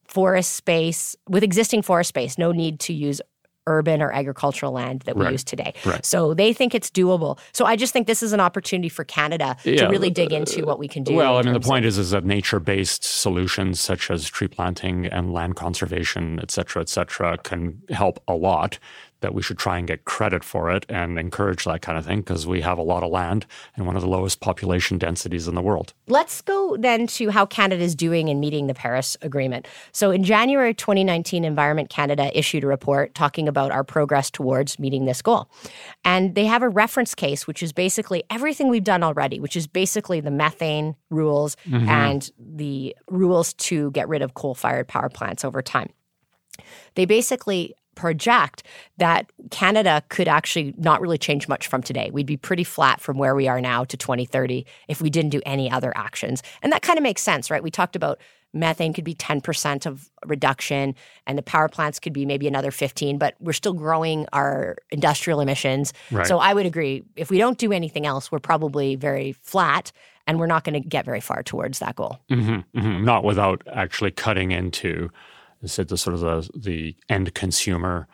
forest 0.07 0.53
space, 0.53 1.17
with 1.29 1.43
existing 1.43 1.83
forest 1.83 2.09
space. 2.09 2.39
No 2.39 2.53
need 2.53 2.79
to 2.81 2.93
use 2.93 3.21
urban 3.67 4.03
or 4.03 4.13
agricultural 4.13 4.73
land 4.73 5.01
that 5.03 5.17
we 5.17 5.25
Right, 5.25 5.33
use 5.33 5.45
today. 5.45 5.73
right. 5.87 6.05
So 6.05 6.35
they 6.35 6.53
think 6.53 6.75
it's 6.75 6.91
doable. 6.91 7.39
So 7.53 7.65
I 7.65 7.77
just 7.77 7.93
think 7.93 8.07
this 8.07 8.23
is 8.23 8.33
an 8.33 8.41
opportunity 8.41 8.89
for 8.89 9.05
Canada 9.05 9.57
to 9.63 9.89
really 9.89 10.11
uh, 10.11 10.15
dig 10.15 10.33
into 10.33 10.65
what 10.65 10.79
we 10.79 10.89
can 10.89 11.03
do. 11.03 11.15
Well, 11.15 11.35
I 11.39 11.43
mean, 11.43 11.53
the 11.53 11.59
terms 11.61 11.67
of- 11.67 11.71
point 11.71 11.85
is, 11.85 11.99
is 11.99 12.11
that 12.11 12.25
nature-based 12.25 13.05
solutions 13.05 13.81
such 13.81 14.11
as 14.11 14.29
tree 14.29 14.49
planting 14.49 15.07
and 15.07 15.33
land 15.33 15.57
conservation, 15.57 16.39
et 16.43 16.51
cetera, 16.51 16.83
et 16.83 16.89
cetera, 16.89 17.39
can 17.39 17.81
help 17.91 18.23
a 18.29 18.35
lot. 18.35 18.79
That 19.25 19.33
we 19.33 19.41
should 19.41 19.57
try 19.57 19.79
and 19.79 19.89
get 19.89 20.05
credit 20.05 20.45
for 20.45 20.71
it 20.71 20.85
and 20.87 21.19
encourage 21.19 21.65
that 21.65 21.81
kind 21.81 21.97
of 21.97 22.05
thing 22.05 22.19
because 22.21 22.47
we 22.47 22.61
have 22.61 22.77
a 22.77 22.83
lot 22.83 23.03
of 23.03 23.11
land 23.11 23.47
and 23.75 23.87
one 23.87 23.97
of 23.97 24.03
the 24.03 24.09
lowest 24.09 24.41
population 24.41 24.99
densities 24.99 25.49
in 25.49 25.55
the 25.55 25.63
world. 25.63 25.95
Let's 26.09 26.43
go 26.43 26.77
then 26.79 27.07
to 27.07 27.31
how 27.31 27.47
Canada 27.47 27.83
is 27.83 27.95
doing 27.95 28.29
in 28.29 28.39
meeting 28.39 28.67
the 28.67 28.75
Paris 28.75 29.17
Agreement. 29.23 29.67
So, 29.93 30.11
in 30.11 30.25
January 30.25 30.75
2019, 30.75 31.43
Environment 31.43 31.89
Canada 31.89 32.31
issued 32.39 32.65
a 32.65 32.67
report 32.67 33.15
talking 33.15 33.49
about 33.49 33.73
our 33.73 33.83
progress 33.83 34.31
towards 34.31 34.79
meeting 34.79 35.07
this 35.07 35.23
goal. 35.23 35.49
And 36.05 36.35
they 36.35 36.45
have 36.45 36.61
a 36.61 36.69
reference 36.69 37.15
case, 37.15 37.47
which 37.47 37.63
is 37.63 37.73
basically 37.73 38.25
everything 38.29 38.69
we've 38.69 38.85
done 38.85 39.03
already, 39.03 39.41
which 39.41 39.57
is 39.57 39.67
basically 39.67 40.21
the 40.21 40.31
methane 40.31 40.97
rules 41.09 41.57
mm-hmm. 41.67 41.89
and 41.89 42.31
the 42.39 42.95
rules 43.09 43.55
to 43.55 43.91
get 43.93 44.07
rid 44.07 44.21
of 44.21 44.35
coal 44.35 44.55
fired 44.55 44.87
power 44.87 45.09
plants 45.09 45.47
over 45.47 45.63
time 45.63 45.89
they 46.95 47.05
basically 47.05 47.75
project 47.95 48.63
that 48.99 49.31
Canada 49.51 50.03
could 50.09 50.29
actually 50.29 50.75
not 50.77 51.01
really 51.01 51.19
change 51.19 51.49
much 51.49 51.67
from 51.67 51.83
today. 51.83 52.11
We'd 52.13 52.27
be 52.27 52.37
pretty 52.37 52.65
flat 52.65 53.01
from 53.01 53.19
where 53.19 53.35
we 53.35 53.49
are 53.49 53.61
now 53.61 53.85
to 53.85 53.97
2030 53.97 54.67
if 54.89 55.01
we 55.01 55.11
didn't 55.11 55.31
do 55.31 55.41
any 55.45 55.71
other 55.71 55.93
actions. 55.97 56.43
And 56.63 56.73
that 56.73 56.83
kind 56.83 56.99
of 56.99 57.03
makes 57.03 57.23
sense, 57.23 57.51
right? 57.51 57.63
We 57.63 57.71
talked 57.71 57.97
about 57.97 58.19
methane 58.55 58.93
could 58.93 59.05
be 59.05 59.15
10% 59.15 59.85
of 59.85 60.09
reduction 60.25 60.95
and 61.27 61.37
the 61.37 61.43
power 61.43 61.69
plants 61.69 61.99
could 61.99 62.13
be 62.13 62.25
maybe 62.25 62.47
another 62.47 62.71
15, 62.71 63.19
but 63.19 63.35
we're 63.41 63.53
still 63.53 63.73
growing 63.73 64.27
our 64.33 64.77
industrial 64.91 65.41
emissions. 65.41 65.93
Right. 66.11 66.27
So 66.27 66.39
I 66.39 66.55
would 66.55 66.65
agree 66.65 67.03
if 67.17 67.31
we 67.31 67.39
don't 67.39 67.59
do 67.59 67.73
anything 67.73 68.07
else, 68.07 68.31
we're 68.31 68.39
probably 68.39 68.95
very 68.95 69.33
flat 69.33 69.93
and 70.27 70.39
we're 70.39 70.47
not 70.47 70.65
going 70.65 70.81
to 70.81 70.89
get 70.89 71.05
very 71.05 71.21
far 71.21 71.43
towards 71.43 71.81
that 71.81 71.97
goal. 71.97 72.21
hmm 72.31 72.61
hmm 72.75 73.05
Not 73.05 73.25
without 73.25 73.63
actually 73.73 74.13
cutting 74.13 74.53
into, 74.53 75.11
said, 75.69 75.89
the 75.89 75.97
sort 75.97 76.15
of 76.15 76.21
the, 76.21 76.51
the 76.57 76.97
end 77.09 77.35
consumer, 77.35 78.09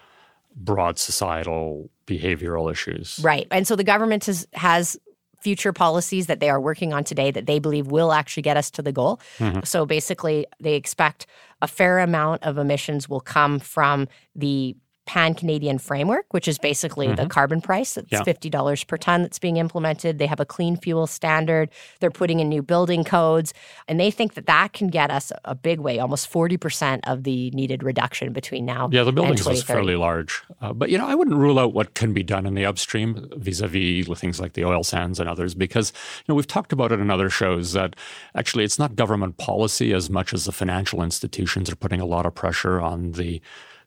broad 0.54 0.98
societal 0.98 1.90
behavioral 2.06 2.70
issues. 2.70 3.20
Right. 3.22 3.46
And 3.50 3.66
so 3.66 3.76
the 3.76 3.84
government 3.84 4.26
has, 4.26 4.46
has 4.54 4.98
future 5.40 5.72
policies 5.72 6.26
that 6.26 6.40
they 6.40 6.50
are 6.50 6.60
working 6.60 6.92
on 6.92 7.04
today 7.04 7.30
that 7.30 7.46
they 7.46 7.58
believe 7.58 7.86
will 7.86 8.12
actually 8.12 8.42
get 8.42 8.56
us 8.56 8.70
to 8.72 8.82
the 8.82 8.92
goal. 8.92 9.20
Mm-hmm. 9.38 9.60
So 9.64 9.86
basically, 9.86 10.46
they 10.60 10.74
expect 10.74 11.26
a 11.62 11.66
fair 11.66 11.98
amount 11.98 12.42
of 12.44 12.58
emissions 12.58 13.08
will 13.08 13.20
come 13.20 13.58
from 13.58 14.08
the 14.34 14.76
pan 15.10 15.34
Canadian 15.34 15.76
framework, 15.76 16.24
which 16.30 16.46
is 16.46 16.56
basically 16.56 17.12
the 17.12 17.26
carbon 17.26 17.60
price. 17.60 17.94
That's 17.94 18.12
Yeah. 18.12 18.22
$50 18.22 18.84
per 18.84 18.96
ton 18.96 19.22
that's 19.22 19.40
being 19.40 19.56
implemented. 19.56 20.20
They 20.20 20.28
have 20.28 20.38
a 20.38 20.44
clean 20.44 20.76
fuel 20.76 21.08
standard. 21.08 21.68
They're 21.98 22.12
putting 22.12 22.38
in 22.38 22.48
new 22.48 22.62
building 22.62 23.02
codes. 23.02 23.52
And 23.88 23.98
they 23.98 24.12
think 24.12 24.34
that 24.34 24.46
that 24.46 24.72
can 24.72 24.86
get 24.86 25.10
us 25.10 25.32
a 25.44 25.56
big 25.56 25.80
way, 25.80 25.98
almost 25.98 26.30
40% 26.32 27.00
of 27.08 27.24
the 27.24 27.50
needed 27.50 27.82
reduction 27.82 28.32
between 28.32 28.64
now 28.64 28.84
and 28.84 28.94
Yeah, 28.94 29.02
the 29.02 29.10
buildings 29.12 29.44
is 29.48 29.64
fairly 29.64 29.96
large. 29.96 30.42
Uh, 30.62 30.72
but, 30.72 30.90
you 30.90 30.98
know, 30.98 31.08
I 31.08 31.16
wouldn't 31.16 31.36
rule 31.36 31.58
out 31.58 31.74
what 31.74 31.94
can 31.94 32.12
be 32.12 32.22
done 32.22 32.46
in 32.46 32.54
the 32.54 32.64
upstream 32.64 33.28
vis-a-vis 33.36 34.06
things 34.20 34.38
like 34.38 34.52
the 34.52 34.64
oil 34.64 34.84
sands 34.84 35.18
and 35.18 35.28
others 35.28 35.56
because, 35.56 35.92
you 36.18 36.26
know, 36.28 36.36
we've 36.36 36.46
talked 36.46 36.72
about 36.72 36.92
it 36.92 37.00
in 37.00 37.10
other 37.10 37.30
shows 37.30 37.72
that 37.72 37.96
actually 38.36 38.62
it's 38.62 38.78
not 38.78 38.94
government 38.94 39.38
policy 39.38 39.92
as 39.92 40.08
much 40.08 40.32
as 40.32 40.44
the 40.44 40.52
financial 40.52 41.02
institutions 41.02 41.68
are 41.68 41.74
putting 41.76 42.00
a 42.00 42.06
lot 42.06 42.26
of 42.26 42.34
pressure 42.36 42.80
on 42.80 43.12
the 43.12 43.40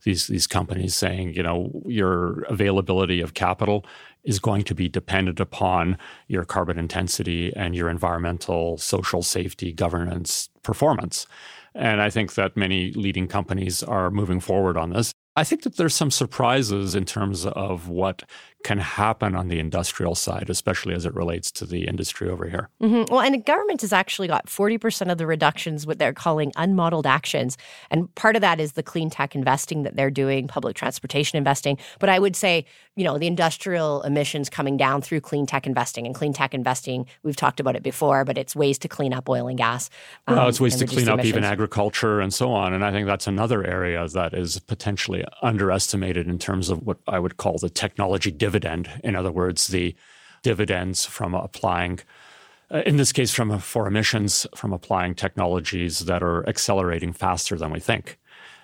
these 0.03 0.27
these 0.27 0.47
companies 0.47 0.95
saying, 0.95 1.33
you 1.33 1.43
know, 1.43 1.83
your 1.85 2.43
availability 2.43 3.21
of 3.21 3.33
capital 3.33 3.85
is 4.23 4.39
going 4.39 4.63
to 4.63 4.75
be 4.75 4.87
dependent 4.87 5.39
upon 5.39 5.97
your 6.27 6.45
carbon 6.45 6.79
intensity 6.79 7.53
and 7.55 7.75
your 7.75 7.89
environmental, 7.89 8.77
social 8.77 9.21
safety, 9.21 9.73
governance 9.73 10.49
performance. 10.63 11.27
And 11.75 12.01
I 12.01 12.09
think 12.09 12.35
that 12.35 12.55
many 12.55 12.91
leading 12.93 13.27
companies 13.27 13.83
are 13.83 14.09
moving 14.09 14.39
forward 14.39 14.77
on 14.77 14.91
this. 14.91 15.13
I 15.35 15.43
think 15.43 15.63
that 15.63 15.77
there's 15.77 15.95
some 15.95 16.11
surprises 16.11 16.93
in 16.93 17.05
terms 17.05 17.45
of 17.45 17.89
what 17.89 18.23
can 18.63 18.79
happen 18.79 19.35
on 19.35 19.49
the 19.49 19.59
industrial 19.59 20.15
side, 20.15 20.49
especially 20.49 20.93
as 20.93 21.05
it 21.05 21.13
relates 21.13 21.51
to 21.51 21.65
the 21.65 21.85
industry 21.87 22.29
over 22.29 22.47
here. 22.47 22.69
Mhm. 22.81 23.09
Well, 23.09 23.19
and 23.19 23.33
the 23.33 23.39
government 23.39 23.81
has 23.81 23.93
actually 23.93 24.27
got 24.27 24.47
40% 24.49 25.11
of 25.11 25.17
the 25.17 25.27
reductions, 25.27 25.85
what 25.85 25.99
they're 25.99 26.13
calling 26.13 26.51
unmodeled 26.55 27.05
actions. 27.05 27.57
And 27.91 28.13
part 28.15 28.35
of 28.35 28.41
that 28.41 28.59
is 28.59 28.73
the 28.73 28.83
clean 28.83 29.09
tech 29.09 29.35
investing 29.35 29.83
that 29.83 29.95
they're 29.95 30.09
doing, 30.09 30.47
public 30.47 30.75
transportation 30.75 31.37
investing. 31.37 31.77
But 31.99 32.09
I 32.09 32.19
would 32.19 32.35
say, 32.35 32.65
you 32.95 33.03
know, 33.03 33.17
the 33.17 33.27
industrial 33.27 34.01
emissions 34.03 34.49
coming 34.49 34.77
down 34.77 35.01
through 35.01 35.21
clean 35.21 35.45
tech 35.45 35.67
investing. 35.67 36.05
And 36.05 36.15
clean 36.15 36.31
tech 36.31 36.53
investing, 36.53 37.05
we've 37.23 37.35
talked 37.35 37.59
about 37.59 37.75
it 37.75 37.83
before, 37.83 38.23
but 38.23 38.37
it's 38.37 38.55
ways 38.55 38.77
to 38.79 38.87
clean 38.87 39.13
up 39.13 39.27
oil 39.27 39.47
and 39.47 39.57
gas. 39.57 39.89
well, 40.27 40.39
um, 40.39 40.49
it's 40.49 40.61
ways 40.61 40.75
to 40.77 40.85
clean 40.85 41.09
up 41.09 41.25
even 41.25 41.43
agriculture 41.43 42.21
and 42.21 42.33
so 42.33 42.51
on. 42.51 42.73
And 42.73 42.85
I 42.85 42.91
think 42.91 43.07
that's 43.07 43.27
another 43.27 43.65
area 43.65 44.07
that 44.09 44.33
is 44.33 44.59
potentially 44.59 45.25
underestimated 45.41 46.27
in 46.27 46.39
terms 46.39 46.69
of 46.69 46.85
what 46.85 46.97
I 47.07 47.19
would 47.19 47.37
call 47.37 47.57
the 47.57 47.69
technology 47.69 48.31
dividend. 48.31 48.52
In 49.03 49.15
other 49.15 49.31
words, 49.31 49.67
the 49.67 49.95
dividends 50.43 51.05
from 51.05 51.33
applying, 51.33 51.99
uh, 52.71 52.83
in 52.85 52.97
this 52.97 53.11
case, 53.11 53.33
from 53.33 53.57
for 53.59 53.87
emissions 53.87 54.45
from 54.55 54.73
applying 54.73 55.15
technologies 55.15 55.99
that 55.99 56.21
are 56.21 56.47
accelerating 56.47 57.13
faster 57.13 57.57
than 57.57 57.71
we 57.71 57.79
think. 57.79 58.19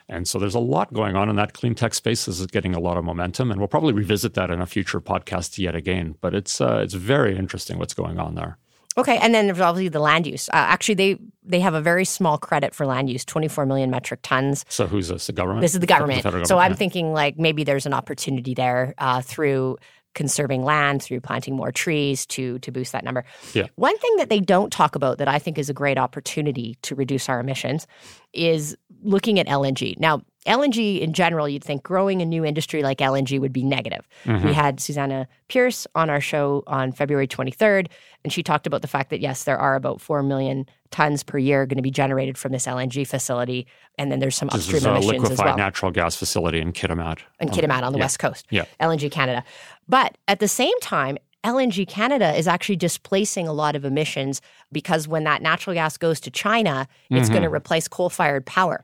And 0.07 0.27
so 0.27 0.39
there's 0.39 0.55
a 0.55 0.59
lot 0.59 0.91
going 0.91 1.15
on 1.15 1.29
in 1.29 1.35
that 1.35 1.53
clean 1.53 1.75
tech 1.75 1.93
space. 1.93 2.25
This 2.25 2.39
is 2.39 2.47
getting 2.47 2.73
a 2.73 2.79
lot 2.79 2.97
of 2.97 3.03
momentum, 3.03 3.51
and 3.51 3.59
we'll 3.59 3.67
probably 3.67 3.93
revisit 3.93 4.33
that 4.33 4.49
in 4.49 4.59
a 4.59 4.65
future 4.65 4.99
podcast 4.99 5.57
yet 5.59 5.75
again. 5.75 6.15
But 6.19 6.33
it's 6.33 6.59
uh, 6.59 6.81
it's 6.83 6.95
very 6.95 7.37
interesting 7.37 7.77
what's 7.77 7.93
going 7.93 8.19
on 8.19 8.35
there. 8.35 8.57
Okay, 8.99 9.17
and 9.17 9.33
then 9.33 9.47
there's 9.47 9.59
obviously 9.59 9.89
the 9.89 9.99
land 9.99 10.27
use. 10.27 10.49
Uh, 10.49 10.55
actually, 10.55 10.95
they 10.95 11.17
they 11.43 11.59
have 11.59 11.73
a 11.73 11.81
very 11.81 12.05
small 12.05 12.37
credit 12.37 12.75
for 12.75 12.85
land 12.85 13.09
use, 13.09 13.25
24 13.25 13.65
million 13.65 13.89
metric 13.89 14.19
tons. 14.23 14.65
So 14.69 14.87
who's 14.87 15.07
this? 15.07 15.27
The 15.27 15.33
government? 15.33 15.61
This 15.61 15.73
is 15.73 15.79
the 15.79 15.87
government. 15.87 16.21
federal 16.21 16.45
so 16.45 16.57
I'm 16.57 16.71
government, 16.71 16.79
thinking 16.79 17.13
like 17.13 17.39
maybe 17.39 17.63
there's 17.63 17.85
an 17.85 17.93
opportunity 17.93 18.53
there 18.53 18.93
uh, 18.97 19.21
through 19.21 19.77
conserving 20.15 20.63
land, 20.63 21.01
through 21.01 21.21
planting 21.21 21.55
more 21.55 21.71
trees 21.71 22.25
to 22.27 22.59
to 22.59 22.71
boost 22.71 22.91
that 22.91 23.03
number. 23.03 23.23
Yeah. 23.53 23.67
One 23.75 23.97
thing 23.99 24.17
that 24.17 24.29
they 24.29 24.39
don't 24.39 24.71
talk 24.71 24.95
about 24.95 25.17
that 25.19 25.27
I 25.27 25.39
think 25.39 25.57
is 25.57 25.69
a 25.69 25.73
great 25.73 25.97
opportunity 25.97 26.77
to 26.83 26.95
reduce 26.95 27.29
our 27.29 27.39
emissions 27.39 27.87
is 28.33 28.75
looking 29.01 29.39
at 29.39 29.47
LNG. 29.47 29.97
Now, 29.97 30.21
LNG 30.49 30.99
in 30.99 31.13
general, 31.13 31.47
you'd 31.47 31.63
think 31.63 31.83
growing 31.83 32.21
a 32.21 32.25
new 32.25 32.43
industry 32.43 32.81
like 32.83 32.97
LNG 32.97 33.39
would 33.39 33.53
be 33.53 33.63
negative. 33.63 34.07
Mm-hmm. 34.25 34.47
We 34.47 34.53
had 34.53 34.79
Susanna 34.79 35.27
Pierce 35.47 35.85
on 35.95 36.09
our 36.09 36.19
show 36.19 36.63
on 36.67 36.91
February 36.91 37.27
23rd, 37.27 37.87
and 38.23 38.33
she 38.33 38.41
talked 38.43 38.65
about 38.67 38.81
the 38.81 38.87
fact 38.87 39.11
that 39.11 39.19
yes, 39.21 39.43
there 39.45 39.57
are 39.57 39.75
about 39.75 40.01
4 40.01 40.23
million 40.23 40.65
tons 40.91 41.23
per 41.23 41.37
year 41.37 41.65
going 41.67 41.77
to 41.77 41.83
be 41.83 41.91
generated 41.91 42.37
from 42.37 42.51
this 42.51 42.65
LNG 42.65 43.07
facility. 43.07 43.67
And 43.99 44.11
then 44.11 44.19
there's 44.19 44.35
some 44.35 44.47
This 44.47 44.55
upstream 44.67 44.77
is 44.77 44.85
a 44.85 44.89
emissions 44.89 45.13
as 45.13 45.21
liquefied 45.29 45.45
well 45.45 45.57
natural 45.57 45.91
gas 45.91 46.15
facility 46.15 46.59
in 46.59 46.73
Kitimat. 46.73 47.19
and 47.39 47.51
Kitimat 47.51 47.83
on 47.83 47.93
the 47.93 47.99
west 47.99 48.17
coast, 48.19 48.47
yeah. 48.49 48.65
LNG 48.81 49.11
Canada. 49.11 49.43
But 49.87 50.17
at 50.27 50.39
the 50.39 50.47
same 50.47 50.77
time, 50.81 51.17
LNG 51.43 51.87
Canada 51.87 52.33
is 52.35 52.47
actually 52.47 52.75
displacing 52.75 53.47
a 53.47 53.53
lot 53.53 53.75
of 53.75 53.85
emissions 53.85 54.41
because 54.73 55.07
when 55.07 55.23
that 55.23 55.41
natural 55.41 55.73
gas 55.73 55.95
goes 55.95 56.19
to 56.21 56.31
China, 56.31 56.87
it's 57.09 57.25
Mm-hmm. 57.27 57.33
going 57.33 57.43
to 57.43 57.49
replace 57.49 57.87
coal 57.87 58.09
fired 58.09 58.45
power. 58.45 58.83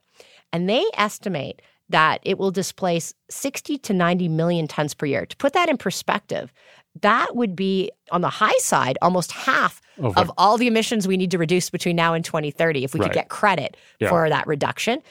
And 0.56 0.70
they 0.70 0.86
estimate 0.94 1.62
that 1.90 2.20
it 2.24 2.38
will 2.38 2.50
displace 2.50 3.14
60 3.30 3.78
to 3.80 3.94
90 3.94 4.30
million 4.30 4.68
tons 4.70 4.94
per 4.94 5.06
year. 5.06 5.26
To 5.26 5.36
put 5.36 5.52
that 5.52 5.68
in 5.68 5.76
perspective, 5.76 6.54
that 7.02 7.36
would 7.36 7.58
be 7.58 7.92
on 8.10 8.22
the 8.22 8.30
high 8.30 8.58
side 8.60 8.98
almost 9.02 9.34
half 9.34 9.82
Of 9.98 10.18
of 10.18 10.32
all 10.38 10.58
the 10.58 10.68
emissions 10.68 11.10
we 11.10 11.18
need 11.18 11.32
to 11.32 11.38
reduce 11.38 11.70
between 11.70 11.98
now 11.98 12.14
and 12.14 12.24
2030 12.24 12.86
if 12.86 12.94
we 12.94 13.02
Right. 13.02 13.08
could 13.08 13.14
get 13.16 13.28
credit 13.28 13.76
Yeah. 14.00 14.08
for 14.08 14.30
that 14.30 14.48
reduction. 14.48 15.02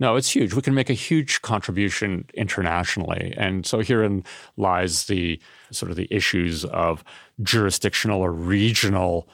No, 0.00 0.16
it's 0.16 0.30
huge. 0.34 0.54
We 0.54 0.62
can 0.62 0.72
make 0.74 0.88
a 0.88 0.94
huge 0.94 1.42
contribution 1.42 2.24
internationally. 2.32 3.34
And 3.36 3.66
so 3.66 3.80
herein 3.80 4.24
lies 4.56 5.04
the 5.04 5.38
sort 5.70 5.90
of 5.90 5.96
the 5.98 6.08
issues 6.10 6.64
of 6.64 7.04
jurisdictional 7.42 8.22
or 8.22 8.32
regional 8.32 9.28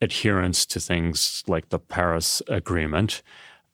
adherence 0.00 0.64
to 0.66 0.78
things 0.78 1.42
like 1.48 1.70
the 1.70 1.80
Paris 1.80 2.42
Agreement 2.46 3.22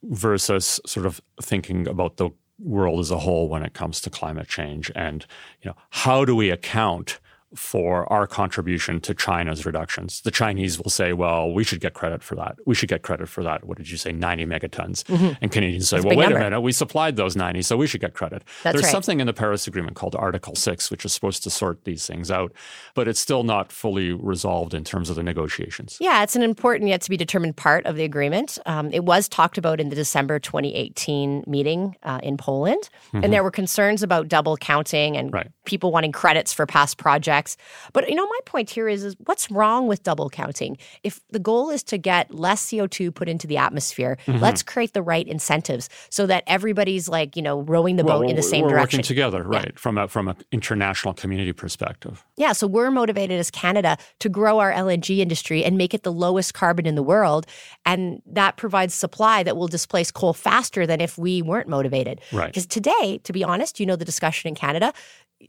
versus 0.05 0.81
sort 0.87 1.07
of 1.07 1.21
thinking 1.41 1.87
about 1.87 2.17
the 2.17 2.31
world 2.59 3.01
as 3.01 3.11
a 3.11 3.19
whole 3.19 3.49
when 3.49 3.63
it 3.63 3.73
comes 3.73 4.01
to 4.01 4.11
climate 4.11 4.49
change 4.49 4.91
and 4.95 5.27
you 5.63 5.71
know 5.71 5.77
how 5.91 6.25
do 6.25 6.37
we 6.37 6.51
account 6.51 7.19
for 7.55 8.11
our 8.13 8.27
contribution 8.27 9.01
to 9.01 9.15
China's 9.15 9.67
reductions. 9.67 10.21
The 10.23 10.31
Chinese 10.31 10.79
will 10.79 10.91
say, 10.91 11.13
well, 11.13 11.53
we 11.53 11.65
should 11.65 11.81
get 11.81 11.95
credit 11.95 12.23
for 12.23 12.35
that. 12.37 12.57
We 12.67 12.75
should 12.75 12.89
get 12.89 13.03
credit 13.03 13.29
for 13.29 13.43
that. 13.43 13.65
What 13.65 13.79
did 13.79 13.91
you 13.91 13.97
say, 13.97 14.13
90 14.13 14.47
megatons? 14.47 15.05
Mm-hmm. 15.05 15.33
And 15.41 15.53
Canadians 15.53 15.89
say, 15.89 15.97
That's 15.97 16.07
well, 16.07 16.17
wait 16.17 16.25
number. 16.25 16.39
a 16.39 16.45
minute, 16.45 16.61
we 16.61 16.73
supplied 16.73 17.17
those 17.17 17.37
90, 17.37 17.63
so 17.63 17.77
we 17.77 17.87
should 17.87 18.01
get 18.01 18.15
credit. 18.15 18.43
That's 18.63 18.75
There's 18.75 18.85
right. 18.85 18.93
something 18.93 19.21
in 19.21 19.27
the 19.27 19.33
Paris 19.33 19.67
Agreement 19.67 19.97
called 19.97 20.15
Article 20.17 20.55
6, 20.55 20.91
which 20.91 21.05
is 21.05 21.13
supposed 21.13 21.43
to 21.43 21.51
sort 21.51 21.85
these 21.85 22.07
things 22.07 22.31
out, 22.31 22.53
but 22.95 23.09
it's 23.09 23.21
still 23.21 23.43
not 23.43 23.73
fully 23.73 24.13
resolved 24.13 24.75
in 24.75 24.85
terms 24.85 25.11
of 25.11 25.17
the 25.17 25.23
negotiations. 25.23 25.99
Yeah, 26.01 26.23
it's 26.23 26.37
an 26.37 26.43
important 26.43 26.89
yet 26.89 27.01
to 27.03 27.11
be 27.11 27.17
determined 27.17 27.57
part 27.57 27.85
of 27.87 27.97
the 27.97 28.05
agreement. 28.05 28.59
Um, 28.67 28.91
it 28.93 29.05
was 29.05 29.29
talked 29.29 29.59
about 29.59 29.81
in 29.81 29.89
the 29.89 29.97
December 29.97 30.39
2018 30.39 31.45
meeting 31.47 31.97
uh, 32.03 32.21
in 32.23 32.37
Poland, 32.37 32.89
mm-hmm. 33.09 33.25
and 33.25 33.33
there 33.33 33.43
were 33.43 33.51
concerns 33.51 34.03
about 34.03 34.29
double 34.29 34.57
counting 34.57 35.17
and 35.17 35.33
Right. 35.33 35.51
people 35.65 35.91
wanting 35.93 36.13
credits 36.13 36.53
for 36.53 36.67
past 36.67 36.99
projects. 36.99 37.42
But 37.93 38.09
you 38.09 38.15
know, 38.15 38.27
my 38.27 38.39
point 38.47 38.71
here 38.71 38.89
is, 38.89 39.05
is 39.05 39.17
what's 39.27 39.51
wrong 39.51 39.87
with 39.87 40.03
double 40.03 40.31
counting? 40.31 40.77
If 41.03 41.21
the 41.31 41.39
goal 41.39 41.71
is 41.71 41.83
to 41.85 41.99
get 41.99 42.33
less 42.35 42.67
CO2 42.67 43.15
put 43.15 43.29
into 43.29 43.47
the 43.47 43.57
atmosphere, 43.57 44.19
Mm-hmm. 44.27 44.39
let's 44.43 44.63
create 44.63 44.93
the 44.93 45.03
right 45.03 45.27
incentives 45.27 45.89
so 46.09 46.27
that 46.27 46.45
everybody's 46.47 47.09
like 47.09 47.37
you 47.37 47.43
know 47.43 47.61
rowing 47.63 47.97
the 47.97 48.05
boat 48.05 48.29
in 48.29 48.37
the 48.37 48.43
same 48.43 48.63
we're 48.63 48.71
direction. 48.71 48.99
working 48.99 49.03
together, 49.07 49.43
right, 49.43 49.79
from 49.79 49.99
a 49.99 50.07
from 50.09 50.29
an 50.29 50.37
international 50.53 51.13
community 51.15 51.53
perspective. 51.53 52.25
Yeah, 52.37 52.53
so 52.53 52.67
we're 52.67 52.91
motivated 52.91 53.39
as 53.41 53.51
Canada 53.51 53.97
to 54.21 54.29
grow 54.29 54.59
our 54.61 54.73
LNG 54.73 55.19
industry 55.19 55.65
and 55.65 55.77
make 55.77 55.93
it 55.95 56.03
the 56.03 56.13
lowest 56.13 56.55
carbon 56.55 56.87
in 56.87 56.95
the 56.95 57.03
world. 57.03 57.47
And 57.85 58.23
that 58.27 58.57
provides 58.57 58.95
supply 58.95 59.43
that 59.43 59.57
will 59.57 59.69
displace 59.69 60.11
coal 60.11 60.33
faster 60.35 60.87
than 60.87 61.01
if 61.01 61.19
we 61.19 61.43
weren't 61.43 61.69
motivated. 61.69 62.21
Right. 62.33 62.47
Because 62.47 62.67
today, 62.67 63.21
to 63.25 63.33
be 63.33 63.43
honest, 63.45 63.81
you 63.81 63.87
know 63.87 63.97
the 63.97 64.05
discussion 64.05 64.49
in 64.49 64.55
Canada, 64.55 64.93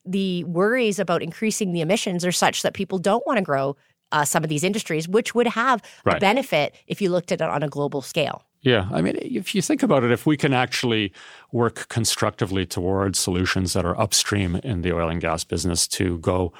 the 0.05 0.43
worries 0.45 0.97
about 0.97 1.21
increasing 1.21 1.71
the 1.71 1.81
emissions 1.83 2.25
are 2.25 2.31
such 2.31 2.63
that 2.63 2.73
people 2.73 2.97
don't 2.97 3.25
want 3.27 3.37
to 3.37 3.43
grow 3.43 3.75
uh, 4.11 4.25
some 4.25 4.43
of 4.43 4.49
these 4.49 4.63
industries, 4.63 5.07
which 5.07 5.35
would 5.35 5.47
have 5.47 5.81
a 6.05 6.17
benefit 6.19 6.75
if 6.87 7.01
you 7.01 7.09
looked 7.09 7.31
at 7.31 7.41
it 7.41 7.49
on 7.49 7.63
a 7.63 7.67
global 7.67 8.01
scale. 8.01 8.43
Yeah, 8.61 8.87
I 8.93 9.01
mean, 9.01 9.17
if 9.21 9.53
you 9.53 9.61
think 9.61 9.83
about 9.83 10.03
it, 10.03 10.11
if 10.11 10.25
we 10.25 10.37
can 10.37 10.53
actually 10.53 11.11
work 11.51 11.89
constructively 11.89 12.65
towards 12.65 13.19
solutions 13.19 13.73
that 13.73 13.85
are 13.85 13.99
upstream 13.99 14.55
in 14.57 14.81
the 14.83 14.93
oil 14.93 15.09
and 15.09 15.19
gas 15.19 15.43
business 15.43 15.85
to 15.89 16.17
go 16.19 16.53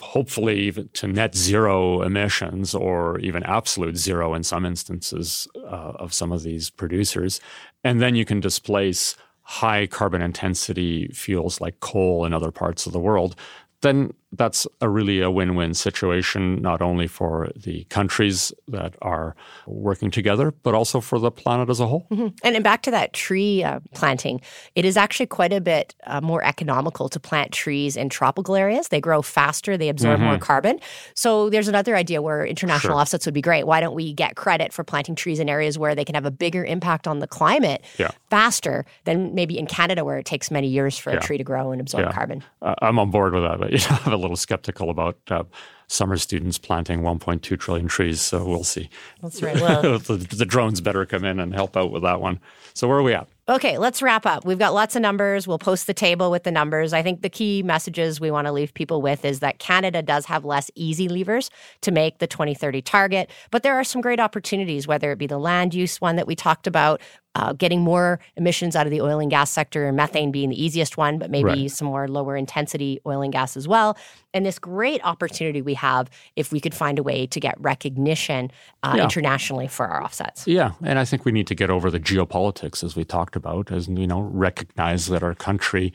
hopefully 0.00 0.58
even 0.60 0.88
to 0.94 1.06
net 1.06 1.34
zero 1.34 2.02
emissions 2.02 2.74
or 2.74 3.18
even 3.20 3.42
absolute 3.44 3.96
zero 3.96 4.34
in 4.34 4.42
some 4.42 4.66
instances 4.66 5.46
uh, 5.56 5.92
of 5.96 6.12
some 6.12 6.32
of 6.32 6.42
these 6.42 6.70
producers, 6.70 7.40
and 7.84 8.00
then 8.02 8.14
you 8.14 8.24
can 8.24 8.40
displace 8.40 9.16
high 9.42 9.86
carbon 9.86 10.22
intensity 10.22 11.08
fuels 11.08 11.60
like 11.60 11.80
coal 11.80 12.24
in 12.24 12.32
other 12.32 12.50
parts 12.50 12.86
of 12.86 12.92
the 12.92 13.00
world, 13.00 13.34
then 13.82 14.12
that's 14.32 14.64
a 14.80 14.88
really 14.88 15.20
a 15.20 15.28
win-win 15.28 15.74
situation, 15.74 16.62
not 16.62 16.80
only 16.80 17.08
for 17.08 17.48
the 17.56 17.82
countries 17.84 18.52
that 18.68 18.94
are 19.02 19.34
working 19.66 20.08
together, 20.08 20.52
but 20.62 20.72
also 20.72 21.00
for 21.00 21.18
the 21.18 21.32
planet 21.32 21.68
as 21.68 21.80
a 21.80 21.86
whole. 21.88 22.06
And, 22.10 22.32
and 22.54 22.62
back 22.62 22.82
to 22.82 22.92
that 22.92 23.12
tree 23.12 23.64
uh, 23.64 23.80
planting, 23.92 24.40
it 24.76 24.84
is 24.84 24.96
actually 24.96 25.26
quite 25.26 25.52
a 25.52 25.60
bit 25.60 25.96
uh, 26.06 26.20
more 26.20 26.44
economical 26.44 27.08
to 27.08 27.18
plant 27.18 27.50
trees 27.50 27.96
in 27.96 28.08
tropical 28.08 28.54
areas. 28.54 28.86
They 28.88 29.00
grow 29.00 29.20
faster, 29.20 29.76
they 29.76 29.88
absorb 29.88 30.20
more 30.20 30.38
carbon. 30.38 30.78
So 31.14 31.50
there's 31.50 31.66
another 31.66 31.96
idea 31.96 32.22
where 32.22 32.46
international 32.46 32.92
Sure. 32.92 33.00
offsets 33.00 33.26
would 33.26 33.34
be 33.34 33.42
great. 33.42 33.66
Why 33.66 33.80
don't 33.80 33.94
we 33.96 34.12
get 34.12 34.36
credit 34.36 34.72
for 34.72 34.84
planting 34.84 35.16
trees 35.16 35.40
in 35.40 35.48
areas 35.48 35.76
where 35.76 35.96
they 35.96 36.04
can 36.04 36.14
have 36.14 36.24
a 36.24 36.30
bigger 36.30 36.64
impact 36.64 37.08
on 37.08 37.18
the 37.18 37.26
climate 37.26 37.82
Yeah. 37.98 38.10
faster 38.30 38.84
than 39.06 39.34
maybe 39.34 39.58
in 39.58 39.66
Canada 39.66 40.04
where 40.04 40.18
it 40.18 40.24
takes 40.24 40.52
many 40.52 40.68
years 40.68 40.96
for 40.96 41.10
a 41.10 41.18
tree 41.18 41.36
to 41.38 41.44
grow 41.44 41.72
and 41.72 41.80
absorb 41.80 42.04
Yeah. 42.06 42.12
carbon? 42.12 42.44
Uh, 42.62 42.76
I'm 42.80 42.98
on 43.00 43.10
board 43.10 43.34
with 43.34 43.42
that, 43.42 43.69
you 43.74 43.78
know, 43.78 43.98
I'm 44.04 44.12
a 44.12 44.16
little 44.16 44.36
skeptical 44.36 44.90
about 44.90 45.16
uh, 45.30 45.44
summer 45.86 46.16
students 46.16 46.58
planting 46.58 47.02
1.2 47.02 47.56
trillion 47.56 47.86
trees. 47.86 48.20
So 48.20 48.44
we'll 48.44 48.64
see. 48.64 48.90
That's 49.22 49.40
right. 49.42 49.60
Well, 49.60 49.98
the, 50.00 50.16
the 50.16 50.44
drones 50.44 50.80
better 50.80 51.06
come 51.06 51.24
in 51.24 51.38
and 51.38 51.54
help 51.54 51.76
out 51.76 51.92
with 51.92 52.02
that 52.02 52.20
one. 52.20 52.40
So 52.74 52.88
where 52.88 52.98
are 52.98 53.02
we 53.02 53.14
at? 53.14 53.28
Okay, 53.48 53.78
let's 53.78 54.00
wrap 54.02 54.26
up. 54.26 54.44
We've 54.44 54.58
got 54.58 54.74
lots 54.74 54.94
of 54.96 55.02
numbers. 55.02 55.46
We'll 55.46 55.58
post 55.58 55.86
the 55.86 55.94
table 55.94 56.30
with 56.32 56.42
the 56.44 56.50
numbers. 56.50 56.92
I 56.92 57.02
think 57.02 57.22
the 57.22 57.28
key 57.28 57.62
messages 57.62 58.20
we 58.20 58.30
want 58.30 58.46
to 58.46 58.52
leave 58.52 58.74
people 58.74 59.02
with 59.02 59.24
is 59.24 59.40
that 59.40 59.58
Canada 59.58 60.02
does 60.02 60.26
have 60.26 60.44
less 60.44 60.70
easy 60.74 61.08
levers 61.08 61.50
to 61.82 61.90
make 61.90 62.18
the 62.18 62.28
2030 62.28 62.82
target, 62.82 63.30
but 63.50 63.64
there 63.64 63.74
are 63.74 63.84
some 63.84 64.00
great 64.00 64.20
opportunities, 64.20 64.86
whether 64.86 65.10
it 65.10 65.18
be 65.18 65.26
the 65.26 65.38
land 65.38 65.74
use 65.74 66.00
one 66.00 66.14
that 66.16 66.28
we 66.28 66.36
talked 66.36 66.68
about, 66.68 67.00
uh, 67.36 67.52
getting 67.52 67.80
more 67.80 68.18
emissions 68.36 68.74
out 68.74 68.86
of 68.86 68.90
the 68.90 69.00
oil 69.00 69.20
and 69.20 69.30
gas 69.30 69.50
sector, 69.50 69.86
and 69.86 69.96
methane 69.96 70.32
being 70.32 70.48
the 70.48 70.62
easiest 70.62 70.96
one, 70.96 71.18
but 71.18 71.30
maybe 71.30 71.44
Right. 71.48 71.70
some 71.70 71.86
more 71.86 72.08
lower 72.08 72.36
intensity 72.36 73.00
oil 73.06 73.22
and 73.22 73.32
gas 73.32 73.56
as 73.56 73.68
well. 73.68 73.96
And 74.34 74.44
this 74.44 74.58
great 74.58 75.00
opportunity 75.04 75.62
we 75.62 75.74
have 75.74 76.10
if 76.34 76.50
we 76.52 76.60
could 76.60 76.74
find 76.74 76.98
a 76.98 77.02
way 77.02 77.26
to 77.28 77.38
get 77.40 77.54
recognition 77.60 78.50
uh, 78.82 78.94
Yeah. 78.96 79.04
internationally 79.04 79.68
for 79.68 79.86
our 79.86 80.02
offsets. 80.02 80.46
Yeah, 80.46 80.72
and 80.82 80.98
I 80.98 81.04
think 81.04 81.24
we 81.24 81.32
need 81.32 81.46
to 81.46 81.54
get 81.54 81.70
over 81.70 81.90
the 81.90 82.00
geopolitics 82.00 82.82
as 82.82 82.96
we 82.96 83.04
talked 83.04 83.36
about, 83.36 83.70
as 83.70 83.86
you 83.88 84.06
know, 84.06 84.20
recognize 84.22 85.06
that 85.06 85.22
our 85.22 85.34
country 85.34 85.92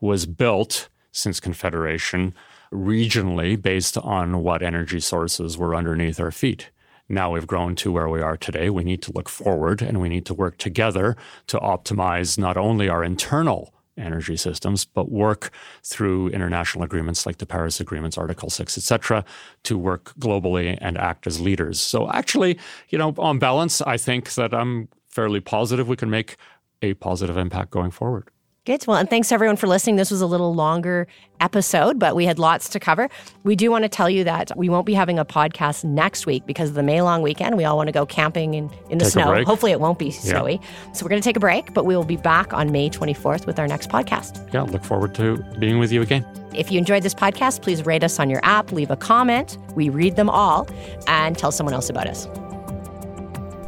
was 0.00 0.26
built 0.26 0.88
since 1.12 1.38
Confederation 1.38 2.34
regionally 2.72 3.60
based 3.60 3.96
on 3.98 4.42
what 4.42 4.60
energy 4.62 4.98
sources 4.98 5.56
were 5.56 5.74
underneath 5.76 6.18
our 6.18 6.32
feet. 6.32 6.70
Now 7.08 7.32
we've 7.32 7.46
grown 7.46 7.74
to 7.76 7.92
where 7.92 8.08
we 8.08 8.20
are 8.22 8.36
today. 8.36 8.70
We 8.70 8.84
need 8.84 9.02
to 9.02 9.12
look 9.12 9.28
forward 9.28 9.82
and 9.82 10.00
we 10.00 10.08
need 10.08 10.24
to 10.26 10.34
work 10.34 10.56
together 10.58 11.16
to 11.48 11.58
optimize 11.58 12.38
not 12.38 12.56
only 12.56 12.88
our 12.88 13.04
internal 13.04 13.74
energy 13.96 14.36
systems, 14.36 14.84
but 14.84 15.10
work 15.10 15.50
through 15.82 16.28
international 16.28 16.84
agreements 16.84 17.26
like 17.26 17.38
the 17.38 17.46
Paris 17.46 17.78
Agreements, 17.80 18.18
Article 18.18 18.50
6, 18.50 18.76
et 18.76 18.82
cetera, 18.82 19.24
to 19.62 19.78
work 19.78 20.14
globally 20.18 20.76
and 20.80 20.98
act 20.98 21.26
as 21.26 21.40
leaders. 21.40 21.80
So 21.80 22.10
actually, 22.10 22.58
you 22.88 22.98
know, 22.98 23.14
on 23.18 23.38
balance, 23.38 23.80
I 23.82 23.96
think 23.96 24.34
that 24.34 24.52
I'm 24.52 24.88
fairly 25.08 25.40
positive 25.40 25.88
we 25.88 25.96
can 25.96 26.10
make 26.10 26.36
a 26.82 26.94
positive 26.94 27.36
impact 27.36 27.70
going 27.70 27.90
forward. 27.90 28.30
Good. 28.66 28.86
Well, 28.86 28.96
and 28.96 29.10
thanks 29.10 29.30
everyone 29.30 29.56
for 29.56 29.66
listening. 29.66 29.96
This 29.96 30.10
was 30.10 30.22
a 30.22 30.26
little 30.26 30.54
longer 30.54 31.06
episode, 31.38 31.98
but 31.98 32.16
we 32.16 32.24
had 32.24 32.38
lots 32.38 32.70
to 32.70 32.80
cover. 32.80 33.10
We 33.42 33.56
do 33.56 33.70
want 33.70 33.84
to 33.84 33.90
tell 33.90 34.08
you 34.08 34.24
that 34.24 34.56
we 34.56 34.70
won't 34.70 34.86
be 34.86 34.94
having 34.94 35.18
a 35.18 35.24
podcast 35.26 35.84
next 35.84 36.24
week 36.24 36.46
because 36.46 36.70
of 36.70 36.74
the 36.74 36.82
May 36.82 37.02
long 37.02 37.20
weekend. 37.20 37.58
We 37.58 37.66
all 37.66 37.76
want 37.76 37.88
to 37.88 37.92
go 37.92 38.06
camping 38.06 38.54
in, 38.54 38.70
in 38.88 38.96
the 38.96 39.04
Take 39.04 39.12
snow. 39.12 39.44
Hopefully, 39.44 39.72
it 39.72 39.80
won't 39.80 39.98
be 39.98 40.10
snowy. 40.10 40.62
So, 40.94 41.04
we're 41.04 41.10
going 41.10 41.20
to 41.20 41.28
take 41.28 41.36
a 41.36 41.40
break, 41.40 41.74
but 41.74 41.84
we 41.84 41.94
will 41.94 42.04
be 42.04 42.16
back 42.16 42.54
on 42.54 42.72
May 42.72 42.88
24th 42.88 43.44
with 43.44 43.58
our 43.58 43.68
next 43.68 43.90
podcast. 43.90 44.50
Yeah, 44.54 44.62
look 44.62 44.82
forward 44.82 45.14
to 45.16 45.36
being 45.58 45.78
with 45.78 45.92
you 45.92 46.00
again. 46.00 46.24
If 46.54 46.72
you 46.72 46.78
enjoyed 46.78 47.02
this 47.02 47.14
podcast, 47.14 47.60
please 47.60 47.84
rate 47.84 48.02
us 48.02 48.18
on 48.18 48.30
your 48.30 48.40
app, 48.44 48.72
leave 48.72 48.90
a 48.90 48.96
comment. 48.96 49.58
We 49.74 49.90
read 49.90 50.16
them 50.16 50.30
all, 50.30 50.66
and 51.06 51.36
tell 51.36 51.52
someone 51.52 51.74
else 51.74 51.90
about 51.90 52.06
us. 52.06 52.26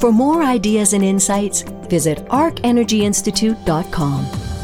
For 0.01 0.11
more 0.11 0.43
ideas 0.43 0.95
and 0.95 1.05
insights, 1.05 1.65
visit 1.91 2.25
arcenergyinstitute.com. 2.29 4.56